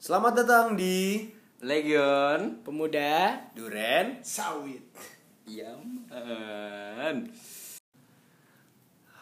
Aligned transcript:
Selamat 0.00 0.32
datang 0.32 0.80
di 0.80 1.28
Legion 1.60 2.64
Pemuda 2.64 3.36
Duren. 3.52 4.24
Sawit. 4.24 4.96
Yaman 5.44 7.28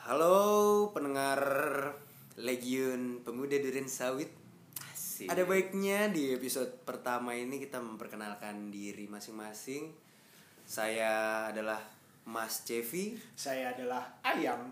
Halo 0.07 0.39
pendengar 0.95 1.43
Legion 2.39 3.27
Pemuda 3.27 3.59
Duren 3.59 3.91
Sawit. 3.91 4.31
Asik. 4.95 5.27
Ada 5.27 5.43
baiknya 5.51 6.15
di 6.15 6.31
episode 6.31 6.71
pertama 6.87 7.35
ini 7.35 7.59
kita 7.59 7.83
memperkenalkan 7.83 8.71
diri 8.71 9.11
masing-masing. 9.11 9.91
Saya 10.63 11.51
adalah 11.51 11.83
Mas 12.23 12.63
Cevi. 12.63 13.19
Saya 13.35 13.75
adalah 13.75 14.23
Ayam. 14.23 14.71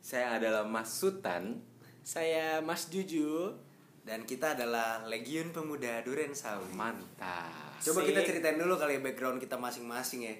Saya 0.00 0.40
adalah 0.40 0.64
Mas 0.64 0.96
Sultan 0.96 1.60
Saya 2.00 2.64
Mas 2.64 2.88
Juju. 2.88 3.67
Dan 4.08 4.24
kita 4.24 4.56
adalah 4.56 5.04
Legion 5.04 5.52
Pemuda 5.52 6.00
Duren 6.00 6.32
Sawit. 6.32 6.72
Mantap 6.72 7.76
Coba 7.84 8.00
kita 8.08 8.24
ceritain 8.24 8.56
dulu 8.56 8.80
kali 8.80 8.96
ya 8.96 9.00
background 9.04 9.36
kita 9.36 9.60
masing-masing 9.60 10.24
ya. 10.24 10.34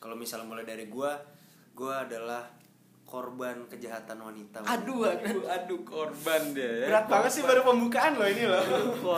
Kalau 0.00 0.16
misalnya 0.16 0.48
mulai 0.48 0.64
dari 0.64 0.88
gua, 0.88 1.20
gua 1.76 2.08
adalah 2.08 2.48
korban 3.04 3.68
kejahatan 3.68 4.16
wanita. 4.16 4.64
Aduh 4.64 5.04
aduh 5.04 5.44
aduh 5.44 5.84
korban 5.84 6.56
dia 6.56 6.64
ya. 6.64 6.86
Berat 6.88 7.06
banget 7.12 7.30
sih 7.36 7.42
baru 7.44 7.60
pembukaan 7.60 8.16
loh 8.16 8.26
ini 8.26 8.48
loh. 8.48 8.64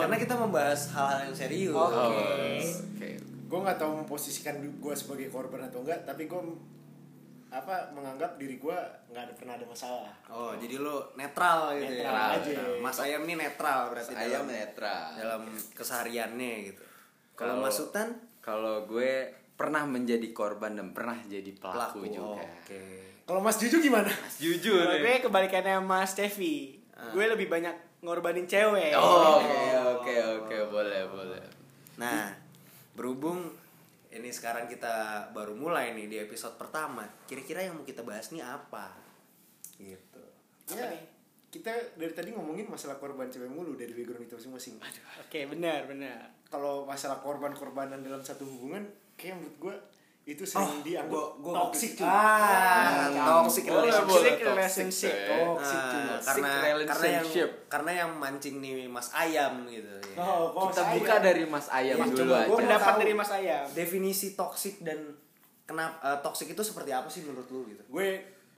Karena 0.03 0.19
kita 0.19 0.35
membahas 0.35 0.91
hal-hal 0.91 1.31
yang 1.31 1.35
serius. 1.39 1.71
Oke. 1.71 1.95
Oh, 1.95 2.11
Oke 2.99 3.11
gue 3.45 3.59
nggak 3.61 3.77
tahu 3.77 3.91
memposisikan 4.03 4.57
gue 4.57 4.93
sebagai 4.97 5.29
korban 5.29 5.69
atau 5.69 5.85
enggak 5.85 6.01
tapi 6.01 6.25
gue 6.25 6.41
apa 7.47 7.87
menganggap 7.89 8.35
diri 8.35 8.57
gue 8.57 8.77
nggak 9.07 9.21
ada 9.21 9.33
pernah 9.33 9.53
ada 9.53 9.63
masalah 9.63 10.11
Oh, 10.27 10.51
jadi 10.53 10.75
lu 10.75 10.97
netral 11.13 11.71
gitu 11.73 11.93
Netral 11.95 12.27
ya. 12.27 12.35
aja. 12.35 12.53
Mas 12.79 12.97
Ayam 12.97 13.21
nih 13.23 13.37
netral 13.37 13.79
berarti 13.89 14.11
Ayam 14.11 14.43
dalam, 14.43 14.47
netral 14.49 15.05
dalam 15.15 15.41
kesehariannya 15.71 16.53
gitu. 16.65 16.83
Kalau 17.33 17.57
Mas 17.57 17.75
Sultan 17.75 18.11
Kalau 18.39 18.83
gue 18.83 19.25
pernah 19.51 19.81
menjadi 19.83 20.29
korban 20.29 20.73
dan 20.73 20.91
pernah 20.91 21.15
jadi 21.23 21.47
pelaku, 21.51 22.03
pelaku 22.03 22.11
juga 22.11 22.43
Oke. 22.43 22.81
kalau 23.23 23.39
Mas 23.39 23.55
Juju 23.55 23.79
gimana 23.79 24.11
Mas 24.11 24.35
Jujur 24.37 24.85
nih 24.85 24.99
gue 24.99 25.15
kebalikannya 25.23 25.79
Mas 25.79 26.13
Tevi. 26.13 26.75
Gue 27.11 27.25
lebih 27.25 27.47
banyak 27.47 27.73
ngorbanin 28.01 28.45
cewek. 28.45 28.93
Oh, 28.93 29.39
Oke 29.39 29.65
oke 29.73 30.15
oke 30.37 30.57
boleh 30.69 31.07
boleh 31.07 31.41
Nah, 31.95 32.27
berhubung 32.91 33.47
ini 34.15 34.31
sekarang 34.31 34.71
kita 34.71 35.27
baru 35.35 35.53
mulai 35.53 35.91
nih 35.91 36.07
di 36.07 36.17
episode 36.23 36.55
pertama. 36.55 37.03
Kira-kira 37.27 37.67
yang 37.67 37.75
mau 37.75 37.85
kita 37.85 38.01
bahas 38.01 38.31
nih 38.31 38.41
apa? 38.41 38.95
Gitu. 39.75 40.23
ya 40.71 40.87
kita 41.55 41.71
dari 41.95 42.11
tadi 42.11 42.35
ngomongin 42.35 42.67
masalah 42.67 42.99
korban 42.99 43.31
cewek 43.31 43.47
mulu 43.47 43.79
dari 43.79 43.95
background 43.95 44.27
kita 44.27 44.35
masing-masing 44.35 44.75
Oke, 45.23 45.47
benar, 45.47 45.87
benar. 45.87 46.35
kalau 46.51 46.83
masalah 46.83 47.23
korban-korbanan 47.23 48.03
dalam 48.03 48.19
satu 48.19 48.43
hubungan 48.43 48.83
kayak 49.15 49.39
menurut 49.39 49.55
gue 49.55 49.75
itu 50.25 50.41
sering 50.41 50.81
dianggap 50.81 51.13
gua- 51.13 51.33
gua- 51.37 51.55
toxic 51.63 51.93
cuy 51.95 52.03
Ah, 52.03 53.13
toxic 53.37 53.63
Boleh, 53.63 53.93
relationship. 53.93 54.09
Toxic 54.09 54.37
relationship. 54.41 55.15
toxic, 55.21 55.37
Toxic, 55.37 55.77
Ah, 55.77 56.17
karena 56.17 56.17
Toxic 56.17 56.25
karena 56.25 56.57
yang 56.65 56.77
relationship. 56.81 57.49
karena 57.69 57.91
yang 57.95 58.11
mancing 58.15 58.55
nih 58.57 58.75
Mas 58.87 59.09
Ayam 59.11 59.53
gitu 59.67 59.85
ya. 59.85 60.17
oh, 60.17 60.65
Kita 60.67 60.81
saya- 60.81 60.93
buka 60.97 61.15
dari 61.19 61.43
Mas 61.45 61.67
Ayam 61.69 61.95
Iya, 61.95 62.05
dulu 62.11 62.33
aja 62.33 62.47
gua- 62.47 62.57
Pendapat 62.57 62.93
dari 62.97 63.13
Mas 63.13 63.31
Ayam. 63.31 63.65
Definisi 63.71 64.27
toxic 64.33 64.81
dan 64.81 64.99
kenapa 65.63 65.93
eh, 66.03 66.17
toxic 66.19 66.47
itu 66.49 66.63
seperti 66.63 66.89
apa 66.89 67.05
sih 67.05 67.21
menurut 67.21 67.45
lu 67.47 67.61
gitu? 67.67 67.85
gue 67.87 68.07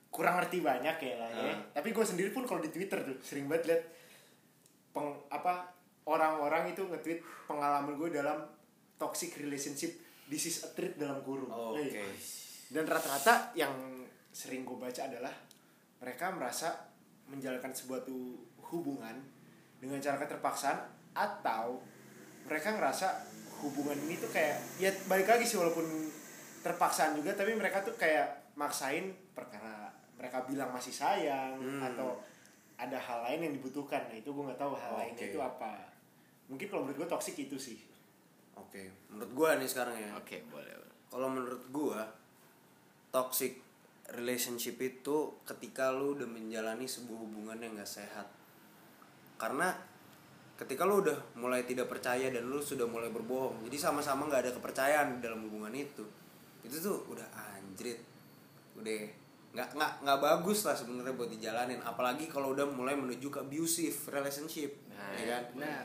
kurang 0.10 0.40
ngerti 0.40 0.60
banyak 0.62 0.96
ya 0.98 1.16
lah 1.18 1.30
ya. 1.30 1.52
Ah. 1.52 1.60
Tapi 1.74 1.92
gue 1.92 2.06
sendiri 2.06 2.32
pun 2.32 2.42
kalau 2.42 2.60
di 2.60 2.70
Twitter 2.70 2.96
tuh 2.98 3.20
sering 3.20 3.46
banget 3.46 3.64
liat 3.68 3.82
peng, 4.90 5.12
apa 5.28 5.68
orang-orang 6.06 6.72
itu 6.72 6.82
nge-tweet 6.82 7.20
pengalaman 7.44 7.92
gue 7.94 8.10
dalam 8.10 8.40
toxic 8.96 9.36
relationship 9.36 10.07
this 10.28 10.46
is 10.46 10.64
a 10.64 10.70
treat 10.72 10.96
dalam 10.96 11.20
kurung. 11.22 11.48
Oh, 11.48 11.74
Eh, 11.74 11.88
Oke. 11.88 12.04
Dan 12.68 12.84
rata-rata 12.84 13.52
yang 13.54 13.72
sering 14.30 14.62
gue 14.62 14.76
baca 14.76 15.02
adalah 15.02 15.32
mereka 15.98 16.30
merasa 16.30 16.76
menjalankan 17.26 17.72
sebuah 17.72 18.04
hubungan 18.68 19.16
dengan 19.78 19.98
cara 19.98 20.18
keterpaksaan 20.18 20.78
atau 21.14 21.80
mereka 22.44 22.72
ngerasa 22.72 23.08
hubungan 23.58 23.98
ini 24.00 24.16
tuh 24.16 24.30
kayak 24.30 24.60
ya 24.78 24.92
balik 25.08 25.26
lagi 25.28 25.44
sih 25.44 25.56
walaupun 25.56 25.84
terpaksaan 26.60 27.16
juga 27.16 27.34
tapi 27.34 27.52
mereka 27.52 27.82
tuh 27.82 27.96
kayak 27.96 28.54
maksain 28.54 29.10
perkara 29.32 29.90
mereka 30.14 30.44
bilang 30.44 30.70
masih 30.70 30.92
sayang 30.92 31.58
Hmm. 31.58 31.82
atau 31.84 32.20
ada 32.76 32.96
hal 32.96 33.26
lain 33.26 33.40
yang 33.42 33.54
dibutuhkan 33.56 34.06
nah 34.06 34.16
itu 34.16 34.30
gue 34.30 34.44
nggak 34.44 34.60
tahu 34.60 34.74
hal 34.74 34.92
Oke. 34.94 35.00
lainnya 35.02 35.26
itu 35.28 35.40
apa 35.40 35.74
mungkin 36.46 36.68
kalau 36.68 36.86
menurut 36.86 36.98
gue 37.02 37.10
toxic 37.10 37.36
itu 37.36 37.58
sih 37.58 37.78
Oke. 38.58 38.90
Menurut 39.14 39.32
gua 39.34 39.50
nih 39.58 39.70
sekarang 39.70 39.96
ya. 39.96 40.10
Oke 40.18 40.42
boleh 40.50 40.74
boleh. 40.74 40.96
Kalau 41.08 41.28
menurut 41.30 41.64
gua 41.70 42.02
toxic 43.14 43.62
relationship 44.14 44.80
itu 44.80 45.36
ketika 45.44 45.92
lu 45.92 46.16
udah 46.16 46.28
menjalani 46.28 46.88
sebuah 46.88 47.20
hubungan 47.28 47.60
yang 47.60 47.76
gak 47.76 47.88
sehat. 47.88 48.28
Karena 49.36 49.72
ketika 50.58 50.88
lu 50.88 51.04
udah 51.06 51.18
mulai 51.38 51.64
tidak 51.68 51.92
percaya 51.92 52.32
dan 52.34 52.50
lu 52.50 52.58
sudah 52.58 52.88
mulai 52.90 53.14
berbohong, 53.14 53.62
jadi 53.70 53.78
sama-sama 53.78 54.26
nggak 54.26 54.42
ada 54.50 54.52
kepercayaan 54.58 55.22
dalam 55.22 55.46
hubungan 55.46 55.70
itu. 55.76 56.02
Itu 56.66 56.82
tuh 56.82 56.98
udah 57.14 57.28
anjrit. 57.36 58.02
Udah 58.74 59.06
nggak 59.58 59.70
nggak 59.74 59.92
nggak 60.06 60.20
bagus 60.22 60.70
lah 60.70 60.76
sebenarnya 60.78 61.18
buat 61.18 61.32
dijalanin 61.34 61.82
apalagi 61.82 62.30
kalau 62.30 62.54
udah 62.54 62.68
mulai 62.68 62.94
menuju 62.94 63.32
ke 63.32 63.40
abusive 63.42 63.96
relationship 64.14 64.70
Nah, 64.92 65.14
ya 65.18 65.40
kan 65.40 65.44
benar. 65.58 65.84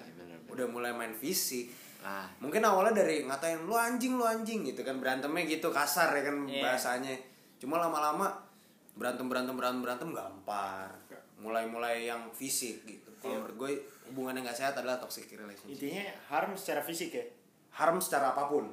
udah 0.50 0.66
mulai 0.69 0.93
main 0.93 1.15
fisik 1.16 1.72
Nah, 2.02 2.26
mungkin 2.38 2.58
awalnya 2.60 2.98
dari 2.98 3.22
ngatain 3.22 3.62
lu 3.62 3.72
anjing 3.72 4.18
lu 4.18 4.26
anjing 4.26 4.66
gitu 4.66 4.82
kan 4.82 4.98
berantemnya 4.98 5.46
gitu 5.46 5.70
kasar 5.70 6.10
ya 6.12 6.22
kan 6.26 6.36
Iya. 6.44 6.58
bahasanya. 6.60 7.14
Cuma 7.56 7.78
lama-lama 7.78 8.26
berantem 8.92 9.24
berantem 9.24 9.54
berantem 9.54 9.80
berantem 9.80 10.08
gampar. 10.10 10.91
Mulai-mulai 11.38 12.04
yang 12.04 12.26
fisik 12.30 12.82
gitu. 12.84 13.10
Kalau 13.16 13.38
menurut 13.41 13.56
gue 13.56 13.70
hubungan 14.10 14.34
yang 14.34 14.44
gak 14.44 14.58
sehat 14.58 14.74
adalah 14.74 14.98
toxic 14.98 15.30
relationship. 15.30 15.78
Intinya 15.78 16.04
harm 16.28 16.52
secara 16.52 16.82
fisik 16.82 17.10
ya? 17.12 17.24
Harm 17.72 18.02
secara 18.02 18.30
apa 18.30 18.46
pun. 18.46 18.66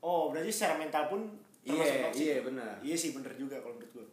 Oh 0.00 0.30
berarti 0.30 0.48
secara 0.48 0.74
mental 0.74 1.06
pun 1.06 1.26
termasuk 1.60 1.90
Iya, 1.92 2.02
toxic. 2.06 2.22
iya, 2.24 2.36
benar. 2.40 2.74
iya 2.80 2.96
sih 2.96 3.10
bener 3.10 3.34
juga 3.34 3.58
kalau 3.58 3.74
menurut 3.76 3.92
gue. 3.92 4.06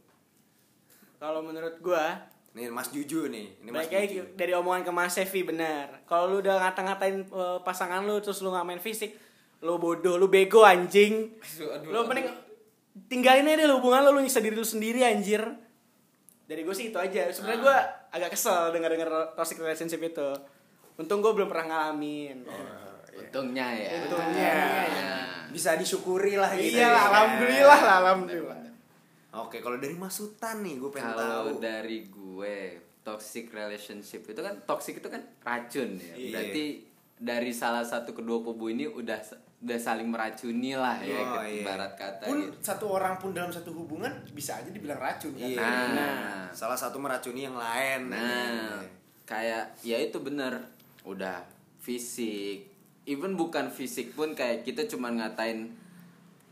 Kalau 1.18 1.42
menurut 1.42 1.76
gua, 1.80 2.06
nih 2.56 2.74
Mas 2.74 2.90
Juju 2.90 3.30
nih 3.30 3.60
ini 3.62 3.70
Mas 3.70 3.86
Baik 3.90 4.10
Juju 4.10 4.24
dari 4.34 4.52
omongan 4.56 4.82
ke 4.88 4.92
Mas 4.94 5.14
Sevi 5.14 5.42
benar. 5.46 6.04
Kalau 6.10 6.32
lu 6.32 6.38
udah 6.42 6.58
ngata-ngatain 6.62 7.28
eh, 7.28 7.60
pasangan 7.62 8.02
lu 8.06 8.18
terus 8.24 8.42
lu 8.42 8.50
nggak 8.50 8.66
main 8.66 8.82
fisik, 8.82 9.14
lu 9.62 9.78
bodoh, 9.78 10.18
lu 10.18 10.26
bego 10.30 10.66
anjing. 10.66 11.38
Aduh, 11.38 11.70
aduh, 11.74 11.90
lu 11.90 11.98
aduh. 12.02 12.08
mending 12.10 12.28
tinggalin 13.06 13.46
aja 13.46 13.62
deh 13.62 13.66
lu 13.70 13.78
hubungan 13.78 14.02
lu, 14.10 14.18
lu 14.18 14.20
nyiksa 14.26 14.42
diri 14.42 14.58
lu 14.58 14.66
sendiri 14.66 15.06
anjir. 15.06 15.46
Dari 16.48 16.64
gue 16.64 16.76
sih 16.76 16.90
itu 16.90 16.98
aja. 16.98 17.30
Sebenarnya 17.30 17.60
gue 17.62 17.78
agak 18.18 18.30
kesel 18.34 18.72
denger 18.74 18.90
denger 18.96 19.10
toxic 19.36 19.60
relationship 19.60 20.02
itu. 20.02 20.30
Untung 20.98 21.22
gue 21.22 21.34
belum 21.36 21.52
pernah 21.52 21.66
ngalamin. 21.70 22.48
untungnya 23.18 23.74
ya. 23.74 23.90
Untungnya. 24.06 24.54
Nah. 24.88 25.50
bisa 25.50 25.74
disyukuri 25.74 26.38
lah 26.38 26.54
gitu 26.54 26.78
iya, 26.78 26.94
ya. 26.94 27.02
alhamdulillah 27.10 27.80
lah, 27.82 27.96
alhamdulillah. 28.06 28.58
Oke 29.40 29.58
kalau 29.60 29.78
dari 29.78 29.94
Mas 29.94 30.14
Sultan 30.14 30.62
nih 30.62 30.76
gue 30.76 30.90
pengen 30.90 31.12
tahu 31.12 31.20
Kalau 31.20 31.44
dari 31.58 32.00
gue 32.06 32.58
toxic 33.02 33.50
relationship 33.50 34.26
itu 34.26 34.38
kan 34.38 34.58
toxic 34.64 34.98
itu 34.98 35.08
kan 35.08 35.22
racun 35.40 35.96
ya. 35.96 36.14
Iya. 36.14 36.32
Berarti 36.34 36.66
dari 37.18 37.50
salah 37.50 37.82
satu 37.82 38.12
kedua 38.12 38.42
kubu 38.42 38.70
ini 38.70 38.86
udah 38.86 39.18
udah 39.58 39.80
saling 39.82 40.06
meracuni 40.06 40.78
lah 40.78 41.02
ya 41.02 41.18
Oh, 41.18 41.42
iya. 41.42 41.66
ibarat 41.66 41.98
kata 41.98 42.30
pun 42.30 42.46
gitu. 42.46 42.62
satu 42.62 42.86
orang 42.94 43.18
pun 43.18 43.34
dalam 43.34 43.50
satu 43.50 43.74
hubungan 43.74 44.14
bisa 44.30 44.54
aja 44.54 44.70
dibilang 44.70 45.02
racun 45.02 45.34
kan 45.34 45.50
Iya. 45.50 45.66
Nah. 45.98 46.46
salah 46.54 46.78
satu 46.78 47.02
meracuni 47.02 47.50
yang 47.50 47.58
lain 47.58 48.14
Nah, 48.14 48.86
kayak 49.26 49.82
ya 49.82 49.98
itu 49.98 50.22
bener 50.22 50.62
udah 51.02 51.42
fisik. 51.82 52.70
Even 53.08 53.34
bukan 53.34 53.72
fisik 53.72 54.14
pun 54.14 54.36
kayak 54.36 54.62
kita 54.62 54.86
cuman 54.86 55.18
ngatain 55.18 55.74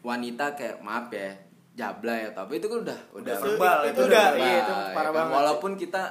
wanita 0.01 0.55
kayak 0.55 0.79
maaf 0.79 1.11
ya 1.11 1.35
jabla 1.75 2.15
ya 2.15 2.29
tapi 2.31 2.63
itu 2.63 2.67
kan 2.71 2.79
udah 2.87 2.99
udah 3.19 3.35
verbal, 3.35 3.77
itu 3.83 3.91
itu 3.91 4.01
udah, 4.07 4.25
udah 4.31 4.39
iya, 4.39 4.59
itu 4.63 4.73
parah 4.73 4.95
ya 4.95 5.03
kan? 5.03 5.13
banget. 5.13 5.33
walaupun 5.35 5.71
kita 5.75 6.03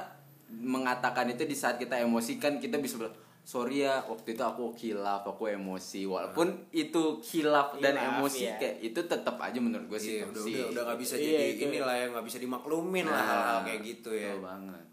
mengatakan 0.55 1.25
itu 1.33 1.43
di 1.43 1.57
saat 1.57 1.81
kita 1.81 1.97
emosi 1.99 2.37
kan 2.37 2.61
kita 2.61 2.77
bisa 2.77 3.01
bilang 3.01 3.17
sorry 3.41 3.85
ya 3.85 4.01
waktu 4.05 4.33
itu 4.33 4.41
aku 4.41 4.73
kilaf 4.73 5.21
aku 5.21 5.49
emosi 5.49 6.05
walaupun 6.05 6.69
itu 6.69 7.17
kilaf 7.21 7.77
dan 7.77 7.93
Khilaf, 7.93 8.13
emosi 8.17 8.41
iya. 8.45 8.57
kayak 8.57 8.77
itu 8.81 8.99
tetap 9.05 9.37
aja 9.37 9.57
menurut 9.61 9.85
gue 9.85 9.99
sih 10.01 10.21
Iya, 10.21 10.29
udah, 10.29 10.41
udah 10.41 10.65
udah 10.73 10.81
nggak 10.89 10.99
bisa 11.01 11.13
Iya, 11.17 11.25
jadi 11.29 11.45
itu. 11.53 11.63
inilah 11.69 11.95
yang 11.97 12.09
nggak 12.17 12.25
bisa 12.25 12.37
dimaklumin 12.41 13.05
lah 13.05 13.13
Nah, 13.13 13.25
hal-hal 13.25 13.59
kayak 13.65 13.81
gitu 13.85 14.09
ya. 14.13 14.33
betul 14.33 14.41
banget 14.45 14.85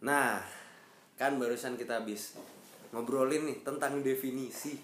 Nah, 0.00 0.40
kan 1.14 1.36
barusan 1.36 1.76
kita 1.76 2.00
habis 2.00 2.38
ngobrolin 2.90 3.44
nih 3.46 3.58
tentang 3.60 4.00
definisi, 4.00 4.80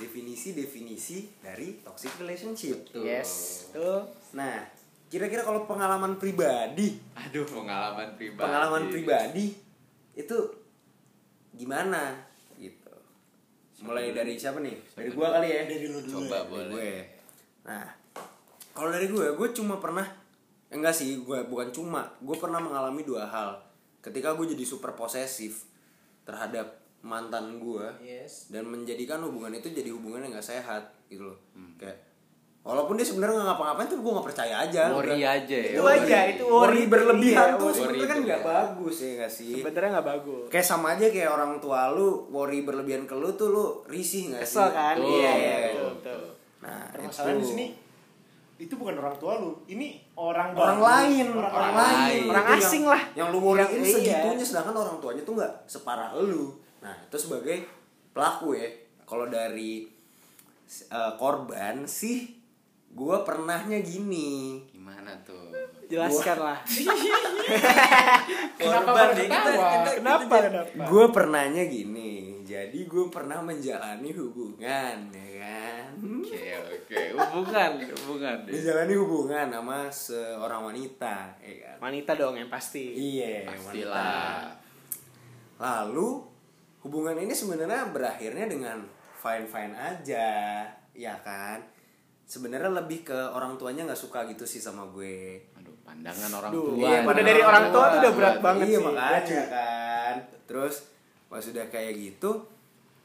definisi-definisi 0.00 1.44
dari 1.44 1.84
toxic 1.84 2.16
relationship. 2.16 2.88
Tuh. 2.88 3.04
Yes, 3.04 3.30
tuh. 3.70 4.08
Nah, 4.32 4.64
kira-kira 5.06 5.42
kalau 5.42 5.68
pengalaman 5.68 6.16
pribadi, 6.16 6.96
aduh 7.12 7.44
pengalaman 7.44 8.14
pribadi 8.14 8.40
pengalaman 8.40 8.82
pribadi 8.88 9.46
itu 10.14 10.36
gimana 11.50 12.14
gitu 12.54 12.94
mulai 13.82 14.14
dari 14.14 14.38
siapa 14.38 14.62
nih 14.62 14.78
dari 14.94 15.10
gua 15.10 15.34
kali 15.34 15.48
ya 15.50 15.66
Dari 15.66 15.86
lu 15.88 15.98
dulu 15.98 16.14
Coba 16.24 16.30
ya. 16.30 16.38
dari 16.38 16.46
boleh. 16.46 16.68
gue 16.70 16.92
nah 17.60 17.84
kalau 18.70 18.88
dari 18.88 19.06
gue 19.08 19.26
gue 19.34 19.48
cuma 19.50 19.82
pernah 19.82 20.06
eh, 20.70 20.76
enggak 20.78 20.94
sih 20.94 21.18
gue 21.18 21.38
bukan 21.42 21.74
cuma 21.74 22.06
gue 22.22 22.36
pernah 22.38 22.62
mengalami 22.62 23.02
dua 23.02 23.26
hal 23.26 23.58
ketika 23.98 24.38
gue 24.38 24.54
jadi 24.54 24.62
super 24.62 24.94
posesif 24.94 25.66
terhadap 26.22 26.79
mantan 27.00 27.56
gue 27.56 27.86
Yes. 27.98 28.48
dan 28.48 28.64
menjadikan 28.64 29.20
hubungan 29.20 29.50
itu 29.50 29.68
jadi 29.68 29.88
hubungan 29.88 30.20
yang 30.20 30.32
gak 30.32 30.48
sehat 30.50 30.82
gitu 31.06 31.24
loh 31.24 31.38
Hmm. 31.52 31.72
kayak 31.74 31.96
walaupun 32.60 32.92
dia 32.92 33.02
sebenarnya 33.02 33.34
nggak 33.34 33.48
ngapa-ngapain 33.50 33.88
tuh 33.88 33.98
gue 33.98 34.12
nggak 34.12 34.26
percaya 34.26 34.54
aja 34.60 34.82
Worry 34.90 35.16
udah. 35.16 35.32
aja 35.32 35.56
ya. 35.58 35.70
Itu 35.72 35.82
aja, 35.82 36.18
itu 36.28 36.44
worry 36.44 36.84
berlebihan 36.86 37.46
Iya, 37.46 37.56
tuh 37.56 37.66
worry 37.66 37.78
sebenarnya 37.80 38.04
kan 38.06 38.18
nggak 38.20 38.42
bagus 38.44 38.96
ya 38.98 39.10
nggak 39.16 39.32
sih 39.32 39.52
Sebenarnya 39.56 39.90
nggak 39.90 40.08
bagus. 40.10 40.44
kayak 40.48 40.66
sama 40.66 40.86
aja 40.92 41.06
kayak 41.08 41.30
orang 41.30 41.52
tua 41.56 41.80
lu 41.88 42.08
worry 42.28 42.60
berlebihan 42.60 43.04
ke 43.04 43.14
lu 43.14 43.32
tuh 43.32 43.48
lu 43.48 43.64
risih 43.86 44.28
nggak 44.30 44.42
sih 44.42 44.60
Kesel 44.60 44.68
kan? 44.70 44.94
Betul, 44.94 45.08
Iya, 45.16 45.32
iya, 45.32 45.54
betul, 45.66 45.88
betul, 45.94 46.20
nah 46.60 46.84
Permasalahan 46.92 47.32
itu. 47.32 47.40
di 47.40 47.48
sini 47.48 47.66
itu 48.60 48.74
bukan 48.76 48.92
orang 48.94 49.16
tua 49.16 49.32
lu, 49.34 49.56
ini 49.66 49.88
orang 50.14 50.52
orang 50.52 50.76
baru. 50.76 50.84
lain 50.84 51.26
orang, 51.32 51.48
orang, 51.50 51.72
lain. 51.72 51.96
lain 51.96 52.22
Orang 52.28 52.46
asing 52.52 52.82
yang, 52.82 52.92
lah. 52.92 53.02
yang 53.16 53.28
lu 53.32 53.38
worryin 53.40 53.64
Yang- 53.64 53.80
iya. 53.80 53.94
segitunya 54.20 54.44
sedangkan 54.44 54.76
orang 54.76 54.96
tuanya 55.00 55.22
tuh 55.22 55.32
nggak 55.32 55.52
separah 55.64 56.12
lu 56.14 56.59
nah 56.80 56.96
itu 56.98 57.16
sebagai 57.16 57.64
pelaku 58.10 58.54
ya 58.54 58.68
kalau 59.02 59.26
dari 59.26 59.84
eh, 60.68 61.12
korban 61.14 61.84
sih 61.84 62.36
gua 62.90 63.20
pernahnya 63.20 63.78
gini 63.78 64.58
Gimana 64.70 65.14
tuh? 65.22 65.54
Jelaskan 65.86 66.38
lah. 66.40 66.58
Kenapa 68.56 68.86
Korban 68.86 69.08
deh, 69.12 69.26
ketawa? 69.26 69.68
kita- 69.72 69.94
Kenapa? 69.96 70.34
Kenapa? 70.40 70.82
gue 70.84 71.04
pernahnya 71.10 71.62
gini 71.66 72.12
jadi 72.42 72.78
gue 72.82 73.04
pernah 73.08 73.38
menjalani 73.40 74.10
hubungan 74.12 74.96
ya 75.08 75.26
kan 75.36 75.86
Oke, 76.00 76.44
oke. 76.58 77.00
Hubungan, 77.12 77.70
hubungan 77.96 78.36
deh. 78.44 78.52
menjalani 78.52 78.94
hubungan 78.96 79.46
sama 79.48 79.78
seorang 79.88 80.60
wanita 80.64 81.16
ya 81.38 81.54
kan 81.60 81.76
Wanita 81.80 82.12
dong 82.14 82.34
yang 82.36 82.48
pasti. 82.48 82.84
iya 82.92 83.46
Pastilah. 83.46 83.94
wanita. 83.94 84.08
lalu 85.58 86.08
hubungan 86.80 87.16
ini 87.16 87.32
sebenarnya 87.32 87.92
berakhirnya 87.92 88.46
dengan 88.48 88.78
fine 89.20 89.46
fine 89.46 89.74
aja 89.76 90.28
ya 90.96 91.14
kan 91.20 91.60
sebenarnya 92.24 92.70
lebih 92.70 93.04
ke 93.04 93.18
orang 93.34 93.58
tuanya 93.58 93.84
nggak 93.90 93.98
suka 93.98 94.24
gitu 94.30 94.46
sih 94.46 94.62
sama 94.62 94.86
gue 94.94 95.42
Aduh, 95.58 95.74
pandangan 95.82 96.30
orang 96.30 96.50
Duh, 96.54 96.78
tua. 96.78 96.88
iya, 96.88 96.98
udah 97.02 97.24
dari 97.26 97.42
orang 97.42 97.64
tua 97.74 97.84
tuh 97.90 97.98
udah 98.00 98.12
berat 98.14 98.30
Waduh. 98.38 98.44
banget 98.44 98.66
iya 98.70 98.78
sih. 98.78 98.86
makanya 98.86 99.42
kan 99.50 100.14
terus 100.46 100.74
pas 101.26 101.42
sudah 101.42 101.66
kayak 101.68 101.94
gitu 101.98 102.30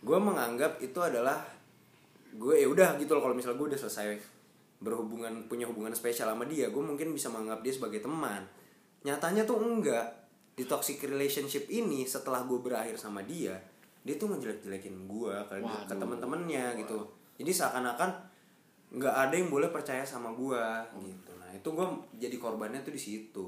gue 0.05 0.17
menganggap 0.21 0.77
itu 0.79 0.99
adalah 1.01 1.41
gue 2.35 2.55
ya 2.61 2.67
udah 2.69 2.99
gitu 3.01 3.17
loh 3.17 3.21
kalau 3.25 3.35
misalnya 3.35 3.57
gue 3.57 3.67
udah 3.73 3.79
selesai 3.81 4.07
berhubungan 4.79 5.49
punya 5.49 5.65
hubungan 5.65 5.95
spesial 5.95 6.29
sama 6.29 6.45
dia 6.45 6.69
gue 6.69 6.83
mungkin 6.83 7.09
bisa 7.15 7.31
menganggap 7.33 7.65
dia 7.65 7.73
sebagai 7.73 8.03
teman 8.03 8.43
nyatanya 9.01 9.47
tuh 9.47 9.57
enggak 9.57 10.05
di 10.55 10.63
toxic 10.63 11.03
relationship 11.03 11.67
ini 11.67 12.07
setelah 12.07 12.43
gue 12.43 12.57
berakhir 12.57 12.95
sama 12.95 13.19
dia 13.21 13.55
dia 14.01 14.15
tuh 14.15 14.31
ngejelek-jelekin 14.31 15.05
gue 15.05 15.35
ke, 15.45 15.55
ke 15.59 15.65
Waduh. 15.65 15.99
teman-temannya 15.99 16.79
gitu 16.79 17.03
jadi 17.35 17.51
seakan-akan 17.51 18.11
nggak 18.95 19.15
ada 19.27 19.35
yang 19.35 19.51
boleh 19.51 19.67
percaya 19.67 20.07
sama 20.07 20.31
gue 20.31 20.63
gitu 21.03 21.31
nah 21.35 21.51
itu 21.51 21.67
gue 21.67 21.87
jadi 22.15 22.35
korbannya 22.39 22.79
tuh 22.81 22.93
di 22.95 23.01
situ 23.01 23.47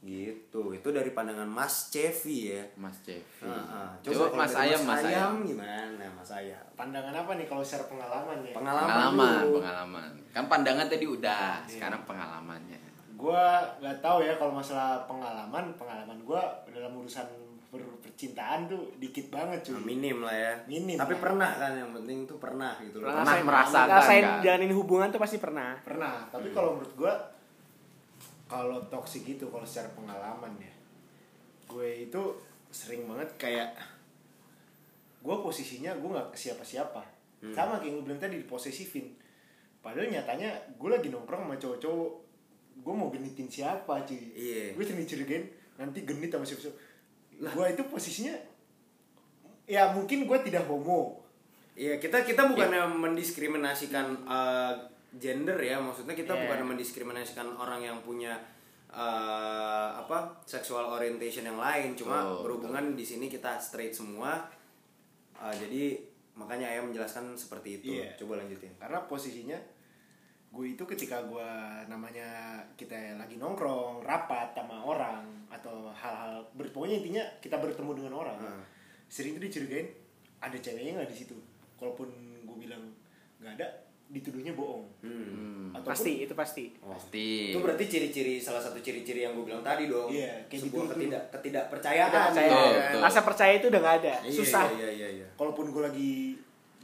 gitu 0.00 0.72
itu 0.72 0.88
dari 0.88 1.12
pandangan 1.12 1.44
Mas 1.44 1.92
Cevi 1.92 2.56
ya 2.56 2.64
Mas 2.80 2.96
Cevi. 3.04 3.44
Heeh. 3.44 3.88
Coba 4.00 4.32
kalau 4.32 4.40
Mas 4.40 4.54
Ayam, 4.56 4.80
Mas 4.88 5.04
Ayam. 5.04 5.44
gimana 5.44 6.04
Mas 6.16 6.32
Ayam 6.32 6.64
Pandangan 6.72 7.12
apa 7.12 7.36
nih 7.36 7.44
kalau 7.44 7.60
secara 7.60 7.84
pengalaman 7.84 8.40
ya? 8.40 8.56
pengalaman, 8.56 8.88
Pengalaman, 8.88 9.40
dulu. 9.44 9.56
pengalaman. 9.60 10.10
Kan 10.32 10.44
pandangan 10.48 10.86
tadi 10.88 11.04
udah, 11.04 11.60
sekarang 11.68 12.00
pengalamannya. 12.08 12.80
Gua 13.20 13.44
nggak 13.76 14.00
tahu 14.00 14.18
ya 14.20 14.34
kalau 14.34 14.52
masalah 14.54 15.04
pengalaman, 15.04 15.76
pengalaman 15.76 16.16
gua 16.22 16.40
dalam 16.66 16.96
urusan 16.96 17.28
percintaan 17.70 18.66
tuh 18.66 18.82
dikit 18.96 19.28
banget 19.28 19.62
cuy. 19.62 19.76
Nah, 19.76 19.84
minim 19.84 20.18
lah 20.20 20.34
ya 20.34 20.52
Minim 20.66 20.96
tapi 20.96 21.14
lah. 21.14 21.22
pernah 21.22 21.50
kan 21.54 21.72
yang 21.72 21.92
penting 21.92 22.26
tuh 22.26 22.36
pernah 22.36 22.74
gitu 22.80 22.98
loh 22.98 23.06
Pernah 23.06 23.22
Ngerasain- 23.22 23.46
merasakan, 23.46 23.86
ngerasain 23.86 24.24
kan? 24.24 24.40
jalanin 24.42 24.72
hubungan 24.74 25.08
tuh 25.08 25.20
pasti 25.20 25.38
pernah. 25.38 25.78
Pernah, 25.80 26.26
tapi 26.26 26.50
kalau 26.50 26.74
menurut 26.74 26.94
gua 26.96 27.14
kalau 28.46 28.82
toxic 28.84 29.22
gitu 29.24 29.46
kalau 29.46 29.62
secara 29.62 29.86
pengalaman 29.94 30.50
ya. 30.58 30.72
Gue 31.64 32.10
itu 32.10 32.18
sering 32.66 33.06
banget 33.06 33.30
kayak 33.36 33.70
gue 35.20 35.36
posisinya 35.36 35.92
gue 35.92 36.08
nggak 36.08 36.30
ke 36.30 36.38
siapa-siapa 36.40 37.02
sama 37.50 37.76
kayak 37.76 37.92
gue 37.92 38.04
bilang 38.04 38.18
tadi 38.18 38.38
diposesifin 38.38 39.10
padahal 39.78 40.06
nyatanya 40.06 40.48
gue 40.74 40.88
lagi 40.88 41.08
nongkrong 41.08 41.44
sama 41.44 41.56
cowok-cowok 41.56 42.10
gue 42.80 42.94
mau 42.94 43.08
genitin 43.08 43.46
siapa 43.46 44.02
cuy. 44.02 44.20
Iya. 44.32 44.74
gue 44.74 44.82
sering 44.82 45.00
dicurigain 45.04 45.44
nanti 45.76 46.04
genit 46.04 46.28
sama 46.28 46.44
siapa 46.44 46.72
gue 47.40 47.66
itu 47.70 47.82
posisinya 47.86 48.34
ya 49.64 49.92
mungkin 49.92 50.26
gue 50.26 50.38
tidak 50.42 50.66
homo. 50.66 51.22
Iya 51.72 51.96
kita 51.96 52.26
kita 52.26 52.44
bukannya 52.44 52.84
mendiskriminasikan 52.90 54.26
uh, 54.26 54.74
gender 55.16 55.56
ya. 55.56 55.78
Maksudnya 55.78 56.12
kita 56.12 56.34
Iya. 56.34 56.40
bukan 56.44 56.58
mendiskriminasikan 56.74 57.46
orang 57.56 57.80
yang 57.80 57.98
punya 58.02 58.36
uh, 58.90 59.96
apa 59.96 60.42
sexual 60.44 60.90
orientation 60.90 61.46
yang 61.46 61.56
lain. 61.56 61.94
Cuma 61.96 62.20
Oh, 62.20 62.42
berhubungan 62.44 62.92
di 62.92 63.06
sini 63.06 63.30
kita 63.30 63.56
straight 63.56 63.94
semua. 63.94 64.44
Uh, 65.40 65.54
jadi 65.56 65.96
makanya 66.36 66.68
ayam 66.68 66.92
menjelaskan 66.92 67.32
seperti 67.32 67.80
itu. 67.80 67.96
Iya. 67.96 68.12
coba 68.20 68.42
lanjutin. 68.42 68.74
Karena 68.76 69.00
posisinya 69.08 69.56
gue 70.50 70.66
itu 70.68 70.82
ketika 70.84 71.22
gue 71.22 71.48
namanya 71.86 72.26
kita 72.74 72.92
lagi 73.14 73.36
nongkrong 73.36 74.02
rapat 74.02 74.50
sama 74.50 74.82
orang 74.82 75.22
atau 75.46 75.88
hal-hal 75.90 76.42
pokoknya 76.50 76.98
intinya 76.98 77.22
kita 77.38 77.56
bertemu 77.56 77.90
dengan 77.96 78.14
orang 78.16 78.34
Hmm. 78.36 78.62
sering 79.06 79.32
tuh 79.32 79.42
dicurigain 79.42 79.86
ada 80.38 80.56
ceweknya 80.56 80.96
nggak 80.96 81.08
di 81.08 81.16
situ 81.16 81.36
kalaupun 81.76 82.10
gue 82.42 82.56
bilang 82.58 82.82
nggak 83.38 83.54
ada 83.54 83.66
dituduhnya 84.10 84.50
bohong 84.52 84.90
hmm. 85.00 85.70
Ataupun- 85.70 85.94
Pasti, 85.94 86.12
itu 86.20 86.34
pasti. 86.34 86.64
Pasti. 86.76 87.54
itu 87.54 87.62
berarti 87.62 87.86
ciri-ciri 87.86 88.34
salah 88.36 88.58
satu 88.58 88.82
ciri-ciri 88.82 89.22
yang 89.22 89.38
gue 89.38 89.46
bilang 89.46 89.62
tadi 89.62 89.86
dong 89.86 90.10
Iya, 90.10 90.50
kayak 90.50 90.66
sebuah 90.66 90.82
gitu. 90.84 90.92
ketidak 90.98 91.22
ketidakpercayaan 91.30 92.10
Tidak 92.10 92.26
percaya. 92.26 92.58
Betul. 92.74 93.00
Rasa 93.00 93.20
percaya 93.22 93.52
itu 93.54 93.66
udah 93.70 93.80
nggak 93.80 93.96
ada. 94.02 94.14
Iya, 94.20 94.34
Susah. 94.34 94.66
iya 94.74 94.88
iya 94.90 95.08
iya 95.14 95.26
kalaupun 95.32 95.70
gue 95.70 95.78
lagi 95.80 96.12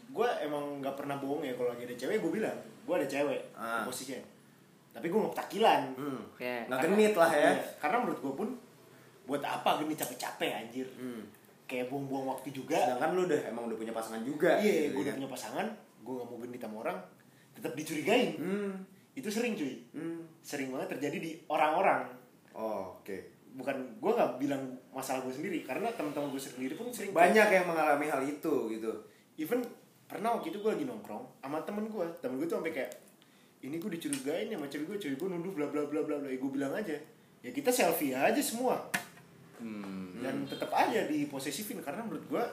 gue 0.06 0.28
emang 0.40 0.78
nggak 0.78 0.94
pernah 0.94 1.18
bohong 1.18 1.42
ya 1.42 1.52
kalau 1.52 1.74
lagi 1.74 1.82
ada 1.82 1.96
cewek 1.98 2.22
gue 2.22 2.32
bilang 2.32 2.54
gue 2.86 2.94
ada 2.94 3.06
cewek 3.06 3.40
Ah. 3.52 3.82
posisinya 3.82 4.22
tapi 4.90 5.06
gue 5.06 5.18
nggak 5.18 5.36
takilan 5.36 5.82
hmm. 5.92 6.20
Ya. 6.38 6.64
nggak 6.64 6.80
genit 6.86 7.14
lah 7.14 7.28
ya 7.28 7.50
Iya, 7.50 7.54
karena 7.76 7.96
menurut 7.98 8.20
gue 8.20 8.32
pun 8.34 8.48
buat 9.24 9.42
apa 9.42 9.82
genit 9.82 9.98
capek-capek 9.98 10.50
anjir 10.56 10.86
Hmm. 10.94 11.26
kayak 11.64 11.86
buang-buang 11.86 12.30
waktu 12.30 12.48
juga 12.50 12.78
sedangkan 12.78 13.10
lu 13.12 13.22
udah 13.26 13.40
emang 13.44 13.66
udah 13.66 13.76
punya 13.76 13.90
pasangan 13.90 14.22
juga 14.22 14.56
iya 14.56 14.86
gitu 14.86 14.94
gue 14.94 15.02
udah 15.02 15.10
kan. 15.10 15.18
punya 15.18 15.30
pasangan 15.30 15.66
gue 15.98 16.12
nggak 16.14 16.28
mau 16.28 16.38
genit 16.38 16.60
sama 16.60 16.76
orang 16.80 16.98
tetap 17.52 17.72
dicurigain 17.72 18.30
hmm. 18.36 18.72
itu 19.12 19.28
sering 19.28 19.52
cuy 19.52 19.74
Hmm. 19.90 20.22
sering 20.40 20.70
banget 20.70 20.94
terjadi 20.94 21.16
di 21.18 21.30
orang-orang 21.46 22.06
Oh, 22.52 22.96
oke 22.96 23.16
bukan 23.52 23.72
gue 23.94 24.12
nggak 24.12 24.32
bilang 24.38 24.62
masalah 24.90 25.20
gue 25.20 25.32
sendiri 25.34 25.60
karena 25.60 25.88
teman-teman 25.90 26.28
gue 26.28 26.38
sendiri 26.38 26.72
pun 26.72 26.88
sering 26.88 27.10
banyak 27.10 27.44
yang 27.46 27.64
mengalami 27.64 28.06
hal 28.06 28.20
itu 28.20 28.54
gitu 28.70 28.92
even 29.36 29.60
pernah 30.06 30.38
waktu 30.38 30.50
itu 30.50 30.58
gue 30.58 30.70
lagi 30.70 30.84
nongkrong 30.86 31.24
sama 31.38 31.58
temen 31.62 31.86
gue 31.86 32.04
temen 32.18 32.38
gue 32.38 32.46
tuh 32.46 32.58
sampai 32.58 32.72
kayak 32.72 32.92
ini 33.60 33.76
gue 33.76 33.90
dicurigain 33.90 34.46
sama 34.48 34.66
cewek 34.66 34.86
gue 34.86 34.98
cewek 35.00 35.16
gue 35.18 35.28
nuduh 35.28 35.52
bla 35.52 35.66
bla 35.66 35.82
bla 35.84 36.00
bla 36.02 36.16
bla. 36.18 36.28
Ya 36.28 36.38
gue 36.38 36.50
bilang 36.50 36.70
aja. 36.72 36.94
Ya 37.42 37.50
kita 37.50 37.70
selfie 37.70 38.14
aja 38.14 38.38
semua. 38.38 38.78
Hmm. 39.56 40.20
dan 40.20 40.44
tetap 40.44 40.68
aja 40.68 41.08
diposesifin 41.08 41.80
karena 41.80 42.04
menurut 42.04 42.20
gue 42.28 42.44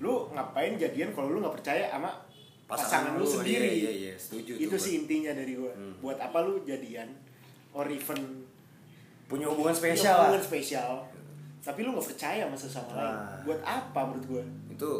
lu 0.00 0.32
ngapain 0.32 0.74
jadian 0.74 1.12
kalau 1.12 1.30
lu 1.30 1.38
nggak 1.38 1.54
percaya 1.60 1.92
sama 1.92 2.10
pasangan, 2.64 3.14
lu, 3.14 3.22
sendiri? 3.22 3.70
iya, 3.70 3.90
iya, 3.90 3.92
iya, 3.92 4.14
setuju 4.16 4.56
itu 4.56 4.74
sih 4.74 4.92
intinya 4.98 5.30
dari 5.30 5.54
gue 5.54 5.70
Hmm. 5.70 5.94
buat 6.00 6.16
apa 6.16 6.42
lu 6.42 6.62
jadian 6.62 7.06
or 7.70 7.86
even 7.86 8.18
punya 9.28 9.46
hubungan 9.46 9.70
punya 9.70 9.94
spesial 9.94 10.10
lah. 10.10 10.20
hubungan 10.26 10.42
spesial. 10.42 10.90
Tapi 11.60 11.78
lu 11.84 11.94
nggak 11.94 12.06
percaya 12.10 12.42
sama 12.48 12.56
sesama 12.56 12.90
lain. 12.90 13.14
Ah. 13.14 13.38
buat 13.44 13.60
apa 13.62 14.00
menurut 14.02 14.26
gue 14.26 14.42
itu 14.72 14.90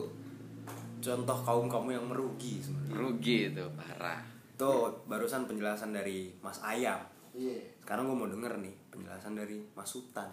contoh 1.00 1.38
kaum 1.42 1.66
kamu 1.66 1.96
yang 1.96 2.06
merugi 2.06 2.60
sebenarnya. 2.60 2.94
Rugi 2.94 3.38
itu 3.52 3.64
parah. 3.74 4.20
itu 4.60 4.72
barusan 5.08 5.48
penjelasan 5.48 5.96
dari 5.96 6.28
Mas 6.44 6.60
Ayam. 6.60 7.00
Iya. 7.32 7.80
Sekarang 7.80 8.12
gue 8.12 8.16
mau 8.16 8.28
denger 8.28 8.60
nih 8.60 8.76
penjelasan 8.92 9.32
dari 9.32 9.56
Mas 9.72 9.88
Sultan. 9.88 10.28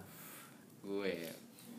Gue 0.83 1.31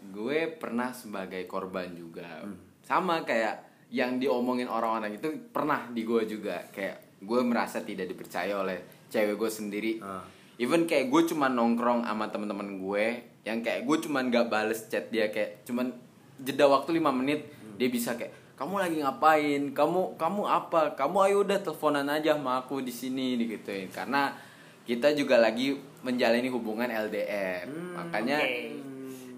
gue 0.09 0.39
pernah 0.57 0.89
sebagai 0.91 1.45
korban 1.45 1.93
juga. 1.93 2.41
Hmm. 2.41 2.57
sama 2.89 3.21
kayak 3.21 3.69
yang 3.93 4.17
diomongin 4.17 4.65
orang-orang 4.65 5.21
itu 5.21 5.29
pernah 5.53 5.93
di 5.93 6.09
gue 6.09 6.25
juga. 6.25 6.65
Kayak 6.73 7.21
gue 7.21 7.41
merasa 7.45 7.85
tidak 7.85 8.09
dipercaya 8.09 8.57
oleh 8.57 8.81
cewek 9.13 9.37
gue 9.37 9.51
sendiri. 9.53 9.93
Ah. 10.01 10.25
even 10.59 10.89
kayak 10.91 11.13
gue 11.13 11.23
cuman 11.29 11.55
nongkrong 11.55 12.03
sama 12.03 12.33
teman-teman 12.35 12.83
gue 12.83 13.07
yang 13.47 13.63
kayak 13.63 13.87
gue 13.87 13.97
cuman 14.03 14.27
gak 14.27 14.51
bales 14.51 14.91
chat 14.91 15.07
dia 15.09 15.31
kayak 15.31 15.63
cuman 15.63 15.95
jeda 16.43 16.67
waktu 16.67 16.99
lima 16.99 17.15
menit 17.15 17.47
dia 17.79 17.87
bisa 17.87 18.19
kayak 18.19 18.48
kamu 18.59 18.75
lagi 18.77 18.97
ngapain 18.99 19.63
kamu 19.71 20.19
kamu 20.19 20.43
apa 20.45 20.93
kamu 20.93 21.17
ayo 21.25 21.37
udah 21.41 21.59
teleponan 21.59 22.09
aja 22.09 22.35
sama 22.35 22.59
aku 22.59 22.81
di 22.81 22.91
sini 22.91 23.39
digituin 23.39 23.87
karena 23.89 24.35
kita 24.83 25.13
juga 25.13 25.39
lagi 25.39 25.73
menjalani 26.01 26.49
hubungan 26.49 26.89
LDR 26.89 27.69
makanya 27.95 28.39
Oke. 28.41 28.75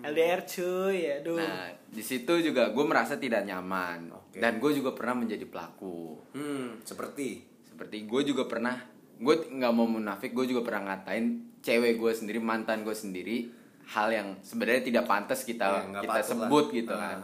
LDR 0.00 0.40
cuy, 0.42 0.98
aduh. 1.12 1.36
nah 1.36 1.68
di 1.84 2.00
situ 2.00 2.32
juga 2.40 2.70
gue 2.70 2.80
merasa 2.82 3.14
tidak 3.14 3.44
nyaman 3.44 4.08
Oke. 4.10 4.40
dan 4.40 4.56
gue 4.56 4.72
juga 4.72 4.90
pernah 4.90 5.18
menjadi 5.18 5.44
pelaku 5.44 6.16
Hmm, 6.32 6.80
seperti 6.80 7.44
seperti 7.62 8.06
gue 8.06 8.22
juga 8.24 8.46
pernah 8.46 8.80
gue 9.14 9.34
nggak 9.50 9.72
mau 9.74 9.84
munafik 9.84 10.32
gue 10.32 10.48
juga 10.48 10.64
pernah 10.64 10.88
ngatain 10.88 11.24
cewek 11.60 12.00
gue 12.00 12.12
sendiri 12.14 12.40
mantan 12.40 12.80
gue 12.80 12.94
sendiri 12.94 13.52
hal 13.90 14.08
yang 14.08 14.28
sebenarnya 14.40 14.80
tidak 14.82 15.04
pantas 15.04 15.44
kita 15.44 15.66
Ya, 15.92 16.00
kita 16.00 16.08
patut 16.08 16.16
lah. 16.16 16.24
sebut 16.24 16.66
gitu 16.72 16.92
Ah. 16.92 17.00
kan 17.02 17.18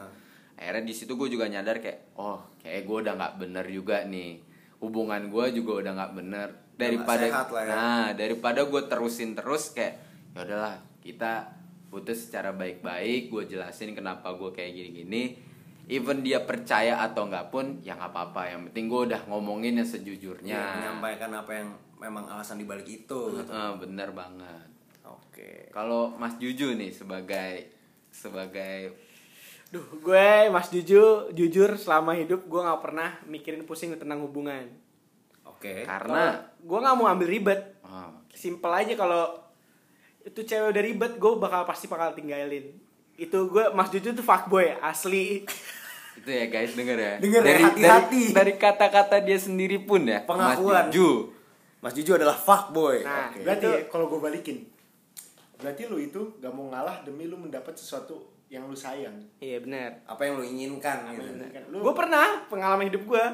akhirnya 0.57 0.85
di 0.89 0.95
situ 0.97 1.15
gue 1.15 1.29
juga 1.29 1.47
nyadar 1.47 1.79
kayak 1.85 2.17
oh 2.17 2.41
kayak 2.65 2.89
gue 2.89 2.97
udah 3.05 3.15
nggak 3.15 3.35
bener 3.37 3.67
juga 3.69 4.03
nih 4.09 4.41
hubungan 4.81 5.29
gue 5.29 5.47
juga 5.53 5.73
udah 5.85 5.93
nggak 5.97 6.13
bener 6.17 6.49
daripada 6.77 7.25
sehat 7.29 7.49
lah 7.53 7.63
ya. 7.65 7.73
nah 7.73 8.07
daripada 8.13 8.61
gue 8.65 8.83
terusin 8.89 9.33
terus 9.37 9.73
kayak 9.73 10.01
ya 10.37 10.45
udahlah 10.45 10.77
kita 11.01 11.57
putus 11.89 12.29
secara 12.29 12.53
baik-baik 12.53 13.33
gue 13.33 13.57
jelasin 13.57 13.97
kenapa 13.97 14.33
gue 14.37 14.53
kayak 14.53 14.73
gini-gini 14.77 15.37
even 15.87 16.21
dia 16.21 16.43
percaya 16.43 17.01
atau 17.01 17.31
enggak 17.31 17.49
pun 17.49 17.81
ya 17.81 17.95
nggak 17.97 18.11
apa-apa 18.13 18.43
yang 18.53 18.61
penting 18.69 18.85
gue 18.91 19.01
udah 19.13 19.21
ngomongin 19.31 19.81
yang 19.81 19.89
sejujurnya 19.89 20.57
ya, 20.57 20.73
menyampaikan 20.77 21.31
apa 21.33 21.53
yang 21.57 21.69
memang 21.97 22.29
alasan 22.29 22.61
dibalik 22.61 22.85
itu 22.85 23.21
gitu. 23.33 23.49
Heeh, 23.49 23.71
bener 23.81 24.13
banget 24.13 24.69
Oke. 25.07 25.71
kalau 25.73 26.13
Mas 26.19 26.37
Juju 26.37 26.77
nih 26.77 26.93
sebagai 26.93 27.73
sebagai 28.11 28.93
Duh, 29.67 29.83
gue 29.99 30.29
Mas 30.55 30.71
Juju 30.71 31.31
jujur 31.35 31.71
selama 31.75 32.15
hidup 32.15 32.47
gue 32.47 32.61
nggak 32.63 32.81
pernah 32.83 33.19
mikirin 33.27 33.67
pusing 33.67 33.95
tentang 33.99 34.23
hubungan. 34.23 34.71
Oke. 35.47 35.89
karena 35.89 36.53
gue 36.61 36.79
nggak 36.79 36.97
mau 37.01 37.09
ambil 37.09 37.29
ribet. 37.33 37.61
oh, 37.81 38.13
Simple 38.37 38.69
aja 38.69 38.93
kalau 38.93 39.41
itu 40.21 40.45
cewek 40.45 40.69
udah 40.75 40.83
ribet, 40.85 41.13
gue 41.17 41.33
bakal 41.41 41.65
pasti 41.65 41.89
bakal 41.89 42.13
tinggalin. 42.13 42.77
Itu 43.17 43.49
gue 43.49 43.73
Mas 43.73 43.89
Juju 43.89 44.13
tuh 44.13 44.27
fuckboy 44.27 44.77
asli. 44.85 45.43
itu 46.17 46.31
ya 46.33 46.49
guys 46.49 46.73
denger 46.73 46.97
ya 46.97 47.13
Denger 47.21 47.43
ya, 47.45 47.49
dari 47.53 47.63
hati-hati. 47.63 48.23
dari 48.33 48.33
dari 48.33 48.53
kata-kata 48.57 49.21
dia 49.21 49.37
sendiri 49.37 49.85
pun 49.85 50.01
ya 50.09 50.25
Pengakuan. 50.25 50.89
Mas 50.89 50.97
Juju 50.97 51.11
Mas 51.85 51.93
Juju 51.93 52.13
adalah 52.17 52.35
fuckboy. 52.35 53.05
Nah, 53.05 53.31
Oke. 53.31 53.45
Berarti 53.45 53.67
ya, 53.69 53.79
kalau 53.93 54.09
gue 54.09 54.19
balikin, 54.19 54.65
berarti 55.61 55.87
lu 55.87 56.01
itu 56.01 56.35
gak 56.41 56.51
mau 56.51 56.73
ngalah 56.73 57.05
demi 57.05 57.29
lu 57.29 57.37
mendapat 57.37 57.77
sesuatu 57.77 58.36
yang 58.47 58.62
lu 58.65 58.75
sayang. 58.75 59.15
Iya 59.38 59.59
benar. 59.59 59.91
Apa 60.07 60.23
yang 60.23 60.38
lo 60.38 60.45
inginkan 60.47 61.11
gitu. 61.11 61.23
Lu 61.71 61.83
Gue 61.83 61.93
pernah 61.93 62.47
pengalaman 62.47 62.87
hidup 62.87 63.03
gue 63.05 63.25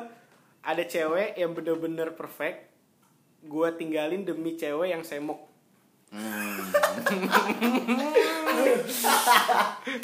ada 0.63 0.83
cewek 0.83 1.37
yang 1.37 1.53
bener-bener 1.53 2.13
perfect. 2.13 2.73
Gue 3.43 3.69
tinggalin 3.75 4.25
demi 4.25 4.55
cewek 4.55 4.91
yang 4.91 5.05
semok. 5.05 5.49
Hmm. 6.13 6.61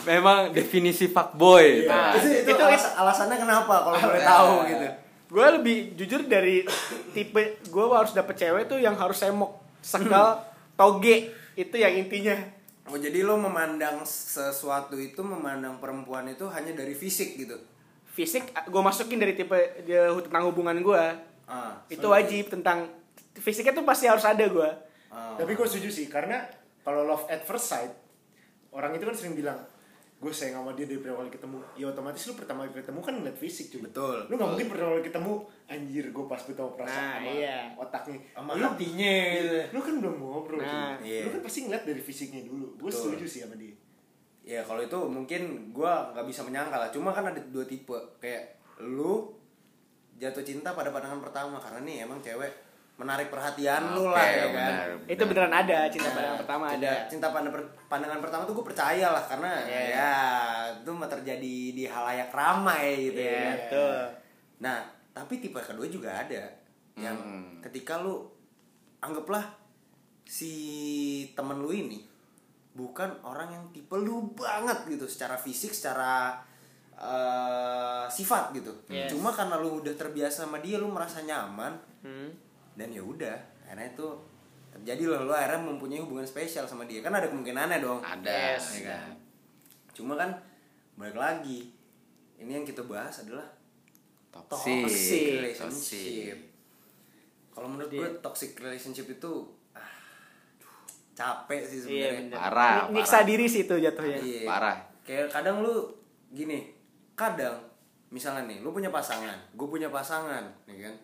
memang 0.09 0.51
definisi 0.53 1.07
fuckboy 1.07 1.85
itu. 1.85 1.91
Nah, 1.91 2.17
itu, 2.17 2.29
itu, 2.45 2.51
itu- 2.51 2.65
alas- 2.65 2.97
alasannya 2.97 3.37
kenapa 3.37 3.75
kalau 3.85 3.99
boleh 3.99 4.25
tahu 4.25 4.53
gitu. 4.67 4.87
Gue 5.29 5.47
lebih 5.61 5.77
jujur 5.95 6.25
dari 6.25 6.65
tipe 7.13 7.61
gue 7.63 7.85
harus 7.93 8.17
dapet 8.17 8.35
cewek 8.35 8.65
tuh 8.65 8.81
yang 8.81 8.97
harus 8.97 9.21
semok, 9.21 9.61
sekal, 9.85 10.41
toge. 10.75 11.31
Itu 11.53 11.77
yang 11.77 11.95
intinya. 11.95 12.35
Oh 12.89 12.97
jadi 12.97 13.21
lo 13.21 13.37
memandang 13.37 14.03
sesuatu 14.09 14.97
itu 14.97 15.21
memandang 15.21 15.77
perempuan 15.77 16.25
itu 16.33 16.49
hanya 16.49 16.73
dari 16.73 16.97
fisik 16.97 17.37
gitu. 17.37 17.57
Fisik 18.09 18.51
gue 18.51 18.83
masukin 18.83 19.21
dari 19.21 19.37
tipe 19.37 19.57
dia 19.85 20.09
tentang 20.25 20.49
hubungan 20.49 20.81
gue. 20.81 21.05
Ah. 21.45 21.77
Itu 21.93 22.09
wajib 22.09 22.49
tentang 22.49 22.89
fisiknya 23.37 23.77
tuh 23.77 23.85
pasti 23.85 24.09
harus 24.09 24.25
ada 24.25 24.43
gue. 24.43 24.71
ah. 25.13 25.37
Tapi 25.37 25.53
gue 25.53 25.67
setuju 25.69 25.93
sih 25.93 26.07
karena 26.09 26.49
kalau 26.81 27.05
love 27.05 27.29
at 27.29 27.45
first 27.45 27.69
sight 27.69 27.93
orang 28.73 28.97
itu 28.97 29.05
kan 29.05 29.15
sering 29.17 29.37
bilang 29.37 29.61
gue 30.19 30.33
sayang 30.35 30.61
sama 30.61 30.75
dia 30.75 30.83
dari 30.83 30.99
pertama 30.99 31.23
kali 31.23 31.31
ketemu 31.31 31.57
ya 31.79 31.87
otomatis 31.89 32.23
lu 32.27 32.35
pertama 32.35 32.67
kali 32.67 32.83
ketemu 32.83 32.99
kan 32.99 33.15
ngeliat 33.15 33.39
fisik 33.39 33.67
cuy 33.71 33.81
Betul. 33.87 34.17
lu 34.27 34.35
nggak 34.35 34.51
mungkin 34.51 34.67
pertama 34.67 34.91
kali 34.99 35.05
ketemu 35.07 35.33
anjir 35.65 36.05
gue 36.11 36.25
pas 36.27 36.41
tahu 36.43 36.69
perasaan 36.75 36.99
Nah, 36.99 37.15
sama 37.17 37.31
iya. 37.31 37.59
otaknya 37.79 38.19
Sama 38.35 38.51
lu, 38.53 38.65
hatinya 38.67 39.15
gitu. 39.31 39.59
lu 39.71 39.79
kan 39.79 39.95
belum 40.03 40.15
ngobrol 40.19 40.59
Nah, 40.59 40.99
cuy. 40.99 41.07
iya. 41.07 41.23
lu 41.23 41.31
kan 41.31 41.41
pasti 41.41 41.59
ngeliat 41.65 41.85
dari 41.87 42.03
fisiknya 42.03 42.43
dulu 42.43 42.67
gue 42.75 42.91
setuju 42.91 43.25
sih 43.25 43.43
sama 43.47 43.55
dia 43.55 43.75
Ya 44.49 44.65
kalau 44.65 44.81
itu 44.81 44.97
mungkin 45.05 45.43
gua 45.77 46.09
nggak 46.17 46.25
bisa 46.25 46.41
menyangka 46.41 46.81
lah. 46.81 46.89
Cuma 46.89 47.13
kan 47.13 47.21
ada 47.29 47.37
dua 47.53 47.69
tipe. 47.69 47.93
Kayak 48.17 48.57
lu 48.81 49.29
jatuh 50.17 50.41
cinta 50.41 50.73
pada 50.73 50.89
pandangan 50.89 51.21
pertama 51.21 51.61
karena 51.61 51.85
nih 51.85 52.09
emang 52.09 52.17
cewek 52.19 52.49
menarik 52.99 53.31
perhatian 53.31 53.95
lu 53.95 54.11
lah 54.11 54.21
ya 54.21 54.47
kan. 54.49 54.75
benar. 54.75 54.89
itu 55.07 55.23
beneran 55.23 55.55
ada 55.55 55.79
cinta 55.87 56.09
Nah, 56.09 56.15
pandangan 56.15 56.37
pertama 56.37 56.65
cinta, 56.69 56.83
ada. 56.83 56.93
cinta 57.07 57.27
pandang 57.31 57.55
pandangan 57.87 58.19
pertama 58.19 58.43
tuh 58.43 58.55
gue 58.55 58.67
percaya 58.67 59.07
lah 59.09 59.25
karena 59.25 59.53
Iya. 59.63 59.83
ya 59.89 60.15
itu 60.75 60.91
mah 60.91 61.07
terjadi 61.07 61.55
di 61.71 61.85
halayak 61.85 62.29
ramai 62.29 63.09
gitu 63.09 63.21
Iya, 63.21 63.39
ya. 63.39 63.51
betul. 63.57 63.97
Nah, 64.59 64.79
tapi 65.13 65.39
tipe 65.39 65.57
kedua 65.57 65.87
juga 65.87 66.11
ada 66.13 66.43
yang 66.95 67.15
Hmm. 67.15 67.63
ketika 67.63 67.97
lu 67.97 68.27
anggaplah 68.99 69.47
si 70.25 70.53
temen 71.33 71.57
lu 71.57 71.71
ini 71.71 72.03
bukan 72.71 73.11
orang 73.23 73.49
yang 73.49 73.65
tipe 73.71 73.95
lu 73.95 74.27
banget 74.33 74.75
gitu 74.89 75.07
secara 75.07 75.35
fisik, 75.35 75.71
secara 75.71 76.35
eh, 76.95 78.05
sifat 78.09 78.51
gitu. 78.53 78.75
Yes. 78.89 79.07
Cuma 79.09 79.31
karena 79.31 79.55
lu 79.55 79.79
udah 79.79 79.95
terbiasa 79.95 80.43
sama 80.45 80.59
dia, 80.59 80.77
lu 80.77 80.89
merasa 80.89 81.23
nyaman 81.23 81.79
Hmm. 82.01 82.31
Dan 82.79 82.89
ya 82.89 83.03
udah, 83.03 83.35
karena 83.67 83.83
itu 83.85 84.07
terjadi 84.71 85.03
loh 85.05 85.27
lu 85.27 85.33
akhirnya 85.33 85.67
mempunyai 85.67 85.99
hubungan 85.99 86.23
spesial 86.23 86.63
sama 86.63 86.87
dia. 86.87 87.03
Kan 87.03 87.11
ada 87.11 87.27
kemungkinannya 87.27 87.83
dong. 87.83 87.99
ada 87.99 88.55
Yes. 88.55 88.79
Ya 88.79 88.95
kan? 88.95 89.11
Cuma 89.91 90.15
kan 90.15 90.31
balik 90.95 91.15
lagi 91.15 91.75
ini 92.37 92.51
yang 92.53 92.63
kita 92.63 92.87
bahas 92.87 93.19
adalah 93.19 93.43
toxic 94.31 94.47
toxic 94.47 94.87
Toxic. 94.87 95.23
relationship. 95.35 96.39
Kalau 97.51 97.67
menurut 97.67 97.91
gue 97.91 98.09
toxic 98.23 98.55
relationship 98.55 99.11
itu 99.11 99.33
ah, 99.75 99.91
capek 101.13 101.67
sih 101.67 101.79
Iya 101.79 101.83
sebenarnya. 101.83 102.19
bener. 102.23 102.37
Parah, 102.39 102.75
Nyiksa 102.89 103.19
parah. 103.19 103.27
diri 103.27 103.47
sih 103.47 103.63
itu 103.67 103.75
jatuhnya. 103.75 104.19
Iya. 104.23 104.47
Parah. 104.47 104.77
Kayak 105.03 105.27
kadang 105.33 105.67
lu 105.67 105.75
gini, 106.31 106.71
kadang 107.19 107.59
misalnya 108.09 108.47
nih, 108.47 108.63
lu 108.63 108.71
punya 108.71 108.89
pasangan, 108.89 109.35
gue 109.51 109.67
punya 109.67 109.91
pasangan, 109.91 110.47
nih 110.71 110.87
kan. 110.87 110.95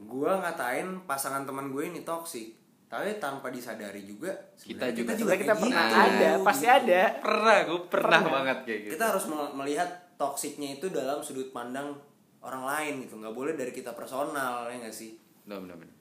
Gua 0.00 0.32
ngatain 0.38 1.04
pasangan 1.04 1.44
teman 1.44 1.68
gue 1.68 1.84
ini 1.84 2.00
toxic, 2.00 2.56
tapi 2.86 3.16
tanpa 3.16 3.48
disadari 3.48 4.02
juga 4.02 4.32
Kita 4.56 4.88
juga- 4.90 5.12
Kita, 5.12 5.36
kita 5.36 5.44
kayak 5.44 5.60
pernah 5.60 5.86
gitu, 5.86 6.00
ada, 6.00 6.30
pasti 6.40 6.66
ada. 6.66 7.02
pernah 7.18 7.56
gue 7.62 7.80
pernah, 7.86 8.18
Pernah. 8.18 8.32
banget 8.34 8.58
kayak 8.64 8.80
gitu 8.80 8.92
Kita 8.92 9.04
harus 9.06 9.24
mel- 9.26 9.54
melihat 9.54 9.88
toksiknya 10.16 10.68
itu 10.74 10.88
dalam 10.88 11.20
sudut 11.20 11.48
pandang 11.50 11.92
orang 12.40 12.64
lain 12.64 12.94
gitu, 13.02 13.16
nggak 13.16 13.30
boleh 13.30 13.52
dari 13.52 13.70
kita 13.70 13.92
personal 13.92 14.66
ya 14.66 14.76
nggak 14.78 14.92
sih? 14.94 15.20
bener 15.42 15.76
bener. 15.76 15.96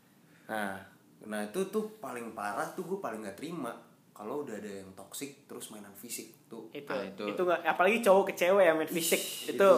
Nah, 0.48 0.80
nah 1.26 1.42
itu 1.44 1.60
tuh 1.66 2.00
paling 2.00 2.32
parah 2.32 2.70
tuh 2.70 2.86
gue 2.86 2.98
paling 2.98 3.22
gak 3.22 3.36
terima 3.36 3.76
kalau 4.12 4.42
udah 4.42 4.52
ada 4.54 4.72
yang 4.78 4.92
toksik 4.94 5.46
terus 5.46 5.70
mainan 5.70 5.92
fisik 5.94 6.32
tuh. 6.46 6.68
Itu, 6.70 6.88
Ah, 6.88 7.02
itu. 7.02 7.24
itu, 7.26 7.42
nggak- 7.42 7.64
apalagi 7.66 8.00
cowok 8.00 8.24
ke 8.26 8.34
cewek 8.38 8.64
yang 8.64 8.76
main 8.76 8.88
fisik. 8.90 9.20
itu, 9.48 9.70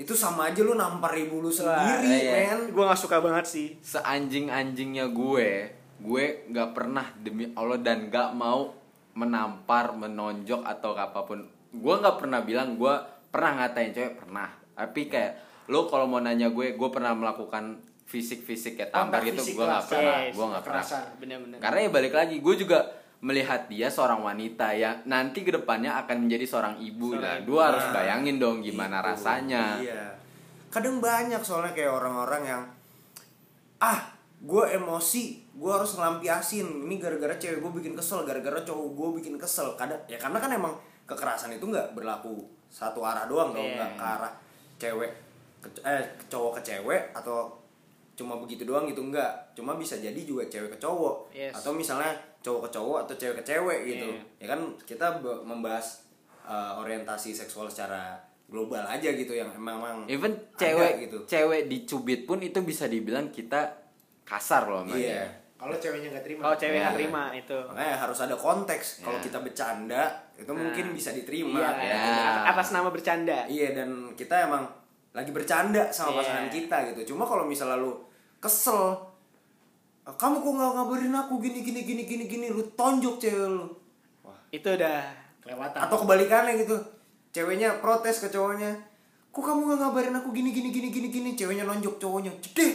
itu 0.00 0.16
sama 0.16 0.48
aja 0.48 0.64
lu 0.64 0.72
nampar 0.72 1.12
ibu 1.12 1.44
lu 1.44 1.52
sendiri, 1.52 2.08
iya. 2.08 2.56
men. 2.56 2.72
gue 2.72 2.84
nggak 2.88 2.96
suka 2.96 3.20
banget 3.20 3.44
sih. 3.44 3.68
seanjing-anjingnya 3.84 5.12
gue 5.12 5.48
gue 6.00 6.24
nggak 6.48 6.70
pernah 6.72 7.04
demi 7.20 7.52
Allah 7.52 7.76
dan 7.76 8.08
nggak 8.08 8.32
mau 8.32 8.72
menampar 9.12 9.92
menonjok 9.92 10.64
atau 10.64 10.96
apa 10.96 11.28
pun 11.28 11.44
gue 11.76 11.94
nggak 12.00 12.16
pernah 12.16 12.40
bilang 12.40 12.80
gue 12.80 12.94
pernah 13.28 13.60
ngatain 13.60 13.92
cewek 13.92 14.14
pernah 14.24 14.48
tapi 14.72 15.12
kayak 15.12 15.32
lo 15.68 15.84
kalau 15.92 16.08
mau 16.08 16.24
nanya 16.24 16.48
gue 16.48 16.72
gue 16.72 16.88
pernah 16.88 17.12
melakukan 17.12 17.84
fisik-fisik 18.08 18.80
kayak 18.80 18.90
tampar 18.96 19.20
gitu 19.22 19.44
fisik 19.44 19.60
gue 19.60 19.66
nggak 19.68 19.86
pernah 19.86 20.18
gue 20.32 20.46
nggak 20.50 20.64
pernah 20.64 20.84
karena 21.60 21.78
ya 21.84 21.90
balik 21.92 22.14
lagi 22.16 22.36
gue 22.40 22.54
juga 22.56 22.78
melihat 23.20 23.68
dia 23.68 23.86
seorang 23.86 24.20
wanita 24.20 24.72
yang 24.72 25.04
nanti 25.04 25.44
ke 25.44 25.52
depannya 25.52 25.92
akan 25.98 26.24
menjadi 26.24 26.44
seorang 26.46 26.74
ibu 26.76 27.12
Seorang 27.12 27.20
nah 27.20 27.34
ibu. 27.36 27.52
gue 27.52 27.60
harus 27.60 27.84
Nah, 27.84 27.92
bayangin 27.92 28.36
dong 28.36 28.56
gimana 28.60 28.98
Gitu, 28.98 29.08
rasanya 29.12 29.64
Iya. 29.76 30.04
Kadang 30.70 30.96
banyak 30.98 31.40
soalnya 31.40 31.72
kayak 31.72 31.92
orang-orang 31.92 32.42
yang 32.46 32.62
ah, 33.78 34.00
gue 34.38 34.64
emosi, 34.70 35.24
gue 35.52 35.68
harus 35.68 35.92
ngelampiasin. 35.94 36.64
Ini 36.86 36.96
gara-gara 36.96 37.34
cewek 37.34 37.60
gue 37.60 37.72
bikin 37.76 37.92
kesel, 37.92 38.24
gara-gara 38.24 38.56
cowok 38.60 38.88
gue 38.94 39.08
bikin 39.20 39.36
kesel. 39.36 39.76
Kadang 39.76 40.00
ya 40.06 40.16
karena 40.16 40.38
kan 40.38 40.48
emang 40.48 40.72
kekerasan 41.04 41.52
itu 41.52 41.66
nggak 41.66 41.92
berlaku 41.92 42.40
satu 42.68 43.02
arah 43.02 43.26
doang 43.26 43.50
dong, 43.50 43.66
Iya. 43.66 43.76
nggak 43.76 43.92
ke 43.94 44.04
arah 44.06 44.32
cewek 44.78 45.12
ke, 45.60 45.68
eh 45.82 46.00
cowok 46.26 46.56
ke 46.56 46.72
cewek 46.72 47.02
atau 47.12 47.52
cuma 48.12 48.36
begitu 48.36 48.62
doang 48.62 48.84
gitu 48.84 49.00
enggak 49.02 49.32
cuma 49.52 49.74
bisa 49.74 49.96
jadi 49.96 50.16
juga 50.18 50.44
cewek 50.44 50.70
ke 50.70 50.78
cowok 50.78 51.32
Yes. 51.32 51.54
atau 51.54 51.72
misalnya 51.72 52.12
cowok 52.38 52.66
ke 52.66 52.70
cowok 52.70 52.98
atau 53.02 53.14
cewek 53.16 53.36
ke 53.38 53.44
cewek 53.46 53.78
gitu 53.86 54.06
Iya. 54.08 54.22
ya 54.38 54.46
kan 54.48 54.60
kita 54.80 55.06
membahas 55.40 56.04
uh, 56.42 56.76
orientasi 56.78 57.32
seksual 57.32 57.66
secara 57.66 58.20
global 58.44 58.82
aja 58.82 59.08
gitu 59.08 59.30
yang 59.30 59.48
emang 59.50 59.78
emang 59.78 59.96
even 60.06 60.34
ada 60.34 60.58
cewek 60.58 60.92
gitu 61.04 61.18
cewek 61.24 61.60
dicubit 61.66 62.20
pun 62.24 62.38
itu 62.38 62.58
bisa 62.60 62.84
dibilang 62.84 63.28
kita 63.28 63.72
kasar 64.22 64.66
loh 64.66 64.82
iya 64.86 64.96
dia. 65.16 65.24
Kalau 65.56 65.76
ceweknya 65.76 66.08
nggak 66.08 66.24
terima. 66.24 66.40
Kalau 66.40 66.56
cewek 66.56 66.72
nggak 66.74 66.88
Iya. 66.88 66.96
terima 66.96 67.22
itu. 67.36 67.58
makanya 67.68 67.94
harus 68.00 68.18
ada 68.18 68.32
konteks 68.32 68.86
kalau 69.04 69.20
Iya. 69.20 69.24
kita 69.28 69.38
bercanda 69.40 70.02
itu 70.32 70.48
mungkin 70.50 70.84
bisa 70.90 71.12
diterima 71.12 71.60
Iya, 71.60 71.70
Ya. 71.84 72.48
atas 72.48 72.72
nama 72.72 72.88
bercanda. 72.88 73.44
Iya 73.44 73.76
dan 73.76 74.16
kita 74.16 74.48
emang 74.48 74.64
lagi 75.10 75.30
bercanda 75.30 75.90
sama 75.90 76.14
Iya. 76.14 76.18
pasangan 76.22 76.48
kita 76.48 76.76
gitu. 76.88 77.00
Cuma 77.12 77.24
kalau 77.24 77.42
misalnya 77.42 77.76
lu 77.76 77.98
kesel, 78.38 78.94
"Ah, 80.02 80.14
kamu 80.14 80.38
kok 80.38 80.52
nggak 80.52 80.72
ngabarin 80.72 81.14
aku 81.14 81.34
gini 81.38 81.60
gini 81.60 81.82
gini 81.82 82.02
gini 82.04 82.24
gini, 82.24 82.46
lu 82.48 82.62
tonjok 82.72 83.18
cewek 83.18 83.48
lu. 83.48 83.66
Wah. 84.22 84.38
Itu 84.50 84.70
udah 84.70 85.02
Kelewatan. 85.40 85.80
Atau 85.80 85.96
kebalikannya 85.98 86.52
gitu, 86.58 86.76
ceweknya 87.30 87.80
protes 87.80 88.20
ke 88.20 88.28
cowoknya, 88.28 88.76
kok 89.26 89.40
kamu 89.40 89.60
nggak 89.66 89.80
ngabarin 89.80 90.14
aku 90.14 90.28
gini 90.30 90.50
gini 90.50 90.68
gini 90.68 90.88
gini 90.88 91.08
gini, 91.08 91.30
ceweknya 91.32 91.64
nonjok 91.64 91.96
cowoknya, 91.96 92.30
jedeh. 92.40 92.74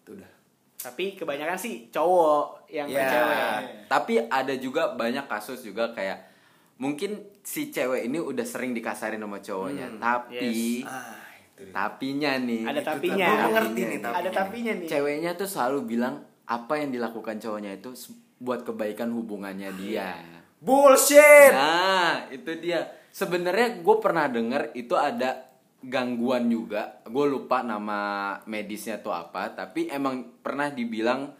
Itu 0.00 0.10
udah. 0.12 0.30
tapi 0.76 1.16
kebanyakan 1.16 1.56
sih 1.56 1.88
cowok 1.88 2.68
yang 2.68 2.84
ke 2.84 2.92
Iya. 2.94 3.08
cewek. 3.08 3.60
Tapi 3.86 4.14
ada 4.22 4.52
juga 4.54 4.92
banyak 4.92 5.24
kasus 5.24 5.60
juga 5.60 5.88
kayak 5.90 6.28
mungkin 6.76 7.16
si 7.40 7.68
cewek 7.68 8.04
ini 8.04 8.18
udah 8.18 8.44
sering 8.44 8.72
dikasarin 8.72 9.16
sama 9.16 9.40
cowoknya, 9.40 9.88
Hmm, 9.88 9.96
tapi 9.96 10.84
Ah, 10.84 10.84
itu 10.84 10.84
dia. 10.84 11.23
Tapinya 11.70 12.34
nih 12.36 12.62
Ada 12.66 12.80
tapinya. 12.82 13.26
gua 13.26 13.38
mengerti 13.48 13.80
nih 13.84 13.98
Ada 13.98 14.08
tapinya. 14.10 14.30
tapinya 14.32 14.72
nih. 14.74 14.88
ceweknya 14.88 15.30
tuh 15.34 15.48
selalu 15.48 15.78
bilang 15.86 16.14
apa 16.44 16.72
yang 16.76 16.90
dilakukan 16.90 17.38
cowoknya 17.38 17.78
itu 17.78 17.90
buat 18.36 18.60
kebaikan 18.62 19.08
hubungannya 19.08 19.72
dia. 19.74 20.18
Bullshit. 20.60 21.52
Nah, 21.52 22.28
itu 22.28 22.56
dia. 22.58 22.84
Sebenarnya 23.08 23.80
gue 23.80 23.96
pernah 24.00 24.26
denger 24.26 24.74
itu 24.74 24.92
ada 24.92 25.44
gangguan 25.80 26.48
juga. 26.48 27.00
Gue 27.04 27.28
lupa 27.28 27.60
nama 27.60 28.00
medisnya 28.44 28.98
tuh 28.98 29.12
apa, 29.12 29.52
tapi 29.52 29.88
emang 29.88 30.40
pernah 30.40 30.68
dibilang 30.68 31.32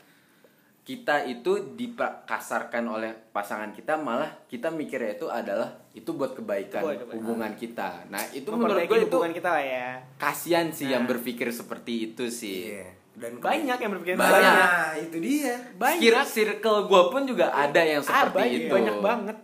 kita 0.84 1.24
itu 1.24 1.72
dikasarkan 1.72 2.84
oleh 2.86 3.08
pasangan 3.30 3.72
kita 3.72 3.96
malah 3.96 4.28
kita 4.44 4.68
mikirnya 4.68 5.16
itu 5.16 5.26
adalah 5.26 5.80
itu 5.90 6.12
buat 6.12 6.32
kebaikan 6.34 6.84
Buat 6.84 6.98
kebaikan. 7.00 7.16
hubungan 7.16 7.52
kita. 7.54 8.04
Nah, 8.06 8.20
itu 8.30 8.44
menurut 8.46 8.76
Memperbaiki 8.76 8.90
gue 8.90 8.98
itu 9.00 9.08
hubungan 9.08 9.32
kita 9.32 9.48
lah 9.50 9.64
ya. 9.64 9.88
kasihan 10.14 10.68
sih 10.68 10.86
yang 10.86 11.02
Nah. 11.02 11.10
berpikir 11.10 11.48
seperti 11.48 11.92
itu 12.06 12.28
sih. 12.28 12.68
Iya. 12.70 12.88
Dan 13.14 13.38
Banyak 13.38 13.78
yang 13.78 13.90
berpikir 13.92 14.14
Banyak. 14.14 14.28
banyak. 14.28 14.54
Nah, 14.60 14.92
itu 14.98 15.16
dia. 15.18 15.54
Banyak. 15.74 16.02
Cir- 16.02 16.28
Circle 16.60 16.80
gue 16.84 17.02
pun 17.08 17.22
juga 17.24 17.46
ada 17.48 17.80
yang 17.80 18.02
Ah, 18.02 18.26
seperti 18.26 18.36
banyak, 18.36 18.60
itu. 18.60 18.72
banyak 18.74 18.96
banget. 19.00 19.36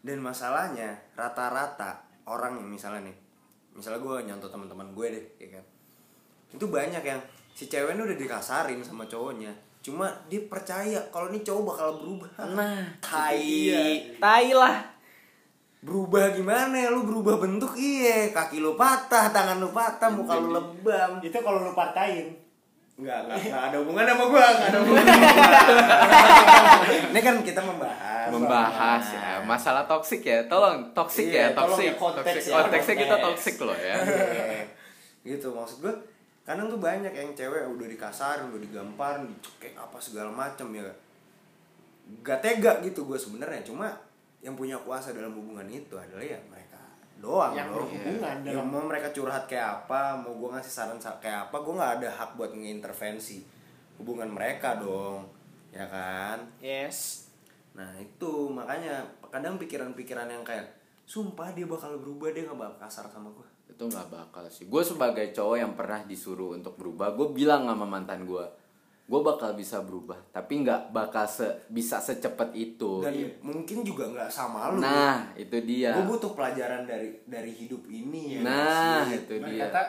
Dan 0.00 0.18
masalahnya 0.18 0.90
rata-rata 1.12 2.00
orang 2.24 2.56
yang 2.56 2.66
misalnya 2.68 3.06
nih, 3.06 3.16
misalnya 3.72 4.00
gue 4.00 4.16
nyontoh 4.24 4.48
teman-teman 4.48 4.90
gue 4.90 5.06
deh, 5.12 5.24
ya 5.38 5.48
kan, 5.52 5.64
itu 6.48 6.64
banyak 6.64 7.02
yang 7.02 7.20
si 7.52 7.66
cewek 7.66 7.92
ini 7.92 8.02
udah 8.02 8.16
dikasarin 8.16 8.80
sama 8.80 9.04
cowoknya, 9.04 9.52
cuma 9.86 10.10
dia 10.26 10.42
percaya 10.50 10.98
kalau 11.14 11.30
nih 11.30 11.46
cowok 11.46 11.62
bakal 11.62 11.88
berubah. 12.02 12.30
Nah, 12.58 12.82
tai. 12.98 14.18
Tai 14.18 14.48
lah. 14.50 14.82
Berubah 15.78 16.34
gimana 16.34 16.74
ya? 16.74 16.90
Lu 16.90 17.06
berubah 17.06 17.38
bentuk 17.38 17.78
iya, 17.78 18.34
kaki 18.34 18.58
lu 18.58 18.74
patah, 18.74 19.30
tangan 19.30 19.62
lu 19.62 19.70
patah, 19.70 20.10
muka 20.10 20.34
lu 20.34 20.50
lebam. 20.50 21.22
Itu 21.22 21.38
kalau 21.38 21.62
lu 21.62 21.70
partain. 21.70 22.34
Enggak, 22.96 23.28
enggak, 23.28 23.38
enggak 23.46 23.62
ada 23.70 23.76
hubungan 23.78 24.04
sama 24.08 24.24
gua, 24.26 24.40
enggak 24.50 24.68
ada 24.72 24.78
hubungan 24.82 25.04
sama 25.04 25.22
gua. 25.68 25.84
Ini 27.12 27.20
kan 27.22 27.36
kita 27.44 27.60
membahas. 27.62 28.26
membahas 28.26 29.04
ya 29.14 29.38
masalah 29.46 29.86
toksik 29.86 30.26
ya 30.26 30.42
tolong 30.50 30.90
toksik 30.90 31.30
Iya, 31.30 31.54
ya 31.54 31.54
toksik 31.54 31.86
ya, 31.86 31.94
ya, 31.94 32.52
konteksnya 32.58 32.94
kita 32.98 33.16
konteks. 33.22 33.26
toksik 33.38 33.56
loh 33.62 33.78
ya 33.78 33.96
Iya. 34.02 34.66
gitu 35.22 35.54
maksud 35.54 35.86
gue 35.86 35.94
kadang 36.46 36.66
tuh 36.68 36.78
banyak 36.78 37.10
yang 37.10 37.30
cewek 37.32 37.66
udah 37.66 37.86
dikasarin 37.86 38.46
udah 38.46 38.60
digamparin 38.60 39.26
dicekek 39.28 39.74
apa 39.74 39.98
segala 39.98 40.30
macam 40.30 40.70
ya 40.70 40.86
gak 42.22 42.38
tega 42.38 42.78
gitu 42.80 43.02
gue 43.04 43.18
sebenarnya 43.18 43.62
cuma 43.62 43.90
yang 44.38 44.54
punya 44.54 44.78
kuasa 44.78 45.10
dalam 45.10 45.34
hubungan 45.34 45.66
itu 45.66 45.90
adalah 45.92 46.22
ya 46.22 46.38
mereka 46.46 46.78
doang 47.18 47.50
Yang 47.50 47.66
dong. 47.66 47.76
berhubungan 47.82 48.36
ya, 48.40 48.52
dalam- 48.54 48.68
mau 48.68 48.82
mereka 48.84 49.08
curhat 49.10 49.44
kayak 49.44 49.82
apa 49.82 50.14
mau 50.14 50.32
gue 50.32 50.48
ngasih 50.48 50.70
saran 50.72 50.96
sa- 50.96 51.18
kayak 51.18 51.50
apa 51.50 51.56
gue 51.58 51.74
nggak 51.74 51.92
ada 51.98 52.08
hak 52.12 52.30
buat 52.34 52.52
ngeintervensi 52.52 53.42
hubungan 53.98 54.28
mereka 54.28 54.78
dong 54.78 55.26
ya 55.68 55.82
kan 55.84 56.38
Yes. 56.58 57.26
Nah 57.74 57.92
itu 57.98 58.48
makanya 58.48 59.02
kadang 59.26 59.58
pikiran-pikiran 59.58 60.24
yang 60.26 60.40
kayak 60.40 60.64
sumpah 61.04 61.52
dia 61.52 61.66
bakal 61.66 61.98
berubah 61.98 62.30
dia 62.30 62.42
nggak 62.42 62.56
bakal 62.56 62.76
kasar 62.80 63.04
sama 63.04 63.28
gue. 63.28 63.48
Itu 63.76 63.84
nggak 63.92 64.08
bakal 64.08 64.48
sih 64.48 64.64
gue 64.64 64.82
sebagai 64.82 65.36
cowok 65.36 65.56
yang 65.60 65.72
pernah 65.76 66.00
disuruh 66.08 66.56
untuk 66.56 66.80
berubah 66.80 67.12
gue 67.12 67.28
bilang 67.36 67.68
sama 67.68 67.84
mantan 67.84 68.24
gue 68.24 68.44
gue 69.06 69.20
bakal 69.22 69.52
bisa 69.52 69.84
berubah 69.84 70.16
tapi 70.32 70.64
nggak 70.64 70.90
bakal 70.96 71.28
se 71.28 71.46
bisa 71.68 72.00
secepat 72.00 72.56
itu 72.56 73.04
Dan 73.04 73.36
mungkin 73.44 73.84
juga 73.84 74.08
nggak 74.10 74.32
sama 74.32 74.72
lu. 74.72 74.80
nah 74.80 75.30
itu 75.36 75.60
dia 75.62 75.92
gue 75.92 76.08
butuh 76.08 76.32
pelajaran 76.32 76.88
dari 76.88 77.20
dari 77.28 77.52
hidup 77.52 77.84
ini 77.86 78.40
ya. 78.40 78.42
nah 78.42 79.04
sih? 79.06 79.20
itu 79.22 79.32
Ibarat 79.38 79.52
dia 79.52 79.64
kata 79.68 79.82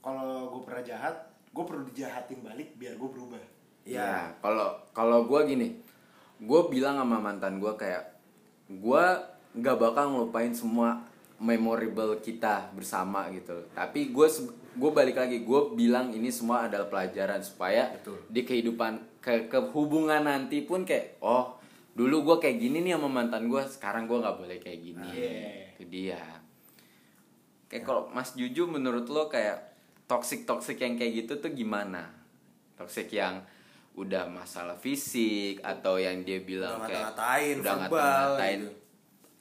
kalau 0.00 0.48
gue 0.48 0.62
pernah 0.64 0.80
jahat, 0.84 1.14
gue 1.52 1.64
perlu 1.64 1.84
dijahatin 1.92 2.40
balik 2.40 2.72
biar 2.80 2.96
gue 2.96 3.08
berubah. 3.08 3.36
ya. 3.84 4.00
Ya, 4.00 4.12
kalau 4.40 4.80
kalau 4.96 5.28
gue 5.28 5.40
gini, 5.44 5.76
gue 6.40 6.60
bilang 6.72 6.96
sama 6.96 7.20
mantan 7.20 7.60
gue 7.60 7.68
kayak, 7.76 8.16
gue 8.72 9.04
nggak 9.60 9.76
bakal 9.76 10.08
ngelupain 10.08 10.56
semua 10.56 11.04
memorable 11.40 12.20
kita 12.20 12.68
bersama 12.76 13.32
gitu. 13.32 13.64
Tapi 13.72 14.12
gue 14.12 14.28
gue 14.76 14.90
balik 14.92 15.16
lagi, 15.16 15.40
gue 15.40 15.60
bilang 15.72 16.12
ini 16.12 16.28
semua 16.28 16.68
adalah 16.68 16.86
pelajaran 16.86 17.40
supaya 17.40 17.96
Betul. 17.96 18.20
di 18.28 18.44
kehidupan 18.44 19.18
ke 19.24 19.48
kehubungan 19.48 20.28
nanti 20.28 20.62
pun 20.62 20.84
kayak, 20.84 21.18
oh 21.24 21.56
dulu 21.96 22.22
gue 22.32 22.36
kayak 22.44 22.56
gini 22.60 22.84
nih 22.84 22.94
sama 22.94 23.08
mantan 23.08 23.48
gue, 23.48 23.62
sekarang 23.64 24.04
gue 24.04 24.20
nggak 24.20 24.36
boleh 24.36 24.58
kayak 24.60 24.80
gini. 24.84 25.08
Iya. 25.16 25.40
Itu 25.74 25.84
dia. 25.88 26.22
Kayak 27.72 27.84
kalau 27.88 28.02
Mas 28.12 28.36
Juju 28.36 28.68
menurut 28.68 29.08
lo 29.08 29.32
kayak 29.32 29.72
toxic 30.04 30.44
toxic 30.44 30.76
yang 30.76 31.00
kayak 31.00 31.24
gitu 31.24 31.40
tuh 31.40 31.50
gimana? 31.56 32.04
Toxic 32.76 33.08
yang 33.16 33.40
udah 33.96 34.28
masalah 34.30 34.78
fisik 34.78 35.60
atau 35.60 35.98
yang 35.98 36.22
dia 36.22 36.40
bilang 36.40 36.78
Udah 36.78 36.88
kayak 36.88 37.00
ngata-ngatain, 37.10 37.54
udah 37.58 37.74
ngata-ngatain. 37.74 38.60
gitu. 38.60 38.79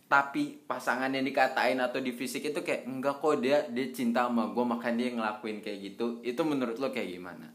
Tapi 0.09 0.65
pasangan 0.65 1.07
yang 1.07 1.21
dikatain 1.21 1.77
atau 1.77 2.01
di 2.01 2.09
fisik 2.09 2.41
itu 2.43 2.59
kayak 2.59 2.83
enggak 2.83 3.15
kok 3.15 3.37
dia 3.37 3.61
dia 3.67 3.87
cinta 3.89 4.25
sama 4.25 4.49
gue 4.49 4.65
makan 4.67 4.93
dia 4.95 5.09
ngelakuin 5.11 5.61
kayak 5.61 5.79
gitu. 5.87 6.17
Itu 6.19 6.41
menurut 6.41 6.75
lo 6.75 6.89
kayak 6.89 7.13
gimana? 7.13 7.45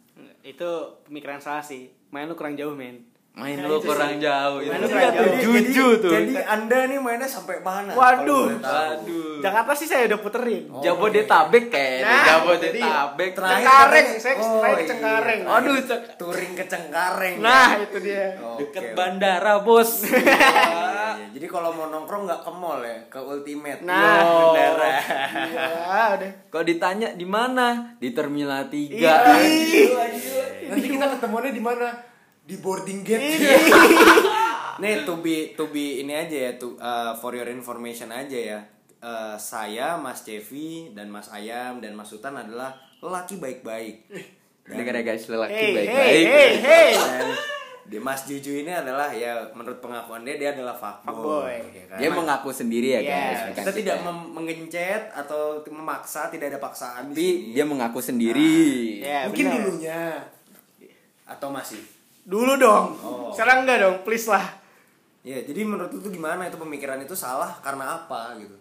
Itu 0.41 0.71
pemikiran 1.03 1.39
salah 1.39 1.61
sih. 1.61 1.91
Main 2.09 2.25
lu 2.25 2.33
kurang 2.33 2.55
jauh, 2.55 2.73
men. 2.73 3.11
Main 3.35 3.59
Nah, 3.59 3.67
lo 3.67 3.83
itu 3.83 3.91
kurang 3.91 4.15
sih. 4.15 4.23
jauh 4.23 4.63
Main 4.63 4.71
itu. 4.71 4.79
lu 4.79 4.87
kurang 4.89 5.11
jauh. 5.11 5.27
Jadi- 5.27 5.43
Juju 5.43 5.59
jadi- 5.91 5.99
tuh. 5.99 6.13
Jadi 6.15 6.35
anda 6.39 6.79
nih 6.87 6.99
mainnya 7.03 7.27
sampai 7.27 7.59
mana? 7.59 7.91
Waduh. 7.91 8.23
Kalau 8.23 8.47
boleh 8.47 8.63
tahu. 8.63 8.79
Aduh. 9.03 9.35
Jakarta 9.43 9.73
sih 9.75 9.89
saya 9.91 10.03
udah 10.07 10.21
puterin. 10.23 10.63
Oh, 10.71 10.79
Jabodetabek 10.79 11.65
kayak 11.67 11.99
Nah, 12.01 12.23
Jabodetabek. 12.23 13.31
Cengkareng, 13.35 14.09
saya 14.15 14.35
oh, 14.39 14.63
ke 14.63 14.69
iya. 14.71 14.87
Cengkareng. 14.87 15.41
Aduh, 15.43 15.75
cek- 15.83 16.07
Touring 16.15 16.53
ke 16.55 16.65
Cengkareng. 16.65 17.35
Nah, 17.43 17.69
ya? 17.73 17.83
itu 17.83 17.99
dia. 17.99 18.25
Deket 18.55 18.95
bandara 18.95 19.59
bos. 19.59 20.07
Iya, 21.25 21.33
iya. 21.33 21.35
Jadi 21.41 21.47
kalau 21.49 21.73
mau 21.73 21.89
nongkrong 21.89 22.29
nggak 22.29 22.41
ke 22.45 22.51
mall 22.53 22.81
ya, 22.85 22.99
ke 23.09 23.17
Ultimate. 23.17 23.81
Nah, 23.81 24.21
Yo. 24.21 24.53
bener. 24.53 24.75
Iya, 24.77 26.03
udah. 26.21 26.33
Kalau 26.53 26.65
ditanya 26.65 27.09
di 27.17 27.25
mana? 27.25 27.97
Di 27.97 28.13
Terminal 28.13 28.69
3. 28.69 28.93
Ih. 28.93 29.89
Nanti 30.69 30.87
kita 30.87 31.07
ketemuannya 31.17 31.53
di 31.53 31.63
mana? 31.65 31.89
Di 32.45 32.57
boarding 32.61 33.01
gate. 33.01 33.41
Nih 34.75 35.07
to 35.07 35.23
be 35.23 35.55
to 35.55 35.71
be 35.71 36.03
ini 36.03 36.13
aja 36.13 36.51
ya 36.51 36.53
to 36.59 36.75
uh, 36.77 37.15
for 37.15 37.33
your 37.33 37.47
information 37.47 38.11
aja 38.11 38.37
ya. 38.37 38.61
Uh, 38.99 39.37
saya 39.37 39.95
Mas 39.95 40.25
Cevi 40.25 40.93
dan 40.93 41.09
Mas 41.09 41.31
Ayam 41.31 41.79
dan 41.79 41.95
Mas 41.95 42.09
Sultan 42.09 42.35
adalah 42.35 42.75
lelaki 42.99 43.37
baik-baik. 43.37 44.09
Dengar 44.65 44.97
ya 44.97 45.05
guys, 45.05 45.29
lelaki 45.29 45.53
Hey, 45.53 45.61
hey, 45.61 45.75
baik-baik. 45.77 46.25
hey, 46.25 46.93
hey. 46.93 47.64
Di 47.85 47.99
Mas 47.99 48.25
Juju 48.25 48.51
ini 48.57 48.71
adalah 48.71 49.09
ya 49.09 49.53
menurut 49.53 49.77
pengakuan 49.79 50.25
dia 50.25 50.35
dia 50.35 50.51
adalah 50.51 50.73
fuckboy. 50.73 51.05
Fuckboy. 51.05 51.57
ya 51.71 51.85
kan? 51.87 51.99
Dia 52.01 52.09
mengaku 52.11 52.49
sendiri 52.49 52.89
ya 52.91 53.01
Iya, 53.01 53.13
guys. 53.13 53.61
kita 53.61 53.71
tidak 53.75 53.97
mem- 54.01 54.33
mengencet 54.33 55.03
atau 55.11 55.41
memaksa, 55.67 56.29
tidak 56.29 56.49
ada 56.49 56.59
paksaan 56.59 57.11
di 57.11 57.15
Tapi 57.15 57.23
sini. 57.23 57.53
dia 57.53 57.65
mengaku 57.65 58.01
sendiri. 58.01 58.57
Ya, 58.99 59.29
Mungkin 59.29 59.45
bener. 59.47 59.61
dulunya. 59.63 60.03
atau 61.25 61.49
masih. 61.49 61.81
Dulu 62.23 62.57
dong. 62.57 62.97
Oh. 62.99 63.33
Sekarang 63.33 63.65
enggak 63.65 63.81
dong, 63.81 63.97
please 64.01 64.29
lah. 64.29 64.45
Ya, 65.21 65.41
jadi 65.41 65.65
menurut 65.65 65.89
lu 65.89 66.01
tuh 66.01 66.09
gimana 66.11 66.45
itu 66.45 66.57
pemikiran 66.57 67.01
itu 67.01 67.13
salah 67.13 67.57
karena 67.59 67.97
apa 67.97 68.37
gitu? 68.37 68.53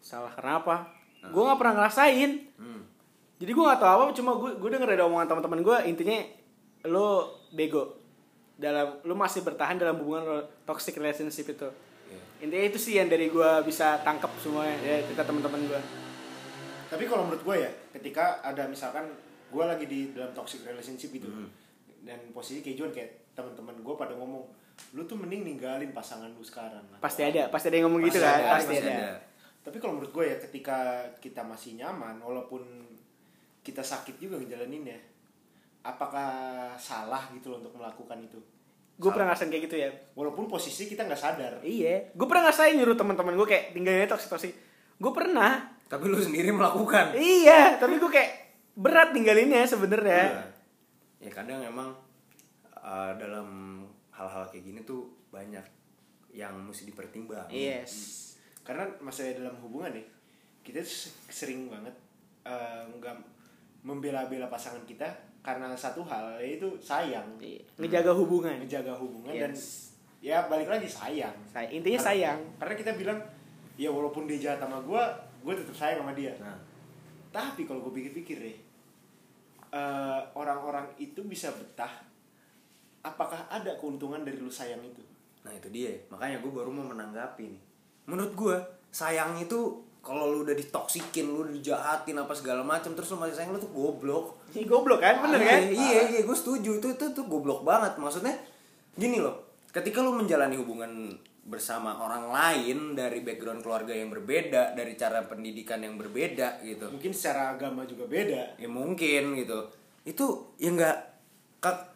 Salah 0.00 0.32
karena 0.32 0.56
apa? 0.58 0.88
Gue 1.22 1.42
nggak 1.42 1.56
pernah 1.56 1.74
ngerasain. 1.76 2.40
Hmm. 2.56 2.88
Jadi 3.36 3.50
gue 3.52 3.60
gak 3.62 3.76
tau 3.78 4.00
apa, 4.00 4.12
cuma 4.12 4.32
gue 4.34 4.56
gue 4.56 4.68
denger 4.70 4.88
ada 4.90 5.04
omongan 5.04 5.28
teman-teman 5.28 5.60
gue 5.60 5.76
intinya 5.86 6.16
lo 6.86 7.08
bego 7.50 7.95
dalam 8.56 9.04
lo 9.04 9.14
masih 9.14 9.44
bertahan 9.44 9.76
dalam 9.76 10.00
hubungan 10.00 10.48
toxic 10.64 10.96
relationship 10.96 11.52
itu. 11.52 11.68
Iya. 12.08 12.20
Intinya 12.48 12.64
itu 12.72 12.78
sih 12.80 12.96
yang 12.96 13.08
dari 13.12 13.28
gue 13.28 13.50
bisa 13.68 14.00
tangkap 14.00 14.32
semuanya 14.40 14.76
ya 14.80 15.04
kita 15.04 15.22
teman-teman 15.28 15.60
gue. 15.68 15.80
Tapi 16.86 17.04
kalau 17.04 17.28
menurut 17.28 17.42
gue 17.44 17.56
ya, 17.66 17.70
ketika 17.92 18.40
ada 18.40 18.64
misalkan 18.70 19.10
gue 19.50 19.64
lagi 19.64 19.84
di 19.84 20.14
dalam 20.16 20.32
toxic 20.32 20.62
relationship 20.64 21.12
itu, 21.12 21.28
dan 22.06 22.18
posisi 22.30 22.62
kayak 22.62 22.76
Juan 22.78 22.92
kayak 22.94 23.34
teman-teman 23.34 23.74
gue 23.82 23.94
pada 23.98 24.14
ngomong, 24.14 24.46
lu 24.94 25.02
tuh 25.04 25.18
mending 25.18 25.42
ninggalin 25.42 25.90
pasangan 25.90 26.30
lu 26.30 26.42
sekarang. 26.46 26.82
Pasti 27.02 27.26
ada, 27.26 27.50
pasti 27.50 27.68
ada 27.68 27.76
yang 27.82 27.90
ngomong 27.90 28.06
gitu 28.06 28.22
Pasti 28.22 28.30
kan, 28.30 28.38
ada, 28.38 28.52
pasti 28.54 28.74
pasti 28.78 28.86
ada. 28.86 28.94
ada. 28.94 29.10
Tapi 29.66 29.76
kalau 29.82 29.92
menurut 29.98 30.12
gue 30.14 30.24
ya, 30.30 30.36
ketika 30.38 30.78
kita 31.18 31.42
masih 31.42 31.74
nyaman, 31.74 32.22
walaupun 32.22 32.62
kita 33.66 33.82
sakit 33.82 34.22
juga 34.22 34.38
ngejalaninnya, 34.38 35.15
apakah 35.86 36.30
salah 36.74 37.30
gitu 37.30 37.54
loh 37.54 37.62
untuk 37.62 37.78
melakukan 37.78 38.18
itu? 38.18 38.38
Gue 38.96 39.12
pernah 39.12 39.30
ngerasain 39.30 39.52
kayak 39.52 39.64
gitu 39.70 39.76
ya. 39.76 39.90
Walaupun 40.16 40.50
posisi 40.50 40.88
kita 40.90 41.06
nggak 41.06 41.20
sadar. 41.20 41.52
Iya, 41.62 42.10
gue 42.16 42.26
pernah 42.26 42.48
ngerasain 42.48 42.74
nyuruh 42.74 42.96
teman-teman 42.98 43.38
gue 43.38 43.46
kayak 43.46 43.64
tinggalin 43.76 44.02
aja 44.02 44.16
toxic 44.16 44.30
toxic. 44.32 44.52
Gue 44.98 45.12
pernah. 45.12 45.76
Tapi 45.86 46.04
lu 46.10 46.18
sendiri 46.18 46.50
melakukan. 46.50 47.14
Iya, 47.14 47.78
tapi 47.78 48.02
gue 48.02 48.10
kayak 48.10 48.30
berat 48.74 49.14
tinggalinnya 49.14 49.62
sebenarnya. 49.68 50.24
Iya. 50.26 50.44
Ya 51.28 51.30
kadang 51.30 51.60
emang 51.62 51.94
uh, 52.74 53.12
dalam 53.14 53.80
hal-hal 54.10 54.48
kayak 54.50 54.64
gini 54.64 54.80
tuh 54.82 55.06
banyak 55.30 55.64
yang 56.32 56.56
mesti 56.64 56.88
dipertimbangkan. 56.88 57.52
Yes. 57.52 58.24
Karena 58.64 58.88
masa 59.00 59.24
dalam 59.32 59.56
hubungan 59.62 59.94
nih, 59.94 60.06
kita 60.60 60.82
sering 61.30 61.70
banget 61.70 61.94
eh, 62.42 62.82
nggak 62.98 63.14
membela-bela 63.86 64.50
pasangan 64.50 64.82
kita 64.82 65.06
karena 65.46 65.70
satu 65.72 66.02
hal 66.02 66.34
yaitu 66.42 66.66
sayang, 66.82 67.22
Iya. 67.38 67.62
Ngejaga 67.78 68.10
hubungan. 68.10 68.58
menjaga 68.58 68.90
hubungan 68.98 69.30
dan 69.30 69.54
Yes. 69.54 69.94
ya 70.18 70.50
balik 70.50 70.66
lagi 70.66 70.90
sayang. 70.90 71.30
Say- 71.46 71.70
intinya 71.70 71.94
Karena- 71.94 72.10
sayang. 72.34 72.38
Karena 72.58 72.74
kita 72.74 72.92
bilang 72.98 73.18
ya 73.78 73.86
walaupun 73.86 74.26
dia 74.26 74.42
jahat 74.42 74.58
sama 74.58 74.82
gue, 74.82 75.02
gue 75.46 75.54
tetap 75.54 75.76
sayang 75.78 76.02
sama 76.02 76.10
dia. 76.12 76.34
Nah, 76.42 76.58
Tapi 77.30 77.62
kalau 77.62 77.84
gue 77.84 77.92
pikir-pikir 77.94 78.40
deh, 78.40 78.56
eh, 79.70 80.20
orang-orang 80.32 80.88
itu 80.96 81.20
bisa 81.22 81.52
betah. 81.52 81.92
Apakah 83.04 83.46
ada 83.46 83.76
keuntungan 83.76 84.24
dari 84.24 84.40
lu 84.40 84.50
sayang 84.50 84.82
itu? 84.82 85.04
nah 85.40 85.54
itu 85.54 85.70
dia. 85.70 85.94
Makanya 86.10 86.42
gue 86.42 86.50
baru 86.50 86.74
mau 86.74 86.90
menanggapi 86.90 87.46
nih. 87.46 87.62
Menurut 88.10 88.34
gue 88.34 88.56
sayang 88.90 89.38
itu 89.38 89.78
kalau 90.06 90.30
lu 90.30 90.46
udah 90.46 90.54
ditoksikin, 90.54 91.34
lu 91.34 91.42
dijahatin 91.50 92.14
apa 92.14 92.30
segala 92.30 92.62
macam 92.62 92.94
terus 92.94 93.10
lu 93.10 93.18
masih 93.18 93.34
sayang 93.34 93.50
lu 93.50 93.58
tuh 93.58 93.74
goblok. 93.74 94.38
Ini 94.54 94.62
goblok 94.62 95.02
kan, 95.02 95.18
bener 95.18 95.42
Iya, 95.42 95.50
kan? 95.50 95.60
Iya, 95.74 96.00
iya, 96.14 96.20
gue 96.22 96.36
setuju. 96.38 96.78
Itu 96.78 96.94
itu 96.94 97.04
tuh 97.10 97.26
goblok 97.26 97.66
banget. 97.66 97.98
Maksudnya 97.98 98.38
gini 98.94 99.18
loh. 99.18 99.42
Ketika 99.74 100.06
lu 100.06 100.14
menjalani 100.14 100.54
hubungan 100.54 101.18
bersama 101.42 101.98
orang 101.98 102.30
lain 102.30 102.94
dari 102.94 103.22
background 103.26 103.66
keluarga 103.66 103.94
yang 103.94 104.14
berbeda, 104.14 104.78
dari 104.78 104.94
cara 104.94 105.26
pendidikan 105.26 105.82
yang 105.82 105.98
berbeda 105.98 106.62
gitu. 106.62 106.86
Mungkin 106.86 107.10
secara 107.10 107.58
agama 107.58 107.82
juga 107.82 108.06
beda. 108.06 108.62
Ya 108.62 108.68
mungkin 108.70 109.34
gitu. 109.34 109.66
Itu 110.06 110.54
ya 110.62 110.70
enggak 110.70 110.96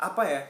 apa 0.03 0.23
ya? 0.27 0.43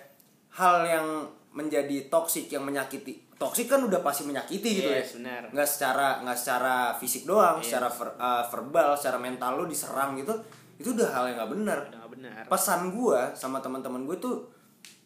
Hal 0.57 0.89
yang 0.89 1.07
menjadi 1.53 2.09
toksik 2.09 2.49
yang 2.49 2.65
menyakiti. 2.65 3.30
Toksik 3.41 3.67
kan 3.67 3.81
udah 3.81 3.99
pasti 3.99 4.23
menyakiti 4.23 4.85
gitu 4.85 4.91
Yes, 4.93 5.17
ya. 5.17 5.49
Nggak 5.49 5.65
secara 5.65 6.21
nggak 6.21 6.37
secara 6.37 6.75
fisik 6.95 7.25
doang, 7.25 7.57
Yes. 7.57 7.73
secara 7.73 7.89
ver- 7.89 8.15
uh, 8.15 8.45
verbal, 8.47 8.93
secara 8.93 9.17
mental 9.17 9.57
lu 9.57 9.65
diserang 9.65 10.13
gitu. 10.15 10.37
Itu 10.77 10.93
udah 10.93 11.09
hal 11.11 11.25
yang 11.27 11.37
nggak 11.39 11.53
benar 11.55 11.81
benar. 12.11 12.45
pesan 12.47 12.91
gua 12.91 13.33
sama 13.33 13.59
teman-teman 13.59 14.05
gue 14.05 14.17
tuh 14.19 14.45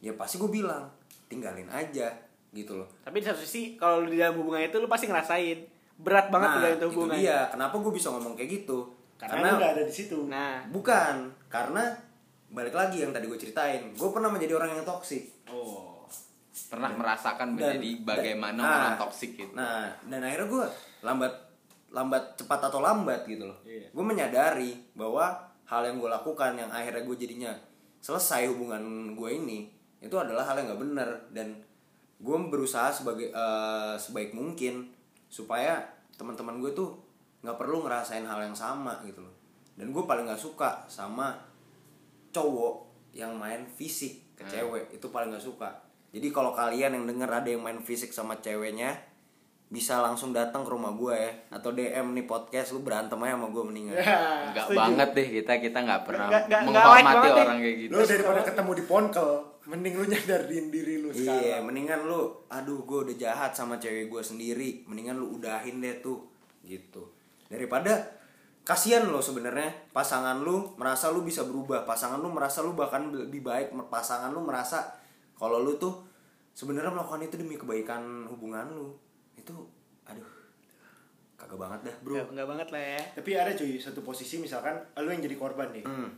ya 0.01 0.11
pasti 0.15 0.35
gue 0.35 0.49
bilang 0.49 0.91
tinggalin 1.27 1.69
aja 1.69 2.11
gitu 2.51 2.75
loh 2.75 2.89
Tapi 3.01 3.19
di 3.19 3.27
satu 3.27 3.39
sisi 3.39 3.75
kalau 3.75 4.03
lu 4.03 4.11
di 4.11 4.19
dalam 4.19 4.35
hubungan 4.35 4.63
itu 4.63 4.77
lu 4.77 4.87
pasti 4.87 5.07
ngerasain 5.07 5.63
berat 5.95 6.27
banget 6.29 6.49
nah 6.49 6.59
itu 6.65 6.75
itu 6.77 6.87
hubungan. 6.89 7.15
dia 7.15 7.47
kenapa 7.49 7.75
gue 7.77 7.93
bisa 7.93 8.09
ngomong 8.11 8.35
kayak 8.35 8.51
gitu 8.57 8.79
Karena, 9.15 9.55
udah 9.55 9.71
ada 9.73 9.83
di 9.83 9.91
situ. 9.91 10.27
Nah, 10.27 10.67
bukan 10.69 11.15
karena 11.47 11.95
balik 12.49 12.73
lagi 12.73 13.01
yang 13.01 13.11
tadi 13.11 13.25
gue 13.25 13.37
ceritain 13.37 13.83
gue 13.91 14.09
pernah 14.11 14.29
menjadi 14.29 14.55
orang 14.55 14.71
yang 14.73 14.83
toksik 14.83 15.31
Oh. 15.47 15.84
Pernah 16.65 16.91
merasakan 16.91 17.49
Dan- 17.51 17.55
menjadi 17.77 17.91
dan- 17.93 18.05
bagaimana 18.07 18.61
nah, 18.61 18.75
orang 18.77 18.97
toksik 19.01 19.31
gitu. 19.35 19.53
nah 19.53 19.91
dan 20.03 20.21
akhirnya 20.21 20.47
gue 20.47 20.65
lambat 21.03 21.33
lambat 21.91 22.25
cepat 22.35 22.61
atau 22.65 22.79
lambat 22.79 23.23
gitu 23.25 23.45
loh. 23.45 23.59
Iya. 23.63 23.87
gue 23.89 24.05
menyadari 24.05 24.71
bahwa 24.93 25.31
hal 25.65 25.83
yang 25.83 25.97
gue 25.97 26.07
lakukan 26.09 26.55
yang 26.55 26.69
akhirnya 26.69 27.03
gue 27.03 27.17
jadinya 27.17 27.53
selesai 27.99 28.47
hubungan 28.47 28.83
gue 29.13 29.31
ini 29.33 29.71
itu 29.99 30.13
adalah 30.13 30.45
hal 30.45 30.55
yang 30.57 30.69
nggak 30.69 30.83
benar 30.83 31.09
dan 31.31 31.59
gue 32.17 32.37
berusaha 32.47 32.91
sebagai 32.91 33.29
eh, 33.29 33.95
sebaik 33.97 34.31
mungkin 34.31 34.91
supaya 35.27 35.83
teman-teman 36.15 36.59
gue 36.59 36.71
tuh 36.73 36.95
nggak 37.41 37.57
perlu 37.57 37.83
ngerasain 37.83 38.23
hal 38.23 38.41
yang 38.41 38.55
sama 38.55 39.03
gitu 39.03 39.21
loh. 39.21 39.35
Dan 39.75 39.91
gue 39.91 40.03
paling 40.03 40.25
nggak 40.25 40.39
suka 40.41 40.87
sama 40.87 41.35
cowok 42.31 42.75
yang 43.13 43.35
main 43.35 43.63
fisik 43.69 44.35
ke 44.35 44.43
Hmm. 44.43 44.51
cewek 44.51 44.85
itu 44.93 45.07
paling 45.09 45.31
nggak 45.31 45.43
suka 45.45 45.71
jadi 46.15 46.31
kalau 46.31 46.51
kalian 46.51 46.95
yang 46.95 47.05
denger 47.05 47.27
ada 47.29 47.49
yang 47.49 47.61
main 47.61 47.79
fisik 47.79 48.09
sama 48.09 48.39
ceweknya 48.39 48.95
bisa 49.65 49.99
langsung 49.99 50.31
datang 50.31 50.63
ke 50.63 50.71
rumah 50.71 50.95
gue 50.95 51.11
ya 51.11 51.31
atau 51.51 51.71
DM 51.71 52.15
nih 52.15 52.25
podcast 52.25 52.71
lu 52.71 52.81
berantem 52.81 53.19
aja 53.19 53.35
sama 53.35 53.49
gue 53.49 53.63
mendingan 53.65 53.99
Enggak 53.99 54.67
banget 54.71 55.09
deh 55.11 55.29
kita 55.35 55.53
kita 55.59 55.79
nggak 55.83 56.03
pernah 56.05 56.29
Nggak- 56.31 56.45
nggak- 56.47 56.63
nggak 56.63 56.85
menghormati 56.87 57.27
deh. 57.27 57.43
orang 57.43 57.59
kayak 57.59 57.77
gitu. 57.81 57.91
Lu 57.91 58.03
daripada 58.05 58.41
ketemu 58.45 58.71
di 58.71 58.85
ponkel, 58.85 59.31
mending 59.65 59.95
lu 59.97 60.05
nyadarin 60.07 60.67
diri 60.69 60.95
lu 60.97 61.09
Iya, 61.09 61.19
sekarang. 61.19 61.63
mendingan 61.65 62.01
lu, 62.05 62.21
aduh 62.47 62.81
gue 62.81 62.99
udah 63.03 63.17
jahat 63.17 63.51
sama 63.51 63.75
cewek 63.75 64.07
gue 64.07 64.23
sendiri, 64.23 64.69
mendingan 64.87 65.17
lu 65.17 65.35
udahin 65.35 65.83
deh 65.83 65.99
tuh, 65.99 66.23
gitu. 66.63 67.11
Daripada 67.49 68.15
kasihan 68.63 69.03
lo 69.05 69.19
sebenarnya 69.19 69.91
pasangan 69.91 70.39
lu 70.39 70.77
merasa 70.77 71.11
lu 71.11 71.21
bisa 71.21 71.43
berubah, 71.43 71.83
pasangan 71.83 72.17
lu 72.17 72.31
merasa 72.31 72.61
lu 72.61 72.73
bahkan 72.73 73.11
lebih 73.11 73.43
baik, 73.43 73.73
pasangan 73.89 74.31
lu 74.31 74.39
merasa 74.41 75.03
kalau 75.35 75.61
lu 75.61 75.75
tuh 75.75 76.07
sebenarnya 76.51 76.91
melakukan 76.91 77.23
itu 77.23 77.35
demi 77.35 77.55
kebaikan 77.55 78.27
hubungan 78.27 78.71
lu. 78.71 78.95
Itu, 79.35 79.67
aduh, 80.05 80.25
kagak 81.35 81.59
banget 81.59 81.81
dah 81.85 81.97
bro. 82.01 82.15
Nggak, 82.15 82.27
nggak 82.33 82.49
banget 82.49 82.69
lah 82.71 82.83
ya. 82.89 83.01
Tapi 83.15 83.31
ada 83.35 83.53
cuy 83.53 83.73
satu 83.77 84.01
posisi 84.01 84.39
misalkan 84.39 84.75
lu 84.97 85.09
yang 85.09 85.21
jadi 85.21 85.35
korban 85.35 85.69
nih. 85.71 85.85
Hmm. 85.85 86.11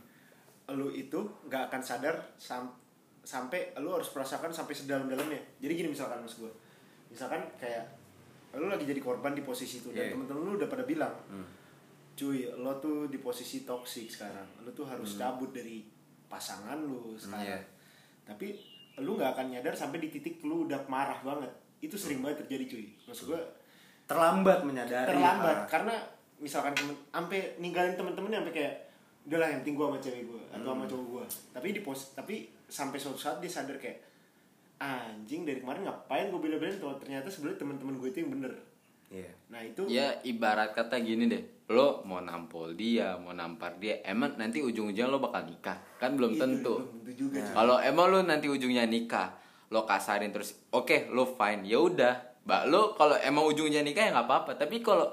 Lu 0.73 0.87
itu 0.89 1.17
nggak 1.47 1.71
akan 1.71 1.81
sadar 1.81 2.15
sam- 2.37 2.77
sampai 3.21 3.75
lu 3.77 3.91
harus 3.91 4.07
merasakan 4.07 4.53
sampai 4.53 4.71
sedalam-dalamnya. 4.71 5.41
Jadi 5.59 5.73
gini 5.73 5.89
misalkan 5.91 6.21
mas 6.21 6.37
gue. 6.37 6.47
Misalkan 7.09 7.43
kayak 7.57 7.83
lu 8.55 8.69
lagi 8.69 8.85
jadi 8.85 9.01
korban 9.01 9.35
di 9.35 9.43
posisi 9.43 9.81
itu 9.81 9.91
dan 9.91 10.07
Iya. 10.07 10.11
temen-temen 10.15 10.41
lu 10.41 10.55
udah 10.55 10.69
pada 10.69 10.83
bilang, 10.83 11.11
Hmm. 11.27 11.43
cuy 12.13 12.47
lo 12.53 12.77
tuh 12.77 13.05
di 13.05 13.17
posisi 13.17 13.61
toksik 13.61 14.07
sekarang. 14.07 14.47
Lu 14.61 14.71
tuh 14.71 14.87
harus 14.87 15.13
cabut 15.13 15.51
dari 15.51 15.83
pasangan 16.25 16.79
lu 16.79 17.13
sekarang. 17.13 17.43
Iya. 17.43 17.59
Tapi 18.23 18.55
lu 18.97 19.13
nggak 19.13 19.31
akan 19.31 19.45
nyadar 19.49 19.73
sampai 19.73 19.97
di 19.99 20.09
titik 20.09 20.41
lu 20.41 20.63
udah 20.63 20.81
marah 20.87 21.21
banget. 21.21 21.49
Itu 21.77 21.93
sering 21.93 22.19
banget 22.19 22.43
terjadi 22.43 22.65
cuy. 22.67 22.85
Maksud 23.03 23.25
gue 23.27 23.41
Terlambat 24.05 24.63
menyadari. 24.63 25.09
terlambat 25.09 25.57
Pak. 25.61 25.69
karena 25.69 25.95
misalkan 26.37 26.71
temen 26.71 26.95
sampai 27.07 27.39
ninggalin 27.57 27.93
temen-temen 27.93 28.31
sampai 28.31 28.53
kayak 28.53 28.73
udahlah 29.25 29.47
yang 29.47 29.59
penting 29.59 29.75
gue 29.75 29.85
sama 29.85 29.99
cewek 29.99 30.23
gue 30.23 30.41
atau 30.47 30.63
Hmm. 30.63 30.71
sama 30.71 30.85
cowok 30.85 31.05
gue 31.09 31.23
tapi 31.51 31.67
di 31.69 31.81
pos 31.81 31.99
tapi 32.13 32.35
sampai 32.65 32.95
suatu 32.95 33.17
saat 33.17 33.37
dia 33.37 33.49
sadar 33.49 33.75
kayak 33.75 33.99
anjing 34.77 35.43
dari 35.43 35.59
kemarin 35.59 35.83
ngapain 35.83 36.29
gue 36.29 36.39
bela-belain 36.39 36.77
ternyata 36.77 37.27
sebenarnya 37.27 37.59
teman-teman 37.59 37.97
gue 37.97 38.07
itu 38.07 38.19
yang 38.19 38.31
bener 38.31 38.53
Iya. 39.07 39.31
nah 39.47 39.59
itu 39.59 39.83
Ya 39.87 40.15
ibarat 40.21 40.71
kata 40.71 40.99
gini 40.99 41.25
deh, 41.25 41.43
lo 41.67 41.99
mau 42.07 42.23
nampol 42.23 42.79
dia, 42.79 43.19
mau 43.19 43.35
nampar 43.35 43.75
dia, 43.75 43.99
emang 44.07 44.39
nanti 44.39 44.63
ujung-ujungnya 44.63 45.11
lo 45.11 45.19
bakal 45.19 45.43
nikah, 45.43 45.75
kan 45.99 46.15
belum 46.15 46.35
itu 46.35 46.39
tentu. 46.39 46.73
belum 46.79 46.91
tentu 47.03 47.11
juga 47.11 47.39
cuy. 47.43 47.51
Kalau 47.51 47.75
emang 47.83 48.05
lo 48.07 48.19
nanti 48.23 48.47
ujungnya 48.47 48.87
nikah, 48.87 49.35
lo 49.67 49.83
kasarin 49.83 50.31
terus, 50.31 50.55
oke 50.71 51.11
lo 51.11 51.27
fine, 51.27 51.67
ya 51.67 51.83
udah, 51.83 52.13
mbak 52.47 52.71
lo 52.71 52.95
kalau 52.95 53.19
emang 53.19 53.43
ujungnya 53.43 53.83
nikah 53.83 54.07
ya 54.07 54.11
nggak 54.15 54.27
apa-apa. 54.31 54.55
Tapi 54.55 54.79
kalau 54.79 55.11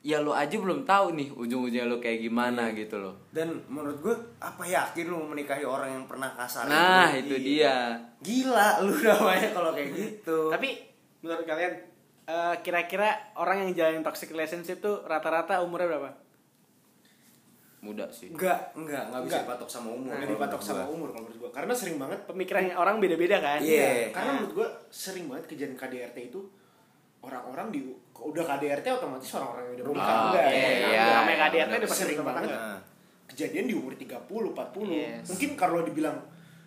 ya 0.00 0.20
lo 0.20 0.36
aja 0.36 0.52
belum 0.56 0.84
tahu 0.84 1.16
nih 1.16 1.28
ujung-ujungnya 1.32 1.88
lo 1.88 1.96
kayak 1.96 2.28
gimana 2.28 2.76
gitu 2.76 3.00
loh. 3.00 3.16
Dan 3.32 3.64
menurut 3.68 4.04
gue, 4.04 4.16
apa 4.36 4.60
yakin 4.60 5.04
lu 5.08 5.32
menikahi 5.32 5.64
orang 5.64 5.96
yang 5.96 6.04
pernah 6.04 6.28
kasar? 6.36 6.68
Nah 6.68 7.08
Iya. 7.08 7.24
itu 7.24 7.36
dia. 7.40 7.76
Gila 8.20 8.84
lu 8.84 8.92
namanya 9.00 9.48
kalau 9.56 9.72
kayak 9.72 9.96
gitu. 9.96 10.52
Tapi 10.52 10.76
menurut 11.24 11.44
kalian 11.48 11.72
eh, 12.24 12.54
kira-kira 12.60 13.08
orang 13.34 13.64
yang 13.64 13.70
jalanin 13.72 14.02
toxic 14.02 14.28
relationship 14.28 14.78
tuh 14.78 15.04
rata-rata 15.04 15.60
umurnya 15.60 15.88
berapa? 15.88 16.10
Muda 17.80 18.04
sih. 18.12 18.28
enggak, 18.28 18.76
enggak, 18.76 19.08
enggak 19.08 19.22
bisa 19.24 19.32
Enggak. 19.32 19.42
dipatok 19.48 19.68
sama 19.70 19.88
umur. 19.88 20.12
nggak 20.12 20.20
kalau 20.20 20.32
dipatok 20.36 20.60
sama 20.60 20.82
gua. 20.84 20.92
umur 20.92 21.08
kalau 21.08 21.22
menurut 21.24 21.38
gue 21.40 21.50
karena 21.50 21.72
sering 21.72 21.96
banget 21.96 22.18
Pemikiran 22.28 22.62
orang 22.76 22.96
beda-beda 23.00 23.36
kan? 23.40 23.60
Iya. 23.64 24.12
karena 24.12 24.30
menurut 24.36 24.52
gue 24.52 24.68
sering 24.92 25.26
banget 25.26 25.44
kejadian 25.48 25.76
KDRT 25.80 26.16
itu 26.28 26.40
orang-orang 27.20 27.72
di 27.72 27.80
udah 28.12 28.44
KDRT 28.44 28.86
otomatis 28.92 29.32
orang-orang 29.32 29.64
yang 29.64 29.74
udah 29.80 29.84
Oh, 29.88 29.94
enggak 29.96 30.44
iya, 30.44 30.60
ya, 30.60 30.88
iya. 30.92 31.04
Namanya 31.24 31.38
KDRT 31.48 31.72
udah 31.72 31.88
pasti 31.88 32.04
banget 32.12 32.36
tangga. 32.52 32.76
Kejadian 33.32 33.64
di 33.64 33.74
umur 33.74 33.92
30 33.96 34.28
40 34.28 34.84
Yes. 34.84 35.24
mungkin 35.32 35.50
kalau 35.56 35.80
dibilang 35.80 36.16